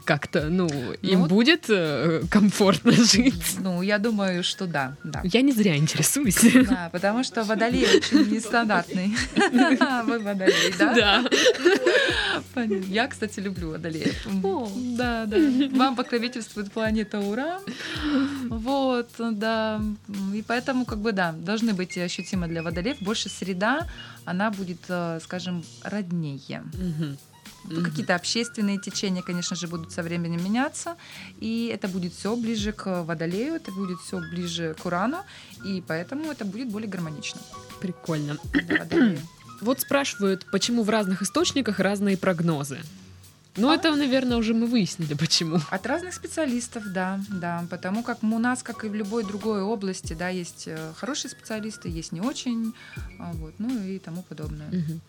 как-то, 0.05 0.48
ну, 0.48 0.68
им 1.03 1.20
вот- 1.20 1.28
будет 1.28 1.66
э, 1.68 2.22
комфортно 2.30 2.92
жить. 2.92 3.57
Ну, 3.61 3.82
я 3.82 3.98
думаю, 3.98 4.42
что 4.42 4.66
да, 4.66 4.96
да. 5.05 5.20
Я 5.24 5.42
не 5.42 5.53
зря 5.53 5.76
интересуюсь. 5.76 6.40
Да, 6.68 6.88
потому 6.92 7.24
что 7.24 7.44
водолей 7.44 7.84
очень 7.84 8.30
нестандартный. 8.30 9.14
Вы 10.07 10.18
водолей, 10.18 10.74
да? 10.78 10.94
Да. 10.94 12.66
Я, 12.88 13.07
кстати, 13.09 13.40
люблю 13.40 13.70
водолеев. 13.70 14.26
Да, 14.96 15.26
да. 15.26 15.36
Вам 15.72 15.96
покровительствует 15.96 16.72
планета 16.72 17.18
Ура. 17.20 17.61
Вот, 18.48 19.11
да. 19.18 19.80
И 20.34 20.42
поэтому, 20.42 20.84
как 20.84 20.98
бы, 20.98 21.12
да, 21.12 21.32
должны 21.32 21.72
быть 21.74 21.96
ощутимо 21.98 22.48
для 22.48 22.62
водолеев. 22.62 23.01
Больше 23.01 23.28
среда, 23.28 23.86
она 24.24 24.51
будет, 24.51 24.80
э, 24.88 25.20
скажем, 25.22 25.62
роднее. 25.82 26.62
Мгм. 26.74 27.16
Мгм. 27.64 27.84
Какие-то 27.84 28.14
общественные 28.14 28.78
течения, 28.78 29.22
конечно 29.22 29.56
же, 29.56 29.68
будут 29.68 29.92
со 29.92 30.02
временем 30.02 30.42
меняться, 30.42 30.96
и 31.40 31.70
это 31.72 31.88
будет 31.88 32.12
все 32.14 32.34
ближе 32.36 32.72
к 32.72 33.02
Водолею, 33.04 33.54
это 33.54 33.70
будет 33.72 34.00
все 34.00 34.18
ближе 34.18 34.74
к 34.80 34.86
Урану, 34.86 35.18
и 35.64 35.82
поэтому 35.86 36.30
это 36.30 36.44
будет 36.44 36.68
более 36.68 36.88
гармонично 36.88 37.40
Прикольно. 37.80 38.38
Вот 39.61 39.80
спрашивают, 39.80 40.46
почему 40.50 40.84
в 40.84 40.88
разных 40.88 41.20
источниках 41.20 41.80
разные 41.80 42.16
прогнозы. 42.16 42.78
Ну, 43.56 43.68
А? 43.68 43.74
это, 43.74 43.94
наверное, 43.94 44.38
уже 44.38 44.54
мы 44.54 44.66
выяснили, 44.66 45.12
почему. 45.14 45.58
От 45.70 45.86
разных 45.86 46.14
специалистов, 46.14 46.84
да, 46.86 47.20
да, 47.28 47.64
потому 47.68 48.02
как 48.02 48.22
у 48.22 48.38
нас, 48.38 48.62
как 48.62 48.84
и 48.84 48.88
в 48.88 48.94
любой 48.94 49.22
другой 49.24 49.61
области, 49.61 50.14
да, 50.14 50.28
есть 50.30 50.64
э, 50.66 50.92
хорошие 50.96 51.30
специалисты, 51.30 51.90
есть 51.90 52.12
не 52.12 52.22
очень, 52.22 52.72
а, 53.18 53.32
вот, 53.34 53.52
ну 53.58 53.68
и 53.84 53.98
тому 53.98 54.22
подобное. 54.22 54.68
Мгм. 54.68 55.00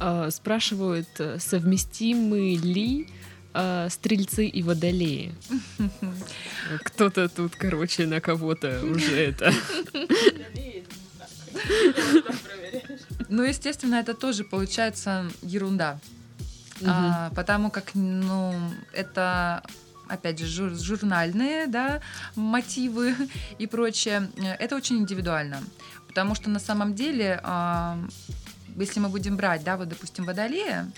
А, 0.00 0.30
Спрашивают, 0.30 1.08
э, 1.18 1.38
совместимы 1.38 2.56
ли 2.56 3.08
э, 3.54 3.88
стрельцы 3.90 4.46
и 4.46 4.62
водолеи? 4.62 5.34
Кто-то 6.84 7.28
тут, 7.28 7.54
короче, 7.56 8.06
на 8.06 8.20
кого-то 8.20 8.80
уже 8.84 9.16
это. 9.28 9.52
Ну, 13.28 13.42
естественно, 13.42 13.96
это 13.96 14.14
тоже 14.14 14.44
получается 14.44 15.26
ерунда. 15.42 15.98
А, 16.86 17.30
потому 17.36 17.70
как, 17.70 17.94
ну, 17.94 18.54
это 18.92 19.62
опять 20.08 20.38
же, 20.38 20.46
жур- 20.46 20.76
журнальные, 20.76 21.66
да, 21.66 22.00
мотивы 22.34 23.14
и 23.58 23.66
прочее, 23.66 24.28
Э, 24.36 24.52
это 24.54 24.76
очень 24.76 24.98
индивидуально, 24.98 25.62
потому 26.08 26.34
что 26.34 26.50
на 26.50 26.58
самом 26.58 26.94
деле, 26.94 27.40
если 28.76 29.00
мы 29.00 29.08
будем 29.08 29.36
брать, 29.36 29.62
да, 29.64 29.76
вот, 29.76 29.88
допустим, 29.88 30.24
водолея 30.24 30.90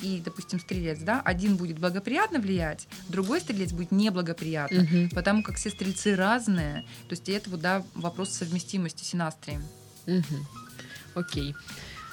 и, 0.00 0.20
допустим, 0.24 0.60
стрелец, 0.60 0.98
да, 1.00 1.20
один 1.24 1.56
будет 1.56 1.78
благоприятно 1.78 2.38
влиять, 2.38 2.86
другой 3.08 3.40
стрелец 3.40 3.72
будет 3.72 3.90
неблагоприятно, 3.92 4.82
Мгм. 4.82 5.10
потому 5.10 5.42
как 5.42 5.56
все 5.56 5.70
стрельцы 5.70 6.14
разные, 6.16 6.82
то 7.08 7.12
есть 7.12 7.28
это 7.28 7.50
вот, 7.50 7.60
да, 7.60 7.82
вопрос 7.94 8.30
совместимости 8.30 9.04
синастрии. 9.04 9.60
Мгм. 10.06 10.46
Окей. 11.14 11.54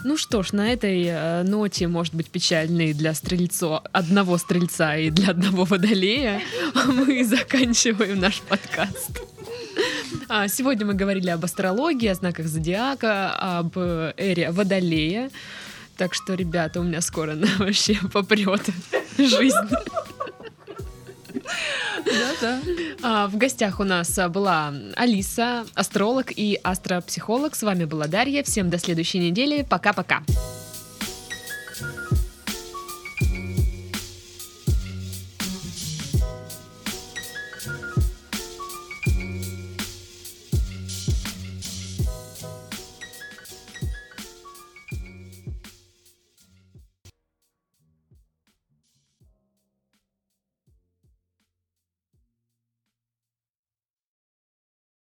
Ну 0.04 0.18
что 0.18 0.42
ж, 0.42 0.52
на 0.54 0.74
этой 0.74 1.04
э, 1.06 1.44
ноте, 1.44 1.88
может 1.88 2.16
быть, 2.16 2.30
печальной 2.32 2.94
для 2.94 3.14
стрельцо, 3.14 3.84
одного 3.92 4.40
стрельца 4.40 4.98
и 4.98 5.12
для 5.12 5.30
одного 5.30 5.64
водолея, 5.64 6.42
мы 6.88 7.24
заканчиваем 7.24 8.20
наш 8.20 8.42
подкаст. 8.42 9.22
А, 10.30 10.48
Сегодня 10.48 10.86
мы 10.86 10.94
говорили 10.94 11.30
об 11.30 11.44
астрологии, 11.44 12.08
о 12.08 12.16
знаках 12.16 12.48
зодиака, 12.48 13.32
об 13.60 13.74
э, 13.78 14.14
эре 14.18 14.52
водолея. 14.52 15.30
Так 15.98 16.14
что, 16.14 16.34
ребята, 16.34 16.80
у 16.80 16.84
меня 16.84 17.02
скоро 17.02 17.34
на- 17.34 17.48
вообще 17.60 17.96
попрет 18.12 18.62
жизнь. 19.18 19.56
Да-да. 22.06 22.60
А, 23.04 23.28
В 23.28 23.38
гостях 23.38 23.80
у 23.80 23.84
нас 23.84 24.18
а, 24.18 24.30
была 24.30 24.74
Алиса, 24.96 25.66
астролог 25.76 26.32
и 26.36 26.60
астропсихолог. 26.64 27.56
С 27.56 27.64
вами 27.64 27.86
была 27.86 28.08
Дарья. 28.08 28.44
Всем 28.44 28.70
до 28.70 28.78
следующей 28.80 29.20
недели. 29.20 29.66
Пока-пока. 29.70 30.24